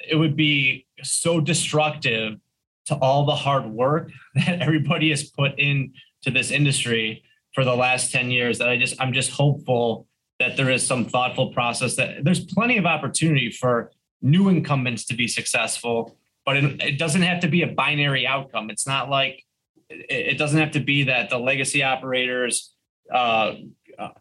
it 0.09 0.17
would 0.17 0.37
be 0.37 0.87
so 1.03 1.41
destructive 1.41 2.39
to 2.87 2.95
all 2.97 3.27
the 3.27 3.35
hard 3.35 3.67
work 3.67 4.11
that 4.35 4.63
everybody 4.63 5.11
has 5.11 5.25
put 5.25 5.59
into 5.59 5.93
this 6.27 6.51
industry 6.51 7.23
for 7.55 7.65
the 7.65 7.77
last 7.77 8.11
10 8.11 8.31
years 8.31 8.59
that 8.59 8.71
I 8.71 8.79
just 8.79 9.01
I'm 9.01 9.13
just 9.13 9.31
hopeful 9.31 10.07
that 10.43 10.57
there 10.57 10.71
is 10.71 10.87
some 10.87 11.05
thoughtful 11.05 11.53
process 11.53 11.97
that 11.97 12.25
there's 12.25 12.45
plenty 12.45 12.77
of 12.77 12.87
opportunity 12.87 13.51
for 13.51 13.91
new 14.21 14.49
incumbents 14.49 15.05
to 15.07 15.15
be 15.15 15.27
successful 15.27 16.17
but 16.45 16.57
it, 16.57 16.83
it 16.83 16.99
doesn't 16.99 17.23
have 17.23 17.41
to 17.41 17.49
be 17.49 17.63
a 17.63 17.69
binary 17.69 18.27
outcome. 18.27 18.71
It's 18.71 18.87
not 18.87 19.09
like 19.09 19.45
it, 19.89 20.07
it 20.33 20.39
doesn't 20.39 20.59
have 20.59 20.73
to 20.73 20.81
be 20.81 21.05
that 21.05 21.31
the 21.31 21.39
legacy 21.39 21.83
operators 21.83 22.75
uh, 23.13 23.55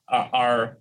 are 0.07 0.77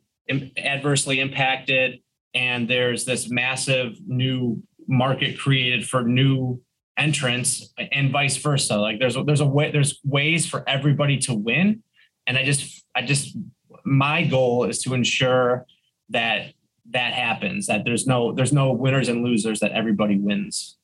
adversely 0.57 1.21
impacted 1.21 2.01
and 2.35 2.69
there's 2.69 3.05
this 3.05 3.29
massive 3.29 3.97
new 4.07 4.63
market 4.87 5.39
created 5.39 5.89
for 5.89 6.05
new 6.05 6.61
entrants 6.97 7.73
and 7.93 8.13
vice 8.13 8.37
versa. 8.37 8.77
Like 8.77 8.99
there's 8.99 9.17
there's 9.27 9.41
a 9.41 9.47
way 9.47 9.71
there's 9.71 9.99
ways 10.05 10.47
for 10.47 10.69
everybody 10.69 11.19
to 11.19 11.35
win. 11.35 11.83
And 12.27 12.37
i 12.39 12.45
just 12.45 12.85
i 12.95 13.03
just 13.03 13.37
my 13.85 14.25
goal 14.25 14.65
is 14.65 14.83
to 14.83 14.95
ensure 14.95 15.67
that 16.11 16.55
that 16.91 17.13
happens. 17.13 17.67
That 17.67 17.85
there's 17.85 18.07
no 18.07 18.33
there's 18.33 18.53
no 18.53 18.73
winners 18.73 19.09
and 19.09 19.25
losers. 19.25 19.61
That 19.61 19.73
everybody 19.73 20.19
wins. 20.19 20.77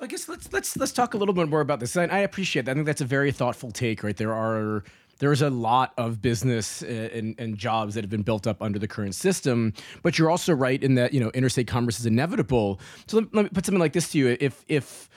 I 0.00 0.06
guess 0.06 0.28
let's 0.28 0.52
let's 0.52 0.76
let's 0.76 0.92
talk 0.92 1.14
a 1.14 1.16
little 1.16 1.34
bit 1.34 1.48
more 1.48 1.60
about 1.60 1.80
this. 1.80 1.96
I, 1.96 2.18
appreciate 2.18 2.66
that. 2.66 2.72
I 2.72 2.74
think 2.74 2.86
that's 2.86 3.00
a 3.00 3.06
very 3.06 3.32
thoughtful 3.32 3.70
take. 3.70 4.02
Right, 4.02 4.16
there 4.16 4.34
are 4.34 4.84
there's 5.18 5.42
a 5.42 5.50
lot 5.50 5.94
of 5.96 6.20
business 6.20 6.82
uh, 6.82 7.08
and, 7.12 7.34
and, 7.38 7.56
jobs 7.56 7.94
that 7.94 8.02
have 8.02 8.10
been 8.10 8.22
built 8.22 8.46
up 8.48 8.60
under 8.60 8.78
the 8.78 8.88
current 8.88 9.14
system. 9.14 9.72
But 10.02 10.18
you're 10.18 10.30
also 10.30 10.52
right 10.52 10.82
in 10.82 10.96
that 10.96 11.14
you 11.14 11.20
know 11.20 11.30
interstate 11.30 11.66
commerce 11.66 12.00
is 12.00 12.06
inevitable. 12.06 12.80
So 13.06 13.18
let, 13.18 13.34
let 13.34 13.42
me 13.44 13.48
put 13.50 13.64
something 13.64 13.80
like 13.80 13.92
this 13.92 14.10
to 14.12 14.18
you: 14.18 14.36
if 14.40 14.64
if 14.68 15.08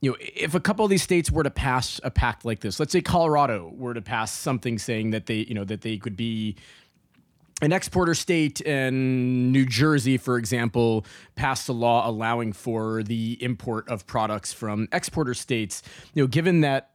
you 0.00 0.10
know, 0.10 0.16
if 0.20 0.54
a 0.54 0.60
couple 0.60 0.84
of 0.84 0.90
these 0.90 1.02
states 1.02 1.30
were 1.30 1.42
to 1.42 1.50
pass 1.50 2.00
a 2.04 2.10
pact 2.10 2.44
like 2.44 2.60
this, 2.60 2.78
let's 2.78 2.92
say 2.92 3.00
Colorado 3.00 3.72
were 3.76 3.94
to 3.94 4.02
pass 4.02 4.32
something 4.32 4.78
saying 4.78 5.10
that 5.10 5.26
they, 5.26 5.38
you 5.38 5.54
know, 5.54 5.64
that 5.64 5.80
they 5.80 5.96
could 5.96 6.16
be 6.16 6.56
an 7.60 7.72
exporter 7.72 8.14
state 8.14 8.60
and 8.64 9.50
New 9.50 9.66
Jersey, 9.66 10.16
for 10.16 10.38
example, 10.38 11.04
passed 11.34 11.68
a 11.68 11.72
law 11.72 12.08
allowing 12.08 12.52
for 12.52 13.02
the 13.02 13.36
import 13.40 13.88
of 13.88 14.06
products 14.06 14.52
from 14.52 14.86
exporter 14.92 15.34
states. 15.34 15.82
You 16.14 16.22
know, 16.22 16.26
given 16.28 16.60
that 16.60 16.90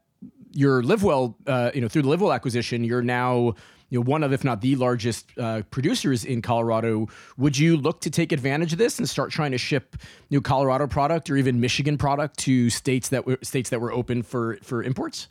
your 0.53 0.81
LiveWell, 0.81 1.35
uh, 1.47 1.71
you 1.73 1.81
know, 1.81 1.89
through 1.89 2.03
the 2.03 2.09
LiveWell 2.09 2.33
acquisition, 2.33 2.85
you're 2.85 3.01
now 3.01 3.55
you 3.93 3.99
know 3.99 4.05
one 4.05 4.23
of, 4.23 4.33
if 4.33 4.43
not 4.43 4.59
the 4.59 4.75
largest 4.75 5.29
uh, 5.37 5.61
producers 5.69 6.25
in 6.25 6.41
Colorado. 6.41 7.07
Would 7.37 7.55
you 7.55 7.77
look 7.77 8.01
to 8.01 8.09
take 8.09 8.31
advantage 8.31 8.73
of 8.73 8.79
this 8.79 8.97
and 8.97 9.07
start 9.07 9.29
trying 9.29 9.51
to 9.51 9.59
ship 9.59 9.95
new 10.31 10.41
Colorado 10.41 10.87
product 10.87 11.29
or 11.29 11.37
even 11.37 11.61
Michigan 11.61 11.99
product 11.99 12.39
to 12.39 12.71
states 12.71 13.09
that 13.09 13.27
were 13.27 13.37
states 13.43 13.69
that 13.69 13.79
were 13.79 13.93
open 13.93 14.23
for 14.23 14.57
for 14.63 14.81
imports? 14.81 15.27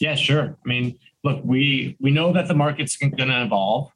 Yeah, 0.00 0.16
sure. 0.16 0.54
I 0.62 0.68
mean, 0.68 0.98
look, 1.24 1.40
we 1.44 1.96
we 1.98 2.10
know 2.10 2.30
that 2.34 2.46
the 2.46 2.54
market's 2.54 2.94
going 2.98 3.16
to 3.16 3.42
evolve. 3.42 3.90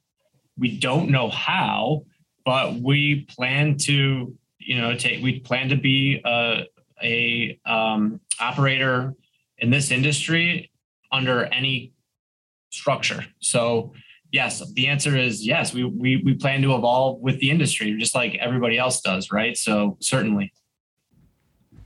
We 0.57 0.79
don't 0.79 1.11
know 1.11 1.29
how, 1.29 2.07
but 2.47 2.77
we 2.77 3.27
plan 3.27 3.77
to, 3.81 4.35
you 4.59 4.79
know, 4.79 4.97
take. 4.97 5.23
We 5.23 5.41
plan 5.41 5.69
to 5.69 5.77
be 5.77 6.23
a 6.25 6.65
a 7.03 7.61
um, 7.67 8.21
operator 8.41 9.15
in 9.59 9.69
this 9.69 9.91
industry 9.91 10.71
under 11.13 11.45
any 11.45 11.93
structure. 12.79 13.27
So 13.41 13.93
yes, 14.33 14.63
the 14.73 14.87
answer 14.87 15.17
is 15.17 15.47
yes. 15.47 15.75
We 15.75 15.85
we 15.85 16.23
we 16.25 16.35
plan 16.35 16.63
to 16.63 16.75
evolve 16.75 17.21
with 17.21 17.39
the 17.41 17.51
industry, 17.51 17.97
just 17.99 18.15
like 18.15 18.37
everybody 18.37 18.79
else 18.79 19.01
does, 19.01 19.31
right? 19.31 19.57
So 19.57 19.97
certainly. 20.01 20.53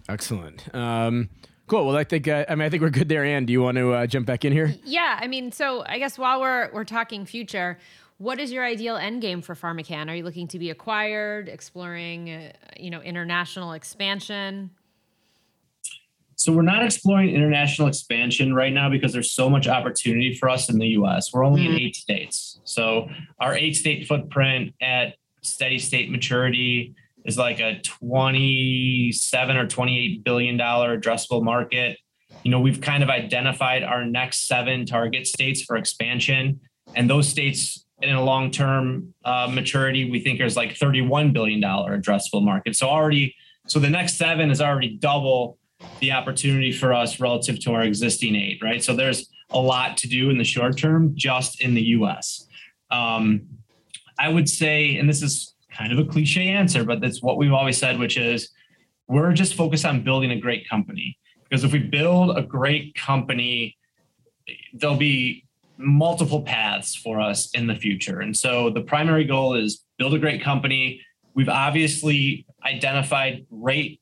Excellent. 0.08 0.74
Um, 0.74 1.30
cool. 1.66 1.86
Well, 1.86 1.96
I 1.96 2.04
think 2.04 2.28
uh, 2.28 2.44
I 2.48 2.54
mean 2.54 2.66
I 2.66 2.68
think 2.68 2.82
we're 2.82 2.90
good 2.90 3.08
there. 3.08 3.24
Anne, 3.24 3.46
do 3.46 3.52
you 3.52 3.62
want 3.62 3.78
to 3.78 3.92
uh, 3.92 4.06
jump 4.06 4.26
back 4.26 4.44
in 4.44 4.52
here? 4.52 4.74
Yeah. 4.84 5.18
I 5.20 5.26
mean, 5.26 5.52
so 5.52 5.84
I 5.86 5.98
guess 5.98 6.18
while 6.18 6.40
we're 6.40 6.70
we're 6.72 6.84
talking 6.84 7.24
future, 7.24 7.78
what 8.18 8.38
is 8.38 8.52
your 8.52 8.64
ideal 8.64 8.96
end 8.96 9.22
game 9.22 9.42
for 9.42 9.54
PharmaCann? 9.54 10.10
Are 10.10 10.14
you 10.14 10.24
looking 10.24 10.48
to 10.48 10.58
be 10.58 10.70
acquired, 10.70 11.48
exploring, 11.48 12.30
uh, 12.30 12.52
you 12.78 12.90
know, 12.90 13.00
international 13.00 13.72
expansion? 13.72 14.70
So 16.42 16.50
we're 16.50 16.62
not 16.62 16.84
exploring 16.84 17.28
international 17.30 17.86
expansion 17.86 18.52
right 18.52 18.72
now 18.72 18.90
because 18.90 19.12
there's 19.12 19.30
so 19.30 19.48
much 19.48 19.68
opportunity 19.68 20.34
for 20.34 20.48
us 20.48 20.68
in 20.68 20.76
the 20.80 20.88
US. 20.98 21.32
We're 21.32 21.44
only 21.44 21.62
mm-hmm. 21.62 21.74
in 21.74 21.80
eight 21.80 21.94
states. 21.94 22.58
So 22.64 23.08
our 23.38 23.54
eight 23.54 23.76
state 23.76 24.08
footprint 24.08 24.74
at 24.80 25.14
steady 25.42 25.78
state 25.78 26.10
maturity 26.10 26.96
is 27.24 27.38
like 27.38 27.60
a 27.60 27.80
27 27.82 29.56
or 29.56 29.68
28 29.68 30.24
billion 30.24 30.56
dollar 30.56 30.98
addressable 30.98 31.44
market. 31.44 31.96
You 32.42 32.50
know, 32.50 32.58
we've 32.58 32.80
kind 32.80 33.04
of 33.04 33.08
identified 33.08 33.84
our 33.84 34.04
next 34.04 34.48
seven 34.48 34.84
target 34.84 35.28
states 35.28 35.62
for 35.62 35.76
expansion. 35.76 36.58
And 36.96 37.08
those 37.08 37.28
states 37.28 37.86
in 38.00 38.16
a 38.16 38.24
long 38.24 38.50
term 38.50 39.14
uh, 39.24 39.48
maturity, 39.48 40.10
we 40.10 40.18
think 40.18 40.40
is 40.40 40.56
like 40.56 40.74
$31 40.74 41.32
billion 41.32 41.62
addressable 41.62 42.42
market. 42.42 42.74
So 42.74 42.88
already, 42.88 43.36
so 43.68 43.78
the 43.78 43.90
next 43.90 44.14
seven 44.16 44.50
is 44.50 44.60
already 44.60 44.96
double 44.96 45.58
the 46.00 46.12
opportunity 46.12 46.72
for 46.72 46.92
us 46.92 47.20
relative 47.20 47.60
to 47.60 47.72
our 47.72 47.82
existing 47.82 48.34
eight, 48.34 48.60
right? 48.62 48.82
So 48.82 48.94
there's 48.94 49.28
a 49.50 49.60
lot 49.60 49.96
to 49.98 50.08
do 50.08 50.30
in 50.30 50.38
the 50.38 50.44
short 50.44 50.76
term 50.78 51.12
just 51.14 51.60
in 51.60 51.74
the 51.74 51.82
US. 51.82 52.46
Um, 52.90 53.42
I 54.18 54.28
would 54.28 54.48
say, 54.48 54.96
and 54.96 55.08
this 55.08 55.22
is 55.22 55.54
kind 55.70 55.92
of 55.92 55.98
a 55.98 56.04
cliche 56.04 56.48
answer, 56.48 56.84
but 56.84 57.00
that's 57.00 57.22
what 57.22 57.36
we've 57.36 57.52
always 57.52 57.78
said, 57.78 57.98
which 57.98 58.16
is 58.16 58.50
we're 59.08 59.32
just 59.32 59.54
focused 59.54 59.84
on 59.84 60.02
building 60.02 60.30
a 60.30 60.36
great 60.36 60.68
company. 60.68 61.18
Because 61.44 61.64
if 61.64 61.72
we 61.72 61.80
build 61.80 62.36
a 62.36 62.42
great 62.42 62.94
company, 62.94 63.76
there'll 64.74 64.96
be 64.96 65.44
multiple 65.78 66.42
paths 66.42 66.94
for 66.94 67.20
us 67.20 67.50
in 67.54 67.66
the 67.66 67.74
future. 67.74 68.20
And 68.20 68.36
so 68.36 68.70
the 68.70 68.82
primary 68.82 69.24
goal 69.24 69.54
is 69.54 69.84
build 69.98 70.14
a 70.14 70.18
great 70.18 70.42
company. 70.42 71.00
We've 71.34 71.48
obviously 71.48 72.46
identified 72.64 73.46
great 73.50 74.00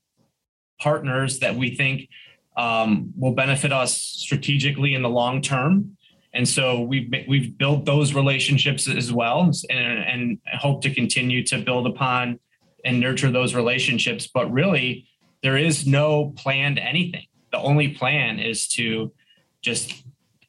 partners 0.81 1.39
that 1.41 1.55
we 1.55 1.77
think 1.77 2.09
um, 2.57 3.13
will 3.17 3.33
benefit 3.33 3.73
us 3.73 3.95
strategically 3.95 4.95
in 4.95 5.03
the 5.03 5.09
long 5.09 5.43
term. 5.43 5.97
And 6.33 6.49
so 6.49 6.81
we've 6.83 7.13
we've 7.29 7.57
built 7.59 7.85
those 7.85 8.15
relationships 8.15 8.89
as 8.89 9.13
well, 9.13 9.51
and, 9.69 9.79
and 9.79 10.39
hope 10.61 10.83
to 10.83 10.95
continue 10.95 11.45
to 11.47 11.59
build 11.59 11.87
upon 11.87 12.39
and 12.85 13.01
nurture 13.01 13.31
those 13.31 13.55
relationships. 13.55 14.29
But 14.33 14.53
really, 14.53 15.09
there 15.43 15.57
is 15.57 15.87
no 15.87 16.33
planned 16.37 16.79
anything. 16.79 17.27
The 17.51 17.59
only 17.59 17.89
plan 17.89 18.39
is 18.39 18.69
to 18.69 19.13
just 19.61 20.05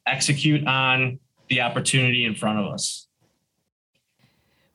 execute 0.06 0.66
on 0.66 1.18
the 1.48 1.60
opportunity 1.62 2.24
in 2.24 2.34
front 2.34 2.60
of 2.60 2.66
us. 2.72 3.08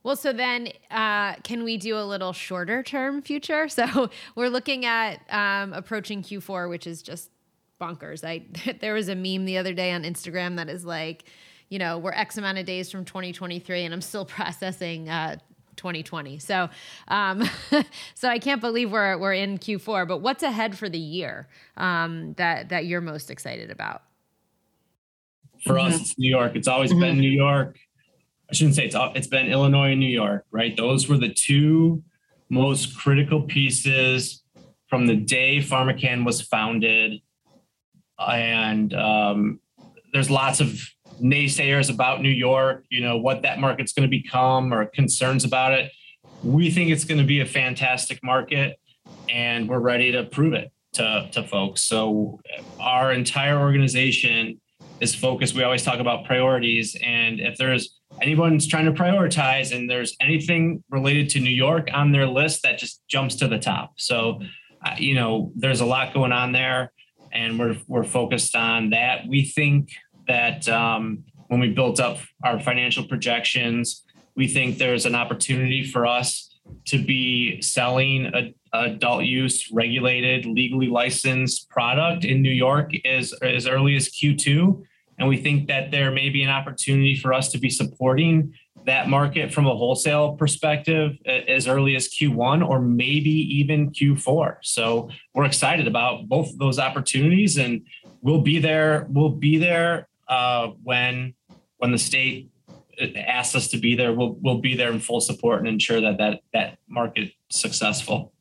Well, 0.08 0.16
so 0.16 0.32
then 0.32 0.70
uh, 0.90 1.34
can 1.44 1.66
we 1.66 1.76
do 1.76 1.98
a 1.98 2.06
little 2.06 2.32
shorter 2.32 2.82
term 2.82 3.22
future? 3.22 3.68
So 3.78 4.10
we're 4.36 4.50
looking 4.50 4.86
at 4.86 5.20
um, 5.30 5.74
approaching 5.74 6.24
Q4, 6.24 6.70
which 6.70 6.88
is 6.88 7.02
just 7.02 7.30
bonkers. 7.80 8.24
I 8.24 8.44
there 8.80 8.94
was 8.94 9.10
a 9.10 9.16
meme 9.16 9.44
the 9.44 9.58
other 9.58 9.74
day 9.74 9.92
on 9.92 10.04
Instagram 10.04 10.56
that 10.56 10.70
is 10.70 10.86
like, 10.86 11.26
you 11.68 11.78
know, 11.78 11.98
we're 11.98 12.14
X 12.14 12.38
amount 12.38 12.58
of 12.58 12.66
days 12.66 12.90
from 12.90 13.04
2023, 13.04 13.84
and 13.84 13.94
I'm 13.94 14.02
still 14.02 14.24
processing. 14.38 15.10
Uh, 15.10 15.38
2020. 15.76 16.40
So, 16.40 16.70
um, 17.08 17.48
so 18.16 18.28
I 18.28 18.40
can't 18.40 18.62
believe 18.62 18.92
we're 18.92 19.16
we're 19.20 19.34
in 19.34 19.60
Q4. 19.60 20.08
But 20.08 20.22
what's 20.22 20.42
ahead 20.42 20.76
for 20.76 20.90
the 20.90 20.98
year 20.98 21.48
um, 21.76 22.34
that 22.38 22.70
that 22.70 22.88
you're 22.88 23.02
most 23.02 23.30
excited 23.30 23.70
about? 23.70 24.02
For 25.64 25.74
mm-hmm. 25.74 25.94
us, 25.94 26.02
it's 26.02 26.18
New 26.18 26.30
York. 26.32 26.56
It's 26.56 26.68
always 26.68 26.92
mm-hmm. 26.92 27.02
been 27.02 27.20
New 27.20 27.30
York. 27.30 27.78
I 28.50 28.54
shouldn't 28.54 28.76
say 28.76 28.86
it's 28.86 28.96
it's 29.16 29.28
been 29.28 29.48
Illinois 29.48 29.92
and 29.92 30.00
New 30.00 30.06
York, 30.08 30.46
right? 30.52 30.76
Those 30.76 31.08
were 31.10 31.18
the 31.18 31.34
two 31.34 32.04
most 32.50 32.98
critical 32.98 33.42
pieces 33.42 34.44
from 34.88 35.06
the 35.06 35.16
day 35.16 35.58
PharmaCann 35.58 36.26
was 36.26 36.42
founded. 36.42 37.22
And 38.20 38.94
um, 38.94 39.60
there's 40.14 40.30
lots 40.30 40.60
of 40.60 40.82
naysayers 41.22 41.94
about 41.94 42.22
New 42.22 42.30
York, 42.30 42.86
you 42.90 43.02
know, 43.02 43.18
what 43.18 43.42
that 43.42 43.60
market's 43.60 43.94
going 43.94 44.10
to 44.10 44.10
become 44.10 44.74
or 44.74 44.86
concerns 44.86 45.44
about 45.44 45.74
it. 45.74 45.92
We 46.44 46.72
think 46.72 46.90
it's 46.90 47.04
going 47.04 47.20
to 47.20 47.26
be 47.26 47.42
a 47.42 47.46
fantastic 47.46 48.24
market 48.24 48.80
and 49.30 49.68
we're 49.68 49.80
ready 49.80 50.12
to 50.12 50.24
prove 50.24 50.54
it 50.54 50.72
to, 50.94 51.28
to 51.32 51.44
folks. 51.44 51.82
So 51.82 52.40
our 52.80 53.12
entire 53.12 53.60
organization 53.60 54.62
is 55.00 55.16
focused. 55.16 55.56
We 55.56 55.64
always 55.64 55.84
talk 55.84 56.00
about 56.00 56.26
priorities. 56.26 56.96
And 57.04 57.40
if 57.40 57.58
there's 57.58 58.00
anyone's 58.22 58.68
trying 58.68 58.86
to 58.86 58.92
prioritize 58.92 59.76
and 59.76 59.90
there's 59.90 60.16
anything 60.22 60.84
related 60.90 61.30
to 61.30 61.40
New 61.40 61.50
York 61.50 61.90
on 61.94 62.12
their 62.12 62.26
list, 62.26 62.64
that 62.64 62.78
just 62.78 63.02
jumps 63.08 63.36
to 63.36 63.48
the 63.48 63.60
top. 63.60 63.94
So, 63.98 64.42
uh, 64.86 64.96
you 64.98 65.16
know, 65.16 65.52
there's 65.56 65.82
a 65.82 65.86
lot 65.86 66.14
going 66.14 66.32
on 66.32 66.52
there 66.52 66.92
and 67.32 67.60
we're, 67.60 67.78
we're 67.88 68.04
focused 68.04 68.56
on 68.56 68.92
that. 68.92 69.28
We 69.28 69.46
think 69.46 69.90
that 70.28 70.68
um, 70.70 71.24
when 71.48 71.60
we 71.60 71.70
built 71.70 72.00
up 72.00 72.18
our 72.44 72.60
financial 72.60 73.06
projections, 73.08 74.04
we 74.36 74.48
think 74.48 74.78
there's 74.78 75.06
an 75.06 75.16
opportunity 75.16 75.84
for 75.84 76.06
us 76.06 76.57
to 76.86 77.04
be 77.04 77.62
selling 77.62 78.28
a, 78.28 78.54
adult 78.74 79.24
use 79.24 79.72
regulated, 79.72 80.46
legally 80.46 80.88
licensed 80.88 81.70
product 81.70 82.26
in 82.26 82.42
New 82.42 82.52
York 82.52 82.92
as, 83.06 83.34
as 83.42 83.66
early 83.66 83.96
as 83.96 84.10
Q2. 84.10 84.84
And 85.18 85.28
we 85.28 85.38
think 85.38 85.68
that 85.68 85.90
there 85.90 86.12
may 86.12 86.30
be 86.30 86.44
an 86.44 86.50
opportunity 86.50 87.16
for 87.16 87.34
us 87.34 87.50
to 87.54 87.58
be 87.58 87.70
supporting 87.70 88.54
that 88.86 89.10
market 89.10 89.54
from 89.54 89.66
a 89.66 89.76
wholesale 89.76 90.34
perspective 90.36 91.18
as 91.26 91.68
early 91.68 91.96
as 91.96 92.08
Q1 92.08 92.68
or 92.68 92.80
maybe 92.80 93.32
even 93.32 93.92
Q4. 93.92 94.58
So 94.64 95.10
we're 95.34 95.46
excited 95.46 95.88
about 95.88 96.28
both 96.28 96.50
of 96.50 96.58
those 96.58 96.80
opportunities 96.80 97.58
and 97.58 97.82
we'll 98.22 98.42
be 98.42 98.60
there. 98.60 99.08
We'll 99.10 99.30
be 99.30 99.58
there 99.58 100.08
uh, 100.28 100.68
when 100.84 101.34
when 101.78 101.92
the 101.92 101.98
state 101.98 102.50
asks 103.00 103.56
us 103.56 103.68
to 103.70 103.78
be 103.78 103.96
there. 103.96 104.14
We'll 104.14 104.38
we'll 104.42 104.60
be 104.60 104.76
there 104.76 104.92
in 104.92 105.00
full 105.00 105.22
support 105.22 105.60
and 105.60 105.68
ensure 105.68 106.02
that 106.02 106.18
that 106.18 106.42
that 106.54 106.80
market 106.88 107.32
successful. 107.50 108.34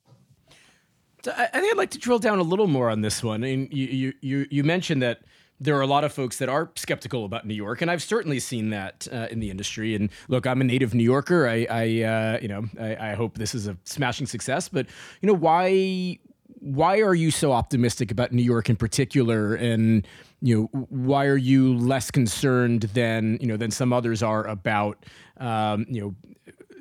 I 1.26 1.46
think 1.46 1.72
I'd 1.72 1.76
like 1.76 1.90
to 1.90 1.98
drill 1.98 2.20
down 2.20 2.38
a 2.38 2.42
little 2.42 2.68
more 2.68 2.88
on 2.88 3.00
this 3.00 3.22
one. 3.22 3.44
I 3.44 3.48
you 3.48 3.86
you 3.86 4.12
you, 4.20 4.46
you 4.50 4.64
mentioned 4.64 5.02
that 5.02 5.20
there 5.58 5.76
are 5.76 5.80
a 5.80 5.86
lot 5.86 6.04
of 6.04 6.12
folks 6.12 6.38
that 6.38 6.48
are 6.48 6.70
skeptical 6.76 7.24
about 7.24 7.46
New 7.46 7.54
York, 7.54 7.80
and 7.80 7.90
I've 7.90 8.02
certainly 8.02 8.38
seen 8.40 8.70
that 8.70 9.08
uh, 9.10 9.28
in 9.30 9.40
the 9.40 9.50
industry. 9.50 9.94
And 9.94 10.10
look, 10.28 10.46
I'm 10.46 10.60
a 10.60 10.64
native 10.64 10.94
New 10.94 11.04
Yorker. 11.04 11.48
I, 11.48 11.66
I 11.70 12.02
uh, 12.02 12.38
you 12.42 12.48
know, 12.48 12.68
I, 12.78 13.12
I, 13.12 13.14
hope 13.14 13.38
this 13.38 13.54
is 13.54 13.66
a 13.66 13.76
smashing 13.84 14.26
success. 14.26 14.68
But 14.68 14.86
you 15.22 15.26
know, 15.26 15.34
why, 15.34 16.18
why 16.60 17.00
are 17.00 17.14
you 17.14 17.30
so 17.30 17.52
optimistic 17.52 18.10
about 18.10 18.32
New 18.32 18.42
York 18.42 18.68
in 18.68 18.76
particular? 18.76 19.54
And 19.54 20.06
you 20.42 20.70
know, 20.72 20.86
why 20.90 21.26
are 21.26 21.36
you 21.36 21.76
less 21.76 22.10
concerned 22.10 22.82
than 22.82 23.38
you 23.40 23.46
know 23.46 23.56
than 23.56 23.70
some 23.70 23.92
others 23.92 24.22
are 24.22 24.46
about 24.46 25.04
um, 25.38 25.86
you 25.88 26.00
know 26.00 26.14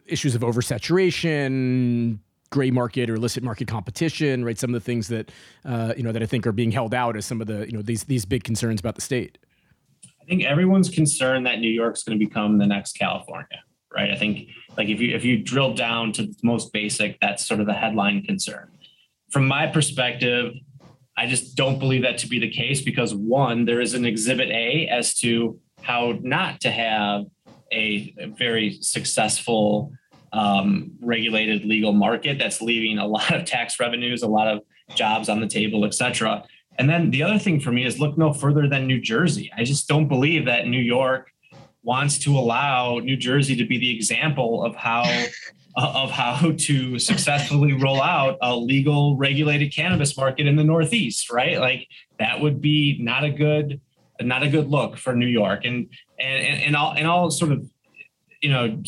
issues 0.05 0.35
of 0.35 0.41
oversaturation, 0.41 2.19
gray 2.49 2.71
market 2.71 3.09
or 3.09 3.15
illicit 3.15 3.43
market 3.43 3.67
competition, 3.67 4.45
right? 4.45 4.57
Some 4.57 4.73
of 4.73 4.81
the 4.81 4.85
things 4.85 5.07
that 5.07 5.31
uh, 5.63 5.93
you 5.95 6.03
know 6.03 6.11
that 6.11 6.21
I 6.21 6.25
think 6.25 6.45
are 6.45 6.51
being 6.51 6.71
held 6.71 6.93
out 6.93 7.15
as 7.15 7.25
some 7.25 7.41
of 7.41 7.47
the 7.47 7.65
you 7.65 7.73
know 7.73 7.81
these 7.81 8.03
these 8.05 8.25
big 8.25 8.43
concerns 8.43 8.79
about 8.79 8.95
the 8.95 9.01
state. 9.01 9.37
I 10.21 10.25
think 10.25 10.43
everyone's 10.43 10.89
concerned 10.89 11.45
that 11.45 11.59
New 11.59 11.69
York's 11.71 12.03
going 12.03 12.17
to 12.19 12.25
become 12.25 12.57
the 12.57 12.65
next 12.65 12.93
California, 12.93 13.63
right? 13.95 14.09
I 14.09 14.15
think 14.15 14.49
like 14.77 14.89
if 14.89 14.99
you 14.99 15.15
if 15.15 15.23
you 15.23 15.37
drill 15.37 15.73
down 15.73 16.11
to 16.13 16.23
the 16.23 16.35
most 16.43 16.73
basic, 16.73 17.19
that's 17.19 17.45
sort 17.45 17.59
of 17.59 17.67
the 17.67 17.73
headline 17.73 18.23
concern. 18.23 18.71
From 19.31 19.47
my 19.47 19.67
perspective, 19.67 20.53
I 21.17 21.27
just 21.27 21.55
don't 21.55 21.79
believe 21.79 22.01
that 22.01 22.17
to 22.19 22.27
be 22.27 22.39
the 22.39 22.49
case 22.49 22.81
because 22.81 23.15
one, 23.15 23.65
there 23.65 23.79
is 23.79 23.93
an 23.93 24.05
exhibit 24.05 24.49
A 24.49 24.87
as 24.87 25.13
to 25.19 25.59
how 25.81 26.17
not 26.21 26.61
to 26.61 26.71
have 26.71 27.25
a, 27.71 28.13
very 28.37 28.77
successful 28.81 29.91
um, 30.33 30.91
regulated 31.01 31.65
legal 31.65 31.93
market 31.93 32.37
that's 32.37 32.61
leaving 32.61 32.97
a 32.97 33.07
lot 33.17 33.33
of 33.33 33.45
tax 33.45 33.79
revenues, 33.79 34.23
a 34.23 34.27
lot 34.27 34.47
of 34.47 34.61
jobs 34.95 35.29
on 35.29 35.39
the 35.39 35.47
table, 35.47 35.85
et 35.85 35.93
cetera. 35.93 36.43
And 36.77 36.89
then 36.89 37.11
the 37.11 37.23
other 37.23 37.39
thing 37.39 37.59
for 37.59 37.71
me 37.71 37.85
is 37.85 37.99
look 37.99 38.17
no 38.17 38.33
further 38.33 38.67
than 38.67 38.85
New 38.85 38.99
Jersey. 38.99 39.51
I 39.55 39.63
just 39.63 39.87
don't 39.87 40.07
believe 40.07 40.45
that 40.45 40.67
New 40.67 40.81
York 40.81 41.31
wants 41.83 42.17
to 42.19 42.37
allow 42.37 42.99
New 42.99 43.15
Jersey 43.15 43.55
to 43.55 43.65
be 43.65 43.77
the 43.77 43.95
example 43.95 44.65
of 44.65 44.75
how 44.75 45.03
of 45.77 46.11
how 46.11 46.53
to 46.57 46.99
successfully 46.99 47.73
roll 47.73 48.01
out 48.01 48.37
a 48.41 48.55
legal 48.55 49.17
regulated 49.17 49.73
cannabis 49.73 50.15
market 50.15 50.47
in 50.47 50.55
the 50.55 50.63
Northeast, 50.63 51.31
right? 51.31 51.59
Like 51.59 51.87
that 52.19 52.39
would 52.39 52.61
be 52.61 52.97
not 53.01 53.23
a 53.23 53.29
good 53.29 53.81
not 54.21 54.43
a 54.43 54.49
good 54.49 54.69
look 54.69 54.97
for 54.97 55.13
New 55.13 55.27
York. 55.27 55.65
And 55.65 55.89
and 56.19 56.45
and, 56.45 56.61
and 56.63 56.75
all 56.75 56.93
and 56.93 57.07
all 57.07 57.29
sort 57.29 57.51
of 57.51 57.69
you 58.45 58.51
know, 58.51 58.79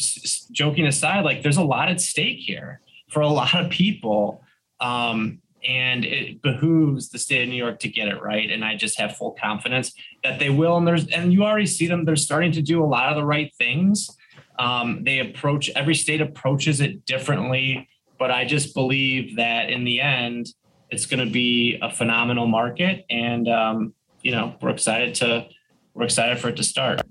joking 0.51 0.85
aside, 0.85 1.25
like 1.25 1.41
there's 1.41 1.57
a 1.57 1.63
lot 1.63 1.89
at 1.89 1.99
stake 1.99 2.37
here 2.37 2.79
for 3.09 3.21
a 3.21 3.27
lot 3.27 3.55
of 3.55 3.71
people. 3.71 4.43
Um, 4.79 5.39
and 5.67 6.05
it 6.05 6.43
behooves 6.43 7.09
the 7.09 7.17
state 7.17 7.41
of 7.41 7.49
New 7.49 7.55
York 7.55 7.79
to 7.79 7.89
get 7.89 8.07
it 8.07 8.21
right. 8.21 8.51
And 8.51 8.63
I 8.63 8.75
just 8.75 8.99
have 8.99 9.17
full 9.17 9.31
confidence 9.31 9.93
that 10.23 10.37
they 10.37 10.51
will. 10.51 10.77
And 10.77 10.87
there's, 10.87 11.07
and 11.07 11.33
you 11.33 11.43
already 11.43 11.65
see 11.65 11.87
them, 11.87 12.05
they're 12.05 12.15
starting 12.15 12.51
to 12.51 12.61
do 12.61 12.83
a 12.83 12.85
lot 12.85 13.09
of 13.09 13.15
the 13.15 13.25
right 13.25 13.51
things. 13.57 14.15
Um, 14.59 15.03
they 15.03 15.19
approach, 15.19 15.69
every 15.69 15.95
state 15.95 16.21
approaches 16.21 16.81
it 16.81 17.05
differently. 17.05 17.87
But 18.19 18.31
I 18.31 18.45
just 18.45 18.73
believe 18.73 19.35
that 19.35 19.69
in 19.69 19.83
the 19.83 20.01
end, 20.01 20.47
it's 20.89 21.05
going 21.05 21.23
to 21.23 21.31
be 21.31 21.77
a 21.81 21.91
phenomenal 21.91 22.47
market. 22.47 23.05
And, 23.09 23.47
um, 23.47 23.93
you 24.23 24.31
know, 24.31 24.55
we're 24.61 24.71
excited 24.71 25.13
to, 25.15 25.47
we're 25.93 26.05
excited 26.05 26.39
for 26.39 26.49
it 26.49 26.55
to 26.55 26.63
start. 26.63 27.01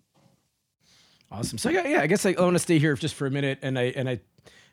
Awesome. 1.31 1.59
So 1.59 1.69
yeah, 1.71 1.87
yeah, 1.87 2.01
I 2.01 2.07
guess 2.07 2.25
I, 2.25 2.35
I 2.39 2.41
want 2.41 2.55
to 2.55 2.61
stay 2.61 2.79
here 2.79 2.95
just 2.95 3.15
for 3.15 3.27
a 3.27 3.31
minute, 3.31 3.59
and 3.61 3.79
I 3.79 3.93
and 3.97 4.09
I 4.09 4.21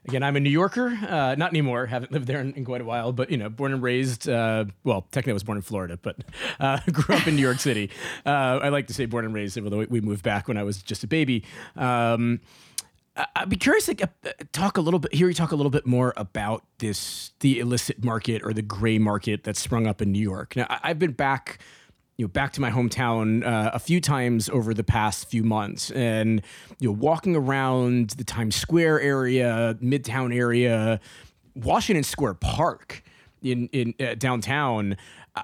again, 0.08 0.24
I'm 0.24 0.36
a 0.36 0.40
New 0.40 0.50
Yorker. 0.50 0.88
Uh, 0.88 1.36
not 1.36 1.52
anymore. 1.52 1.86
Haven't 1.86 2.12
lived 2.12 2.28
there 2.28 2.40
in, 2.40 2.54
in, 2.54 2.66
quite 2.66 2.82
a 2.82 2.86
while, 2.86 3.12
but 3.12 3.30
you 3.30 3.38
know, 3.38 3.50
born 3.50 3.74
and 3.74 3.82
raised. 3.82 4.28
Uh, 4.28 4.66
well, 4.84 5.08
technically, 5.12 5.32
I 5.32 5.34
was 5.34 5.44
born 5.44 5.58
in 5.58 5.62
Florida, 5.62 5.98
but 6.02 6.18
uh, 6.60 6.80
grew 6.92 7.16
up 7.16 7.28
in 7.28 7.36
New 7.36 7.42
York 7.42 7.60
City. 7.60 7.90
Uh, 8.26 8.60
I 8.62 8.70
like 8.70 8.88
to 8.88 8.94
say 8.94 9.06
born 9.06 9.26
and 9.26 9.34
raised, 9.34 9.58
although 9.58 9.86
we 9.90 10.02
moved 10.02 10.24
back 10.24 10.48
when 10.48 10.58
I 10.58 10.64
was 10.64 10.82
just 10.82 11.04
a 11.04 11.08
baby. 11.08 11.44
Um, 11.76 12.42
I'd 13.36 13.50
be 13.50 13.58
curious 13.58 13.86
to 13.86 14.10
talk 14.54 14.78
a 14.78 14.82
little 14.82 15.00
bit. 15.00 15.14
Hear 15.14 15.28
you 15.28 15.36
talk 15.36 15.52
a 15.52 15.56
little 15.56 15.70
bit 15.70 15.86
more 15.86 16.14
about 16.18 16.64
this, 16.80 17.32
the 17.42 17.60
illicit 17.60 18.04
market 18.04 18.42
or 18.44 18.54
the 18.54 18.64
gray 18.64 18.98
market 18.98 19.44
that's 19.44 19.60
sprung 19.60 19.86
up 19.86 20.02
in 20.02 20.12
New 20.12 20.22
York. 20.22 20.56
Now, 20.56 20.66
I've 20.82 20.98
been 20.98 21.12
back 21.12 21.60
you 22.18 22.26
know 22.26 22.30
back 22.30 22.54
to 22.54 22.62
my 22.62 22.70
hometown 22.70 23.46
uh, 23.46 23.72
a 23.74 23.80
few 23.80 24.00
times 24.00 24.50
over 24.50 24.74
the 24.74 24.84
past 24.84 25.30
few 25.30 25.44
months. 25.44 25.92
And 25.92 26.42
you 26.80 26.90
know 26.90 26.94
walking 26.94 27.36
around 27.36 28.12
the 28.12 28.24
Times 28.24 28.56
Square 28.56 29.02
area, 29.02 29.78
Midtown 29.82 30.36
area, 30.36 31.00
Washington 31.56 32.04
Square 32.04 32.36
Park 32.36 33.04
in 33.42 33.68
in 33.72 33.94
uh, 34.00 34.16
downtown 34.16 34.98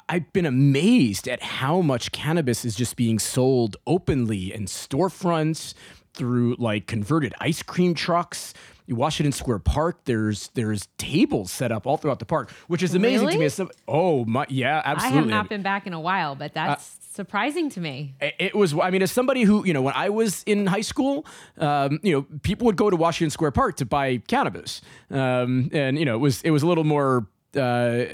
I've 0.07 0.31
been 0.33 0.45
amazed 0.45 1.27
at 1.27 1.41
how 1.41 1.81
much 1.81 2.11
cannabis 2.11 2.63
is 2.63 2.75
just 2.75 2.95
being 2.95 3.17
sold 3.17 3.75
openly 3.87 4.53
in 4.53 4.65
storefronts 4.65 5.73
through 6.13 6.55
like 6.59 6.85
converted 6.85 7.33
ice 7.39 7.63
cream 7.63 7.95
trucks 7.95 8.53
Washington 8.89 9.31
Square 9.31 9.59
Park. 9.59 10.05
There's 10.05 10.49
there's 10.53 10.87
tables 10.97 11.51
set 11.51 11.71
up 11.71 11.87
all 11.87 11.97
throughout 11.97 12.19
the 12.19 12.25
park, 12.25 12.51
which 12.67 12.83
is 12.83 12.95
amazing 12.95 13.27
really? 13.27 13.49
to 13.49 13.65
me. 13.65 13.71
oh 13.87 14.25
my, 14.25 14.45
yeah, 14.49 14.81
absolutely. 14.83 15.17
I 15.17 15.21
have 15.21 15.29
not 15.29 15.49
been 15.49 15.61
back 15.61 15.87
in 15.87 15.93
a 15.93 15.99
while, 15.99 16.35
but 16.35 16.53
that's. 16.53 16.95
Uh, 16.95 16.95
surprising 17.11 17.69
to 17.69 17.81
me. 17.81 18.15
It 18.21 18.55
was, 18.55 18.73
I 18.73 18.91
mean, 18.91 19.01
as 19.01 19.11
somebody 19.11 19.41
who, 19.41 19.65
you 19.65 19.73
know, 19.73 19.81
when 19.81 19.93
I 19.93 20.07
was 20.07 20.41
in 20.43 20.67
high 20.67 20.79
school, 20.79 21.25
um, 21.57 21.99
you 22.01 22.13
know, 22.13 22.25
people 22.43 22.65
would 22.67 22.77
go 22.77 22.89
to 22.89 22.95
Washington 22.95 23.29
Square 23.29 23.51
Park 23.51 23.75
to 23.77 23.85
buy 23.85 24.17
cannabis. 24.27 24.81
Um, 25.11 25.69
and, 25.73 25.99
you 25.99 26.05
know, 26.05 26.15
it 26.15 26.19
was, 26.19 26.41
it 26.43 26.51
was 26.51 26.63
a 26.63 26.67
little 26.67 26.85
more 26.85 27.27
uh, 27.55 28.05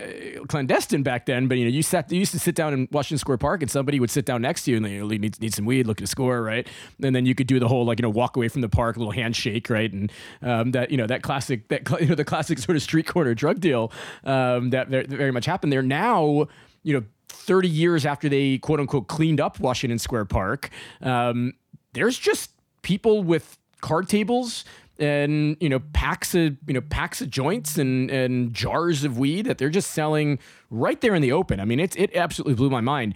clandestine 0.48 1.04
back 1.04 1.26
then, 1.26 1.48
but 1.48 1.58
you 1.58 1.66
know, 1.66 1.72
you 1.72 1.84
sat, 1.84 2.12
you 2.12 2.20
used 2.20 2.32
to 2.32 2.40
sit 2.40 2.56
down 2.56 2.74
in 2.74 2.88
Washington 2.92 3.18
Square 3.18 3.40
Park, 3.40 3.62
and 3.62 3.70
somebody 3.70 4.00
would 4.00 4.10
sit 4.10 4.26
down 4.26 4.42
next 4.42 4.64
to 4.64 4.72
you, 4.72 4.78
and 4.78 4.86
they 4.86 4.92
you 4.92 5.02
know, 5.02 5.08
need 5.08 5.42
need 5.42 5.54
some 5.54 5.66
weed, 5.66 5.88
look 5.88 6.00
at 6.00 6.04
a 6.04 6.08
score, 6.08 6.42
right? 6.42 6.68
And 7.04 7.16
then 7.16 7.26
you 7.26 7.36
could 7.36 7.48
do 7.48 7.60
the 7.60 7.68
whole 7.68 7.86
like 7.86 8.00
you 8.00 8.04
know 8.04 8.10
walk 8.10 8.38
away 8.38 8.48
from 8.48 8.62
the 8.62 8.70
park, 8.70 8.98
little 8.98 9.12
handshake, 9.12 9.70
right? 9.70 9.92
And 9.92 10.12
um, 10.42 10.72
that 10.72 10.92
you 10.92 10.98
know 10.98 11.08
that 11.08 11.22
classic 11.22 11.68
that 11.68 11.90
you 12.00 12.08
know 12.08 12.16
the 12.16 12.26
classic 12.26 12.60
sort 12.60 12.76
of 12.78 12.84
street 12.84 13.08
corner 13.08 13.34
drug 13.34 13.60
deal 13.60 13.92
um, 14.24 14.70
that 14.70 14.88
very 14.88 15.32
much 15.32 15.46
happened 15.46 15.72
there. 15.72 15.84
Now, 15.84 16.48
you 16.84 16.94
know, 16.94 17.04
thirty 17.28 17.70
years 17.70 18.06
after 18.06 18.30
they 18.30 18.58
quote 18.60 18.80
unquote 18.80 19.08
cleaned 19.08 19.42
up 19.42 19.60
Washington 19.60 20.00
Square 20.00 20.26
Park, 20.26 20.70
um, 21.02 21.54
there's 21.94 22.18
just 22.18 22.52
people 22.84 23.24
with 23.24 23.58
card 23.82 24.08
tables 24.08 24.66
and 25.00 25.58
you 25.60 25.70
know 25.70 25.80
packs 25.94 26.34
of 26.36 26.58
you 26.68 26.74
know 26.74 26.82
packs 26.82 27.22
of 27.22 27.30
joints 27.30 27.78
and 27.78 28.10
and 28.10 28.54
jars 28.54 29.04
of 29.04 29.18
weed 29.18 29.46
that 29.46 29.58
they're 29.58 29.70
just 29.70 29.92
selling 29.92 30.40
right 30.70 31.02
there 31.02 31.16
in 31.16 31.22
the 31.22 31.32
open. 31.32 31.60
I 31.60 31.66
mean, 31.66 31.80
it 31.80 31.98
it 31.98 32.16
absolutely 32.16 32.56
blew 32.56 32.70
my 32.70 32.82
mind. 32.82 33.16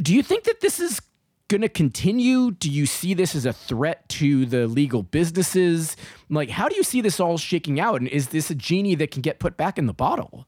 Do 0.00 0.14
you 0.14 0.22
think 0.22 0.44
that 0.44 0.60
this 0.60 0.80
is 0.80 1.00
going 1.48 1.60
to 1.60 1.68
continue? 1.68 2.52
Do 2.52 2.70
you 2.70 2.86
see 2.86 3.14
this 3.14 3.34
as 3.34 3.44
a 3.44 3.52
threat 3.52 4.08
to 4.10 4.46
the 4.46 4.66
legal 4.66 5.02
businesses? 5.02 5.96
Like, 6.30 6.50
how 6.50 6.68
do 6.68 6.76
you 6.76 6.82
see 6.82 7.00
this 7.00 7.20
all 7.20 7.36
shaking 7.36 7.78
out? 7.78 8.00
And 8.00 8.08
is 8.08 8.28
this 8.28 8.50
a 8.50 8.54
genie 8.54 8.94
that 8.96 9.10
can 9.10 9.20
get 9.20 9.38
put 9.38 9.56
back 9.56 9.78
in 9.78 9.86
the 9.86 9.92
bottle? 9.92 10.46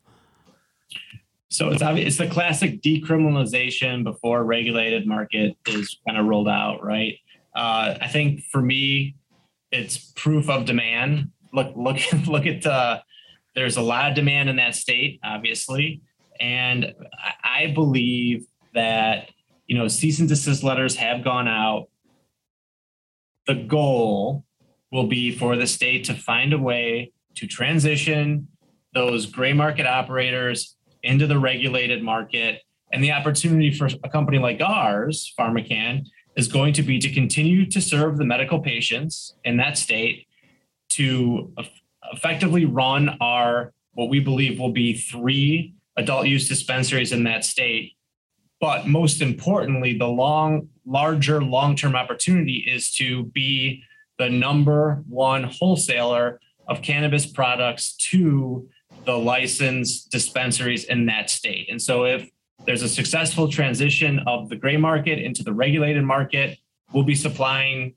So 1.48 1.70
it's 1.70 1.82
obvious, 1.82 2.08
it's 2.08 2.16
the 2.18 2.26
classic 2.28 2.82
decriminalization 2.82 4.04
before 4.04 4.42
regulated 4.44 5.06
market 5.06 5.56
is 5.66 5.98
kind 6.06 6.18
of 6.18 6.26
rolled 6.26 6.48
out, 6.48 6.84
right? 6.84 7.18
Uh, 7.54 7.96
I 8.00 8.08
think 8.08 8.42
for 8.50 8.60
me, 8.60 9.14
it's 9.70 10.12
proof 10.16 10.48
of 10.48 10.64
demand. 10.64 11.30
Look, 11.52 11.72
look, 11.76 11.98
look 12.26 12.46
at 12.46 12.66
uh, 12.66 13.00
there's 13.54 13.76
a 13.76 13.82
lot 13.82 14.08
of 14.10 14.14
demand 14.14 14.48
in 14.48 14.56
that 14.56 14.74
state, 14.74 15.20
obviously, 15.24 16.02
and 16.40 16.94
I 17.42 17.72
believe 17.74 18.46
that 18.74 19.30
you 19.66 19.76
know 19.76 19.88
cease 19.88 20.18
and 20.20 20.28
desist 20.28 20.62
letters 20.62 20.96
have 20.96 21.24
gone 21.24 21.48
out. 21.48 21.88
The 23.46 23.54
goal 23.54 24.44
will 24.92 25.06
be 25.06 25.30
for 25.30 25.56
the 25.56 25.66
state 25.66 26.04
to 26.04 26.14
find 26.14 26.52
a 26.52 26.58
way 26.58 27.12
to 27.36 27.46
transition 27.46 28.48
those 28.94 29.26
gray 29.26 29.52
market 29.52 29.86
operators 29.86 30.76
into 31.02 31.26
the 31.26 31.38
regulated 31.38 32.02
market. 32.02 32.62
And 32.92 33.02
the 33.02 33.12
opportunity 33.12 33.72
for 33.72 33.88
a 34.04 34.08
company 34.08 34.38
like 34.38 34.60
ours, 34.60 35.34
PharmaCann, 35.38 36.06
is 36.36 36.48
going 36.48 36.72
to 36.74 36.82
be 36.82 36.98
to 36.98 37.12
continue 37.12 37.66
to 37.66 37.80
serve 37.80 38.18
the 38.18 38.24
medical 38.24 38.60
patients 38.60 39.34
in 39.44 39.56
that 39.56 39.78
state, 39.78 40.26
to 40.90 41.52
effectively 42.12 42.64
run 42.64 43.16
our 43.20 43.72
what 43.94 44.10
we 44.10 44.20
believe 44.20 44.60
will 44.60 44.72
be 44.72 44.92
three 44.92 45.74
adult 45.96 46.26
use 46.26 46.48
dispensaries 46.48 47.12
in 47.12 47.24
that 47.24 47.44
state. 47.44 47.94
But 48.60 48.86
most 48.86 49.22
importantly, 49.22 49.96
the 49.96 50.06
long, 50.06 50.68
larger 50.84 51.42
long 51.42 51.76
term 51.76 51.96
opportunity 51.96 52.64
is 52.66 52.92
to 52.94 53.24
be 53.24 53.82
the 54.18 54.28
number 54.28 55.02
one 55.08 55.44
wholesaler 55.44 56.40
of 56.68 56.82
cannabis 56.82 57.26
products 57.26 57.96
to 58.10 58.68
the 59.04 59.16
licensed 59.16 60.10
dispensaries 60.10 60.84
in 60.84 61.06
that 61.06 61.30
state. 61.30 61.68
And 61.70 61.80
so 61.80 62.04
if 62.04 62.28
there's 62.66 62.82
a 62.82 62.88
successful 62.88 63.48
transition 63.48 64.20
of 64.26 64.48
the 64.48 64.56
gray 64.56 64.76
market 64.76 65.18
into 65.18 65.42
the 65.42 65.52
regulated 65.52 66.04
market. 66.04 66.58
We'll 66.92 67.04
be 67.04 67.14
supplying 67.14 67.94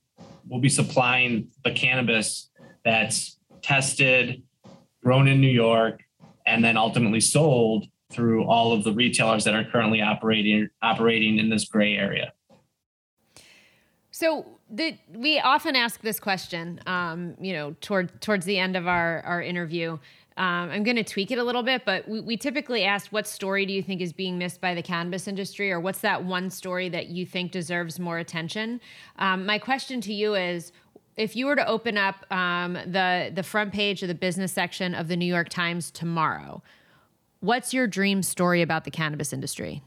we'll 0.48 0.62
be 0.62 0.70
supplying 0.70 1.50
the 1.64 1.72
cannabis 1.72 2.50
that's 2.84 3.38
tested, 3.62 4.42
grown 5.04 5.28
in 5.28 5.40
New 5.42 5.50
York, 5.50 6.02
and 6.46 6.64
then 6.64 6.78
ultimately 6.78 7.20
sold 7.20 7.86
through 8.12 8.46
all 8.46 8.74
of 8.74 8.84
the 8.84 8.92
retailers 8.92 9.44
that 9.44 9.54
are 9.54 9.64
currently 9.64 10.02
operating 10.02 10.70
operating 10.82 11.40
in 11.40 11.50
this 11.50 11.66
gray 11.66 11.96
area. 11.96 12.34
So 14.12 14.46
the, 14.70 14.98
we 15.14 15.40
often 15.40 15.76
ask 15.76 16.02
this 16.02 16.20
question, 16.20 16.80
um, 16.86 17.36
you 17.40 17.54
know, 17.54 17.76
toward 17.82 18.22
towards 18.22 18.46
the 18.46 18.58
end 18.58 18.76
of 18.76 18.88
our 18.88 19.22
our 19.22 19.42
interview. 19.42 19.98
Um, 20.40 20.70
I'm 20.70 20.84
going 20.84 20.96
to 20.96 21.04
tweak 21.04 21.32
it 21.32 21.38
a 21.38 21.44
little 21.44 21.64
bit, 21.64 21.84
but 21.84 22.08
we, 22.08 22.22
we, 22.22 22.38
typically 22.38 22.86
ask, 22.86 23.12
what 23.12 23.28
story 23.28 23.66
do 23.66 23.74
you 23.74 23.84
think 23.84 24.00
is 24.00 24.14
being 24.14 24.38
missed 24.38 24.62
by 24.62 24.74
the 24.74 24.82
cannabis 24.82 25.28
industry, 25.28 25.70
or 25.70 25.82
what's 25.82 26.00
that 26.00 26.24
one 26.24 26.50
story 26.50 26.88
that 26.88 27.08
you 27.08 27.26
think 27.26 27.52
deserves 27.52 28.00
more 28.00 28.20
attention? 28.20 28.80
Um, 29.18 29.46
my 29.46 29.60
question 29.60 30.00
to 30.00 30.14
you 30.14 30.36
is, 30.36 30.72
if 31.18 31.36
you 31.36 31.46
were 31.46 31.58
to 31.58 31.68
open 31.68 31.98
up 31.98 32.26
um, 32.32 32.76
the 32.86 33.30
the 33.36 33.44
front 33.44 33.74
page 33.74 34.02
of 34.02 34.08
the 34.08 34.16
business 34.16 34.54
section 34.54 34.96
of 34.96 35.10
the 35.10 35.18
New 35.18 35.26
York 35.26 35.50
Times 35.50 35.92
tomorrow, 35.92 36.64
what's 37.42 37.74
your 37.74 37.86
dream 37.86 38.24
story 38.24 38.62
about 38.62 38.86
the 38.86 38.92
cannabis 38.92 39.34
industry? 39.34 39.84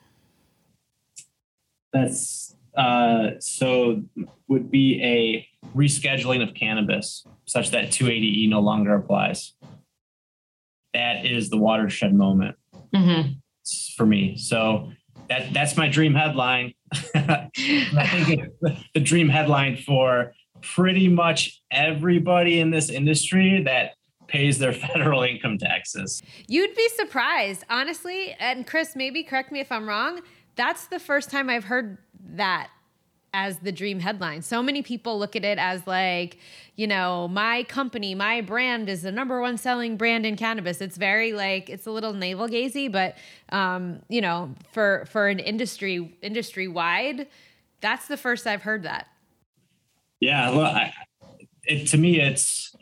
That's 1.94 2.54
uh, 2.76 3.30
so 3.38 4.02
would 4.48 4.70
be 4.70 5.02
a 5.02 5.48
rescheduling 5.74 6.46
of 6.46 6.54
cannabis 6.54 7.24
such 7.46 7.70
that 7.70 7.86
280E 7.86 8.50
no 8.50 8.60
longer 8.60 8.94
applies. 8.94 9.54
That 10.94 11.24
is 11.26 11.50
the 11.50 11.58
watershed 11.58 12.14
moment 12.14 12.56
mm-hmm. 12.94 13.32
for 13.96 14.06
me. 14.06 14.36
So 14.36 14.92
that 15.28 15.52
that's 15.52 15.76
my 15.76 15.88
dream 15.88 16.14
headline. 16.14 16.74
I 17.14 17.48
think 18.24 18.50
the 18.94 19.00
dream 19.00 19.28
headline 19.28 19.76
for 19.76 20.32
pretty 20.60 21.08
much 21.08 21.62
everybody 21.70 22.60
in 22.60 22.70
this 22.70 22.88
industry 22.88 23.62
that 23.64 23.94
pays 24.28 24.58
their 24.58 24.72
federal 24.86 25.22
income 25.22 25.58
taxes. 25.58 26.22
You'd 26.48 26.74
be 26.74 26.88
surprised, 26.90 27.64
honestly. 27.68 28.34
And 28.38 28.66
Chris, 28.66 28.96
maybe 28.96 29.22
correct 29.22 29.52
me 29.52 29.60
if 29.60 29.70
I'm 29.70 29.88
wrong. 29.88 30.20
That's 30.56 30.86
the 30.86 30.98
first 30.98 31.30
time 31.30 31.48
I've 31.48 31.64
heard 31.64 31.98
that 32.34 32.70
as 33.34 33.58
the 33.58 33.72
dream 33.72 34.00
headline. 34.00 34.42
So 34.42 34.62
many 34.62 34.82
people 34.82 35.18
look 35.18 35.34
at 35.36 35.44
it 35.44 35.58
as 35.58 35.86
like, 35.86 36.38
you 36.76 36.86
know, 36.86 37.28
my 37.28 37.64
company, 37.64 38.14
my 38.14 38.40
brand 38.40 38.88
is 38.88 39.02
the 39.02 39.12
number 39.12 39.40
one 39.40 39.56
selling 39.56 39.96
brand 39.96 40.26
in 40.26 40.36
cannabis. 40.36 40.80
It's 40.80 40.96
very 40.96 41.32
like 41.32 41.70
it's 41.70 41.86
a 41.86 41.90
little 41.90 42.12
navel 42.12 42.48
gazy, 42.48 42.90
but 42.92 43.16
um, 43.50 44.00
you 44.08 44.20
know, 44.20 44.54
for 44.72 45.06
for 45.10 45.28
an 45.28 45.38
industry 45.38 46.14
industry 46.20 46.68
wide, 46.68 47.26
that's 47.80 48.06
the 48.06 48.16
first 48.16 48.46
I've 48.46 48.62
heard 48.62 48.82
that. 48.82 49.08
Yeah, 50.20 50.50
look, 50.50 50.66
I, 50.66 50.92
it, 51.64 51.88
to 51.88 51.98
me, 51.98 52.20
it's 52.20 52.74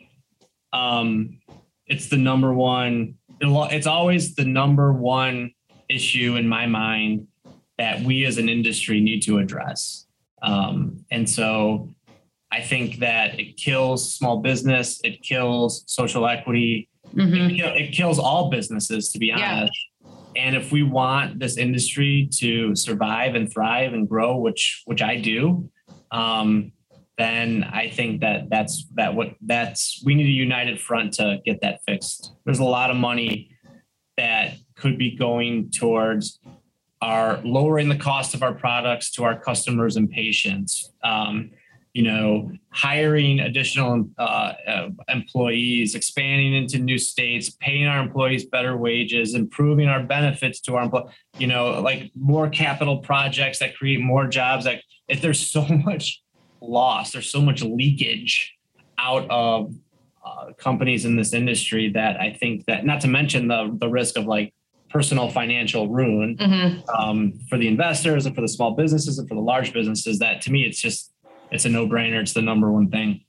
um, 0.73 1.39
it's 1.87 2.07
the 2.07 2.17
number 2.17 2.53
one. 2.53 3.15
It's 3.39 3.87
always 3.87 4.35
the 4.35 4.45
number 4.45 4.93
one 4.93 5.51
issue 5.89 6.35
in 6.35 6.47
my 6.47 6.67
mind 6.67 7.27
that 7.77 8.01
we 8.01 8.25
as 8.25 8.37
an 8.37 8.47
industry 8.47 9.01
need 9.01 9.21
to 9.21 9.39
address. 9.39 10.05
Um, 10.41 11.05
and 11.11 11.29
so 11.29 11.89
I 12.51 12.61
think 12.61 12.97
that 12.97 13.39
it 13.39 13.57
kills 13.57 14.15
small 14.15 14.39
business, 14.39 14.99
it 15.03 15.21
kills 15.21 15.83
social 15.87 16.27
equity, 16.27 16.89
mm-hmm. 17.13 17.51
it, 17.51 17.81
it, 17.81 17.91
kills 17.93 18.19
all 18.19 18.49
businesses, 18.49 19.09
to 19.09 19.19
be 19.19 19.31
honest. 19.31 19.71
Yeah. 20.03 20.11
And 20.35 20.55
if 20.55 20.71
we 20.71 20.83
want 20.83 21.39
this 21.39 21.57
industry 21.57 22.29
to 22.37 22.75
survive 22.75 23.35
and 23.35 23.51
thrive 23.51 23.93
and 23.93 24.07
grow, 24.07 24.37
which 24.37 24.81
which 24.85 25.01
I 25.01 25.17
do, 25.17 25.69
um, 26.11 26.71
then 27.17 27.63
I 27.63 27.89
think 27.89 28.21
that 28.21 28.49
that's 28.49 28.85
that 28.95 29.13
what 29.13 29.35
that's 29.41 30.01
we 30.05 30.15
need 30.15 30.27
a 30.27 30.29
united 30.29 30.79
front 30.79 31.13
to 31.15 31.39
get 31.45 31.61
that 31.61 31.81
fixed. 31.85 32.33
There's 32.45 32.59
a 32.59 32.63
lot 32.63 32.89
of 32.91 32.97
money 32.97 33.51
that 34.17 34.55
could 34.75 34.97
be 34.97 35.15
going 35.15 35.69
towards 35.71 36.39
our 37.01 37.41
lowering 37.43 37.89
the 37.89 37.97
cost 37.97 38.33
of 38.33 38.43
our 38.43 38.53
products 38.53 39.11
to 39.11 39.23
our 39.23 39.39
customers 39.39 39.97
and 39.97 40.09
patients. 40.09 40.91
Um, 41.03 41.51
you 41.93 42.03
know, 42.03 42.49
hiring 42.69 43.41
additional 43.41 44.07
uh, 44.17 44.53
uh, 44.65 44.89
employees, 45.09 45.93
expanding 45.93 46.53
into 46.53 46.79
new 46.79 46.97
states, 46.97 47.49
paying 47.49 47.85
our 47.85 48.01
employees 48.01 48.45
better 48.45 48.77
wages, 48.77 49.33
improving 49.33 49.89
our 49.89 50.01
benefits 50.01 50.61
to 50.61 50.77
our 50.77 50.83
employees. 50.83 51.09
You 51.37 51.47
know, 51.47 51.81
like 51.81 52.11
more 52.15 52.49
capital 52.49 52.99
projects 52.99 53.59
that 53.59 53.75
create 53.75 53.99
more 53.99 54.25
jobs. 54.27 54.65
Like, 54.65 54.83
if 55.09 55.21
there's 55.21 55.51
so 55.51 55.65
much 55.85 56.21
loss, 56.61 57.11
There's 57.11 57.29
so 57.29 57.41
much 57.41 57.61
leakage 57.61 58.53
out 58.97 59.29
of 59.29 59.73
uh, 60.23 60.53
companies 60.57 61.05
in 61.05 61.15
this 61.15 61.33
industry 61.33 61.89
that 61.89 62.21
I 62.21 62.31
think 62.31 62.65
that, 62.67 62.85
not 62.85 63.01
to 63.01 63.07
mention 63.07 63.47
the 63.47 63.75
the 63.79 63.89
risk 63.89 64.17
of 64.17 64.25
like 64.25 64.53
personal 64.91 65.29
financial 65.29 65.89
ruin 65.89 66.37
mm-hmm. 66.37 66.89
um, 66.89 67.33
for 67.49 67.57
the 67.57 67.67
investors 67.67 68.25
and 68.25 68.35
for 68.35 68.41
the 68.41 68.47
small 68.47 68.71
businesses 68.71 69.17
and 69.17 69.27
for 69.27 69.35
the 69.35 69.41
large 69.41 69.73
businesses. 69.73 70.19
That 70.19 70.41
to 70.41 70.51
me, 70.51 70.63
it's 70.63 70.81
just 70.81 71.11
it's 71.51 71.65
a 71.65 71.69
no 71.69 71.87
brainer. 71.87 72.21
It's 72.21 72.33
the 72.33 72.41
number 72.41 72.71
one 72.71 72.89
thing. 72.89 73.21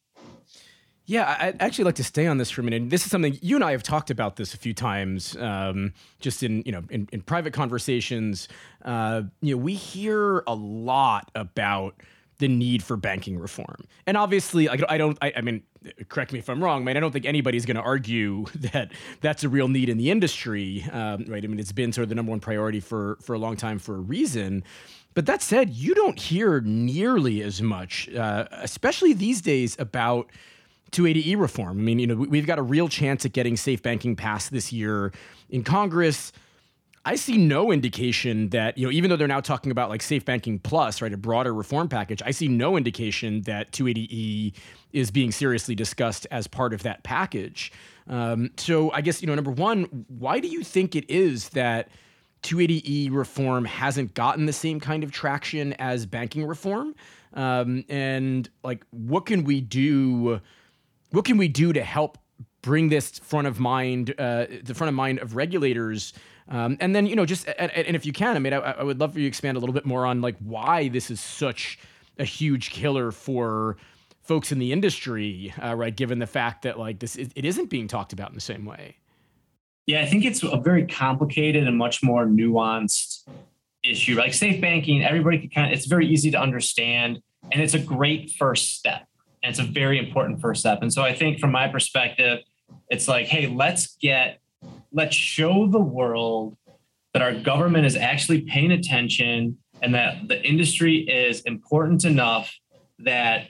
Yeah, 1.04 1.36
I'd 1.38 1.60
actually 1.60 1.84
like 1.84 1.96
to 1.96 2.04
stay 2.04 2.26
on 2.26 2.38
this 2.38 2.50
for 2.50 2.60
a 2.60 2.64
minute. 2.64 2.88
This 2.88 3.04
is 3.04 3.10
something 3.10 3.36
you 3.42 3.56
and 3.56 3.64
I 3.64 3.72
have 3.72 3.82
talked 3.82 4.10
about 4.10 4.36
this 4.36 4.54
a 4.54 4.56
few 4.56 4.72
times, 4.72 5.36
um, 5.36 5.92
just 6.20 6.42
in 6.42 6.62
you 6.64 6.72
know 6.72 6.84
in, 6.90 7.08
in 7.12 7.22
private 7.22 7.52
conversations. 7.52 8.48
Uh, 8.84 9.22
you 9.40 9.56
know, 9.56 9.62
we 9.62 9.74
hear 9.74 10.42
a 10.46 10.54
lot 10.54 11.30
about 11.34 11.96
the 12.42 12.48
need 12.48 12.82
for 12.82 12.96
banking 12.96 13.38
reform. 13.38 13.84
And 14.04 14.16
obviously, 14.16 14.66
like, 14.66 14.82
I 14.88 14.98
don't, 14.98 15.16
I, 15.22 15.32
I 15.36 15.40
mean, 15.42 15.62
correct 16.08 16.32
me 16.32 16.40
if 16.40 16.50
I'm 16.50 16.62
wrong, 16.62 16.82
man. 16.82 16.96
I 16.96 17.00
don't 17.00 17.12
think 17.12 17.24
anybody's 17.24 17.64
going 17.64 17.76
to 17.76 17.82
argue 17.82 18.46
that 18.56 18.90
that's 19.20 19.44
a 19.44 19.48
real 19.48 19.68
need 19.68 19.88
in 19.88 19.96
the 19.96 20.10
industry, 20.10 20.84
um, 20.90 21.24
right? 21.28 21.44
I 21.44 21.46
mean, 21.46 21.60
it's 21.60 21.70
been 21.70 21.92
sort 21.92 22.02
of 22.02 22.08
the 22.08 22.16
number 22.16 22.30
one 22.30 22.40
priority 22.40 22.80
for 22.80 23.16
for 23.22 23.34
a 23.34 23.38
long 23.38 23.56
time 23.56 23.78
for 23.78 23.94
a 23.94 24.00
reason. 24.00 24.64
But 25.14 25.26
that 25.26 25.40
said, 25.40 25.70
you 25.70 25.94
don't 25.94 26.18
hear 26.18 26.60
nearly 26.62 27.42
as 27.42 27.62
much, 27.62 28.12
uh, 28.12 28.46
especially 28.50 29.12
these 29.12 29.40
days, 29.40 29.76
about 29.78 30.28
280e 30.90 31.38
reform. 31.38 31.78
I 31.78 31.82
mean, 31.82 32.00
you 32.00 32.08
know, 32.08 32.16
we've 32.16 32.46
got 32.46 32.58
a 32.58 32.62
real 32.62 32.88
chance 32.88 33.24
at 33.24 33.32
getting 33.32 33.56
safe 33.56 33.82
banking 33.82 34.16
passed 34.16 34.50
this 34.50 34.72
year 34.72 35.12
in 35.48 35.62
Congress. 35.62 36.32
I 37.04 37.16
see 37.16 37.36
no 37.36 37.72
indication 37.72 38.50
that, 38.50 38.78
you 38.78 38.86
know, 38.86 38.92
even 38.92 39.10
though 39.10 39.16
they're 39.16 39.26
now 39.26 39.40
talking 39.40 39.72
about 39.72 39.90
like 39.90 40.02
safe 40.02 40.24
banking 40.24 40.60
plus, 40.60 41.02
right, 41.02 41.12
a 41.12 41.16
broader 41.16 41.52
reform 41.52 41.88
package, 41.88 42.22
I 42.24 42.30
see 42.30 42.46
no 42.46 42.76
indication 42.76 43.42
that 43.42 43.72
280E 43.72 44.54
is 44.92 45.10
being 45.10 45.32
seriously 45.32 45.74
discussed 45.74 46.28
as 46.30 46.46
part 46.46 46.72
of 46.72 46.84
that 46.84 47.02
package. 47.02 47.72
Um, 48.08 48.50
so 48.56 48.92
I 48.92 49.00
guess, 49.00 49.20
you 49.20 49.26
know, 49.26 49.34
number 49.34 49.50
one, 49.50 50.06
why 50.06 50.38
do 50.38 50.46
you 50.46 50.62
think 50.62 50.94
it 50.94 51.08
is 51.10 51.48
that 51.50 51.88
280E 52.44 53.12
reform 53.12 53.64
hasn't 53.64 54.14
gotten 54.14 54.46
the 54.46 54.52
same 54.52 54.78
kind 54.78 55.02
of 55.02 55.10
traction 55.10 55.72
as 55.74 56.06
banking 56.06 56.46
reform? 56.46 56.94
Um, 57.34 57.84
and 57.88 58.48
like, 58.62 58.84
what 58.90 59.26
can 59.26 59.42
we 59.42 59.60
do? 59.60 60.40
What 61.10 61.24
can 61.24 61.36
we 61.36 61.48
do 61.48 61.72
to 61.72 61.82
help 61.82 62.18
bring 62.62 62.90
this 62.90 63.18
front 63.18 63.48
of 63.48 63.58
mind, 63.58 64.14
uh, 64.18 64.46
the 64.62 64.74
front 64.74 64.88
of 64.88 64.94
mind 64.94 65.18
of 65.18 65.34
regulators? 65.34 66.12
Um, 66.48 66.76
and 66.80 66.94
then, 66.94 67.06
you 67.06 67.16
know, 67.16 67.24
just, 67.24 67.46
and, 67.58 67.70
and 67.70 67.96
if 67.96 68.04
you 68.04 68.12
can, 68.12 68.36
I 68.36 68.38
mean, 68.38 68.52
I, 68.52 68.58
I, 68.58 68.82
would 68.82 68.98
love 68.98 69.12
for 69.12 69.20
you 69.20 69.24
to 69.24 69.28
expand 69.28 69.56
a 69.56 69.60
little 69.60 69.72
bit 69.72 69.86
more 69.86 70.04
on 70.04 70.20
like 70.20 70.36
why 70.40 70.88
this 70.88 71.10
is 71.10 71.20
such 71.20 71.78
a 72.18 72.24
huge 72.24 72.70
killer 72.70 73.12
for 73.12 73.76
folks 74.22 74.52
in 74.52 74.58
the 74.58 74.72
industry, 74.72 75.54
uh, 75.62 75.74
right? 75.74 75.94
Given 75.94 76.18
the 76.18 76.26
fact 76.26 76.62
that 76.62 76.78
like 76.78 76.98
this, 76.98 77.16
it, 77.16 77.32
it 77.36 77.44
isn't 77.44 77.70
being 77.70 77.88
talked 77.88 78.12
about 78.12 78.28
in 78.30 78.34
the 78.34 78.40
same 78.40 78.64
way. 78.64 78.96
Yeah, 79.86 80.00
I 80.00 80.06
think 80.06 80.24
it's 80.24 80.42
a 80.42 80.58
very 80.58 80.86
complicated 80.86 81.66
and 81.66 81.76
much 81.76 82.02
more 82.02 82.26
nuanced 82.26 83.28
issue. 83.82 84.16
Like 84.16 84.34
safe 84.34 84.60
banking, 84.60 85.02
everybody 85.04 85.38
can 85.38 85.50
kind 85.50 85.72
of, 85.72 85.76
it's 85.76 85.86
very 85.86 86.06
easy 86.06 86.30
to 86.32 86.40
understand 86.40 87.20
and 87.50 87.60
it's 87.60 87.74
a 87.74 87.78
great 87.78 88.30
first 88.30 88.76
step. 88.76 89.06
And 89.42 89.50
it's 89.50 89.58
a 89.58 89.64
very 89.64 89.98
important 89.98 90.40
first 90.40 90.60
step. 90.60 90.82
And 90.82 90.92
so 90.92 91.02
I 91.02 91.14
think 91.14 91.40
from 91.40 91.50
my 91.50 91.66
perspective, 91.66 92.40
it's 92.90 93.08
like, 93.08 93.26
hey, 93.26 93.48
let's 93.48 93.96
get 93.96 94.38
let's 94.92 95.16
show 95.16 95.66
the 95.66 95.80
world 95.80 96.56
that 97.12 97.22
our 97.22 97.34
government 97.34 97.86
is 97.86 97.96
actually 97.96 98.42
paying 98.42 98.72
attention 98.72 99.58
and 99.82 99.94
that 99.94 100.28
the 100.28 100.42
industry 100.42 100.98
is 100.98 101.40
important 101.42 102.04
enough 102.04 102.54
that 103.00 103.48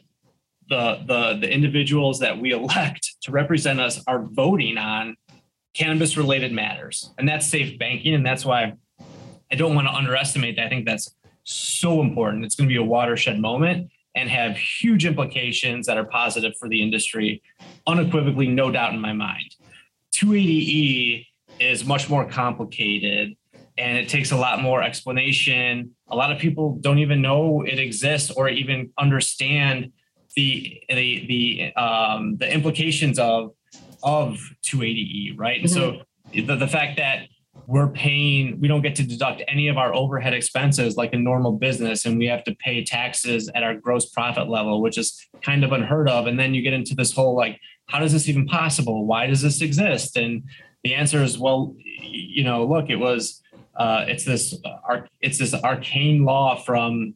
the, 0.68 1.02
the, 1.06 1.38
the 1.40 1.52
individuals 1.52 2.20
that 2.20 2.38
we 2.38 2.52
elect 2.52 3.16
to 3.22 3.30
represent 3.30 3.80
us 3.80 4.02
are 4.06 4.22
voting 4.22 4.78
on 4.78 5.16
cannabis 5.74 6.16
related 6.16 6.52
matters. 6.52 7.12
And 7.18 7.28
that's 7.28 7.46
safe 7.46 7.78
banking. 7.78 8.14
And 8.14 8.24
that's 8.24 8.44
why 8.44 8.74
I 9.50 9.54
don't 9.54 9.74
want 9.74 9.86
to 9.88 9.92
underestimate 9.92 10.56
that. 10.56 10.66
I 10.66 10.68
think 10.68 10.86
that's 10.86 11.14
so 11.44 12.00
important. 12.00 12.44
It's 12.44 12.54
going 12.54 12.68
to 12.68 12.72
be 12.72 12.78
a 12.78 12.84
watershed 12.84 13.38
moment 13.38 13.90
and 14.14 14.28
have 14.28 14.56
huge 14.56 15.06
implications 15.06 15.86
that 15.86 15.96
are 15.96 16.04
positive 16.04 16.52
for 16.58 16.68
the 16.68 16.82
industry, 16.82 17.42
unequivocally, 17.86 18.46
no 18.46 18.70
doubt 18.70 18.92
in 18.92 19.00
my 19.00 19.12
mind. 19.12 19.54
280E 20.14 21.26
is 21.62 21.84
much 21.84 22.08
more 22.10 22.28
complicated 22.28 23.36
and 23.78 23.96
it 23.96 24.08
takes 24.08 24.32
a 24.32 24.36
lot 24.36 24.60
more 24.60 24.82
explanation. 24.82 25.92
A 26.08 26.16
lot 26.16 26.30
of 26.30 26.38
people 26.38 26.78
don't 26.80 26.98
even 26.98 27.22
know 27.22 27.62
it 27.62 27.78
exists 27.78 28.30
or 28.30 28.48
even 28.48 28.90
understand 28.98 29.92
the 30.36 30.82
the 30.88 31.26
the 31.26 31.82
um, 31.82 32.36
the 32.36 32.52
implications 32.52 33.18
of 33.18 33.52
of 34.02 34.38
280e, 34.64 35.38
right? 35.38 35.62
Mm-hmm. 35.62 35.64
And 35.64 35.70
so 35.70 36.02
the, 36.32 36.56
the 36.56 36.66
fact 36.66 36.96
that 36.96 37.26
we're 37.66 37.88
paying, 37.88 38.58
we 38.60 38.66
don't 38.66 38.82
get 38.82 38.96
to 38.96 39.02
deduct 39.02 39.42
any 39.46 39.68
of 39.68 39.76
our 39.78 39.94
overhead 39.94 40.34
expenses 40.34 40.96
like 40.96 41.12
a 41.12 41.18
normal 41.18 41.52
business, 41.52 42.04
and 42.04 42.18
we 42.18 42.26
have 42.26 42.42
to 42.44 42.54
pay 42.56 42.84
taxes 42.84 43.50
at 43.54 43.62
our 43.62 43.74
gross 43.74 44.06
profit 44.10 44.48
level, 44.48 44.82
which 44.82 44.98
is 44.98 45.28
kind 45.42 45.62
of 45.64 45.72
unheard 45.72 46.08
of. 46.08 46.26
And 46.26 46.38
then 46.38 46.54
you 46.54 46.62
get 46.62 46.72
into 46.72 46.94
this 46.94 47.12
whole 47.12 47.36
like, 47.36 47.60
how 47.88 47.98
does 48.00 48.12
this 48.12 48.28
even 48.28 48.46
possible? 48.46 49.06
Why 49.06 49.26
does 49.26 49.42
this 49.42 49.60
exist? 49.60 50.16
And 50.16 50.44
the 50.84 50.94
answer 50.94 51.22
is, 51.22 51.38
well, 51.38 51.74
you 52.00 52.44
know, 52.44 52.64
look, 52.64 52.90
it 52.90 52.96
was, 52.96 53.42
uh, 53.76 54.04
it's 54.08 54.24
this, 54.24 54.58
uh, 54.64 55.00
it's 55.20 55.38
this 55.38 55.54
arcane 55.54 56.24
law 56.24 56.56
from 56.56 57.14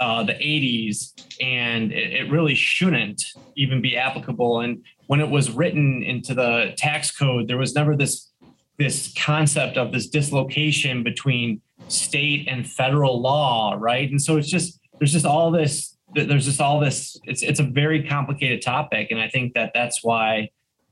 uh, 0.00 0.22
the 0.24 0.34
80s, 0.34 1.12
and 1.40 1.92
it, 1.92 2.12
it, 2.12 2.30
really 2.30 2.54
shouldn't 2.54 3.22
even 3.56 3.80
be 3.80 3.96
applicable. 3.96 4.60
And 4.60 4.84
when 5.06 5.20
it 5.20 5.30
was 5.30 5.50
written 5.50 6.02
into 6.02 6.34
the 6.34 6.74
tax 6.76 7.16
code, 7.16 7.48
there 7.48 7.56
was 7.56 7.74
never 7.74 7.96
this 7.96 8.30
this 8.78 9.14
concept 9.16 9.78
of 9.78 9.90
this 9.90 10.06
dislocation 10.06 11.02
between 11.02 11.62
state 11.88 12.46
and 12.46 12.68
federal 12.68 13.22
law, 13.22 13.74
right? 13.78 14.10
And 14.10 14.20
so 14.20 14.36
it's 14.36 14.50
just 14.50 14.78
there's 14.98 15.12
just 15.12 15.24
all 15.24 15.50
this 15.50 15.96
there's 16.14 16.44
just 16.44 16.60
all 16.60 16.80
this 16.80 17.18
it's 17.24 17.42
it's 17.42 17.60
a 17.60 17.64
very 17.64 18.06
complicated 18.06 18.62
topic 18.62 19.08
and 19.10 19.20
i 19.20 19.28
think 19.28 19.54
that 19.54 19.72
that's 19.74 20.02
why 20.02 20.48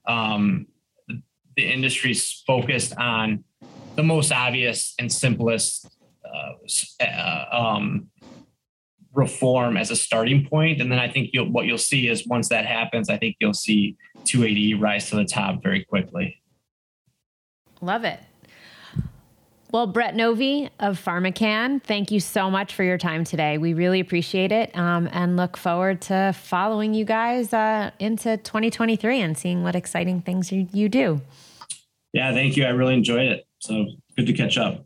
um, 0.07 0.67
the 1.57 1.71
industry's 1.71 2.43
focused 2.47 2.97
on 2.97 3.45
the 3.97 4.03
most 4.03 4.33
obvious 4.33 4.95
and 4.99 5.13
simplest 5.13 5.87
uh, 6.25 7.05
uh, 7.05 7.45
um, 7.53 8.09
reform 9.13 9.77
as 9.77 9.91
a 9.91 9.97
starting 9.97 10.47
point. 10.47 10.81
And 10.81 10.91
then 10.91 10.99
i 10.99 11.09
think 11.09 11.31
you'll, 11.33 11.51
what 11.51 11.67
you'll 11.67 11.79
see 11.79 12.09
is 12.09 12.27
once 12.27 12.49
that 12.49 12.67
happens 12.67 13.09
i 13.09 13.17
think 13.17 13.37
you'll 13.41 13.55
see 13.55 13.97
280 14.25 14.75
rise 14.75 15.11
to 15.11 15.17
the 15.17 15.25
top 15.25 15.63
very 15.63 15.85
quickly. 15.85 16.41
Love 17.81 18.05
it 18.05 18.21
well, 19.75 19.89
Brett 19.89 20.15
Novey 20.15 20.71
of 20.79 21.05
PharmaCann, 21.05 21.83
thank 21.83 22.13
you 22.13 22.21
so 22.21 22.49
much 22.49 22.73
for 22.73 22.85
your 22.85 22.97
time 22.97 23.25
today. 23.25 23.59
We 23.59 23.75
really 23.75 23.99
appreciate 23.99 24.53
it 24.53 24.71
um, 24.79 25.09
and 25.11 25.37
look 25.37 25.57
forward 25.57 26.01
to 26.03 26.33
following 26.33 26.95
you 26.95 27.05
guys 27.05 27.53
uh, 27.53 27.91
into 27.99 28.37
2023 28.37 29.21
and 29.21 29.37
seeing 29.37 29.65
what 29.65 29.75
exciting 29.75 30.21
things 30.21 30.53
you, 30.53 30.69
you 30.73 30.89
do. 30.89 31.21
Yeah, 32.13 32.33
thank 32.33 32.57
you. 32.57 32.67
I 32.67 32.69
really 32.69 32.95
enjoyed 32.95 33.27
it. 33.27 33.49
So 33.59 33.87
good 34.17 34.29
to 34.29 34.33
catch 34.33 34.59
up. 34.59 34.85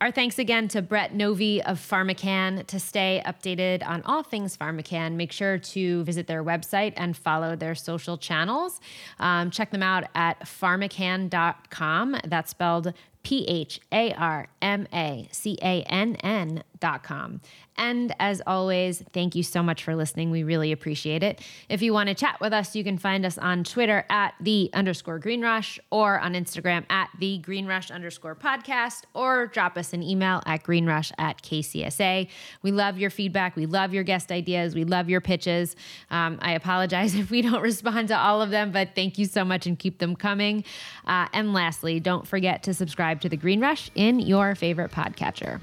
Our 0.00 0.10
thanks 0.10 0.38
again 0.38 0.66
to 0.68 0.80
Brett 0.80 1.12
Novey 1.12 1.60
of 1.60 1.78
PharmaCann. 1.78 2.66
To 2.68 2.80
stay 2.80 3.22
updated 3.26 3.86
on 3.86 4.00
all 4.04 4.22
things 4.22 4.56
PharmaCann, 4.56 5.12
make 5.12 5.30
sure 5.30 5.58
to 5.58 6.04
visit 6.04 6.26
their 6.26 6.42
website 6.42 6.94
and 6.96 7.14
follow 7.14 7.54
their 7.54 7.74
social 7.74 8.16
channels. 8.16 8.80
Um, 9.18 9.50
check 9.50 9.72
them 9.72 9.82
out 9.82 10.04
at 10.14 10.40
pharmacann.com. 10.46 12.16
That's 12.24 12.50
spelled 12.50 12.94
P 13.22 13.44
H 13.46 13.78
A 13.92 14.14
R 14.14 14.48
M 14.62 14.88
A 14.90 15.28
C 15.32 15.58
A 15.60 15.82
N 15.82 16.16
N 16.16 16.62
com. 16.80 17.40
And 17.76 18.14
as 18.20 18.42
always, 18.46 19.02
thank 19.12 19.34
you 19.34 19.42
so 19.42 19.62
much 19.62 19.84
for 19.84 19.96
listening. 19.96 20.30
We 20.30 20.42
really 20.42 20.70
appreciate 20.70 21.22
it. 21.22 21.40
If 21.68 21.80
you 21.80 21.94
want 21.94 22.08
to 22.10 22.14
chat 22.14 22.38
with 22.38 22.52
us, 22.52 22.76
you 22.76 22.84
can 22.84 22.98
find 22.98 23.24
us 23.24 23.38
on 23.38 23.64
Twitter 23.64 24.04
at 24.10 24.34
the 24.38 24.68
underscore 24.74 25.18
Green 25.18 25.40
Rush 25.40 25.80
or 25.90 26.20
on 26.20 26.34
Instagram 26.34 26.84
at 26.90 27.08
the 27.18 27.38
Green 27.38 27.66
Rush 27.66 27.90
underscore 27.90 28.34
podcast 28.34 29.04
or 29.14 29.46
drop 29.46 29.78
us 29.78 29.94
an 29.94 30.02
email 30.02 30.42
at 30.44 30.62
greenrush 30.62 31.10
at 31.16 31.42
KCSA. 31.42 32.28
We 32.62 32.70
love 32.70 32.98
your 32.98 33.10
feedback. 33.10 33.56
We 33.56 33.64
love 33.64 33.94
your 33.94 34.04
guest 34.04 34.30
ideas. 34.30 34.74
We 34.74 34.84
love 34.84 35.08
your 35.08 35.22
pitches. 35.22 35.74
Um, 36.10 36.38
I 36.42 36.52
apologize 36.52 37.14
if 37.20 37.30
we 37.30 37.40
don't 37.40 37.62
respond 37.62 38.08
to 38.08 38.18
all 38.18 38.42
of 38.42 38.50
them, 38.50 38.72
but 38.72 38.90
thank 38.94 39.16
you 39.16 39.24
so 39.24 39.42
much 39.42 39.66
and 39.66 39.78
keep 39.78 39.98
them 39.98 40.16
coming. 40.16 40.64
Uh, 41.06 41.28
and 41.32 41.54
lastly, 41.54 41.98
don't 41.98 42.26
forget 42.26 42.62
to 42.64 42.74
subscribe 42.74 43.22
to 43.22 43.28
the 43.30 43.38
Green 43.38 43.60
Rush 43.60 43.90
in 43.94 44.20
your 44.20 44.54
favorite 44.54 44.90
podcatcher. 44.90 45.60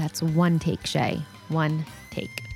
That's 0.00 0.22
one 0.22 0.58
take, 0.58 0.86
Shay. 0.86 1.20
One 1.50 1.84
take. 2.10 2.49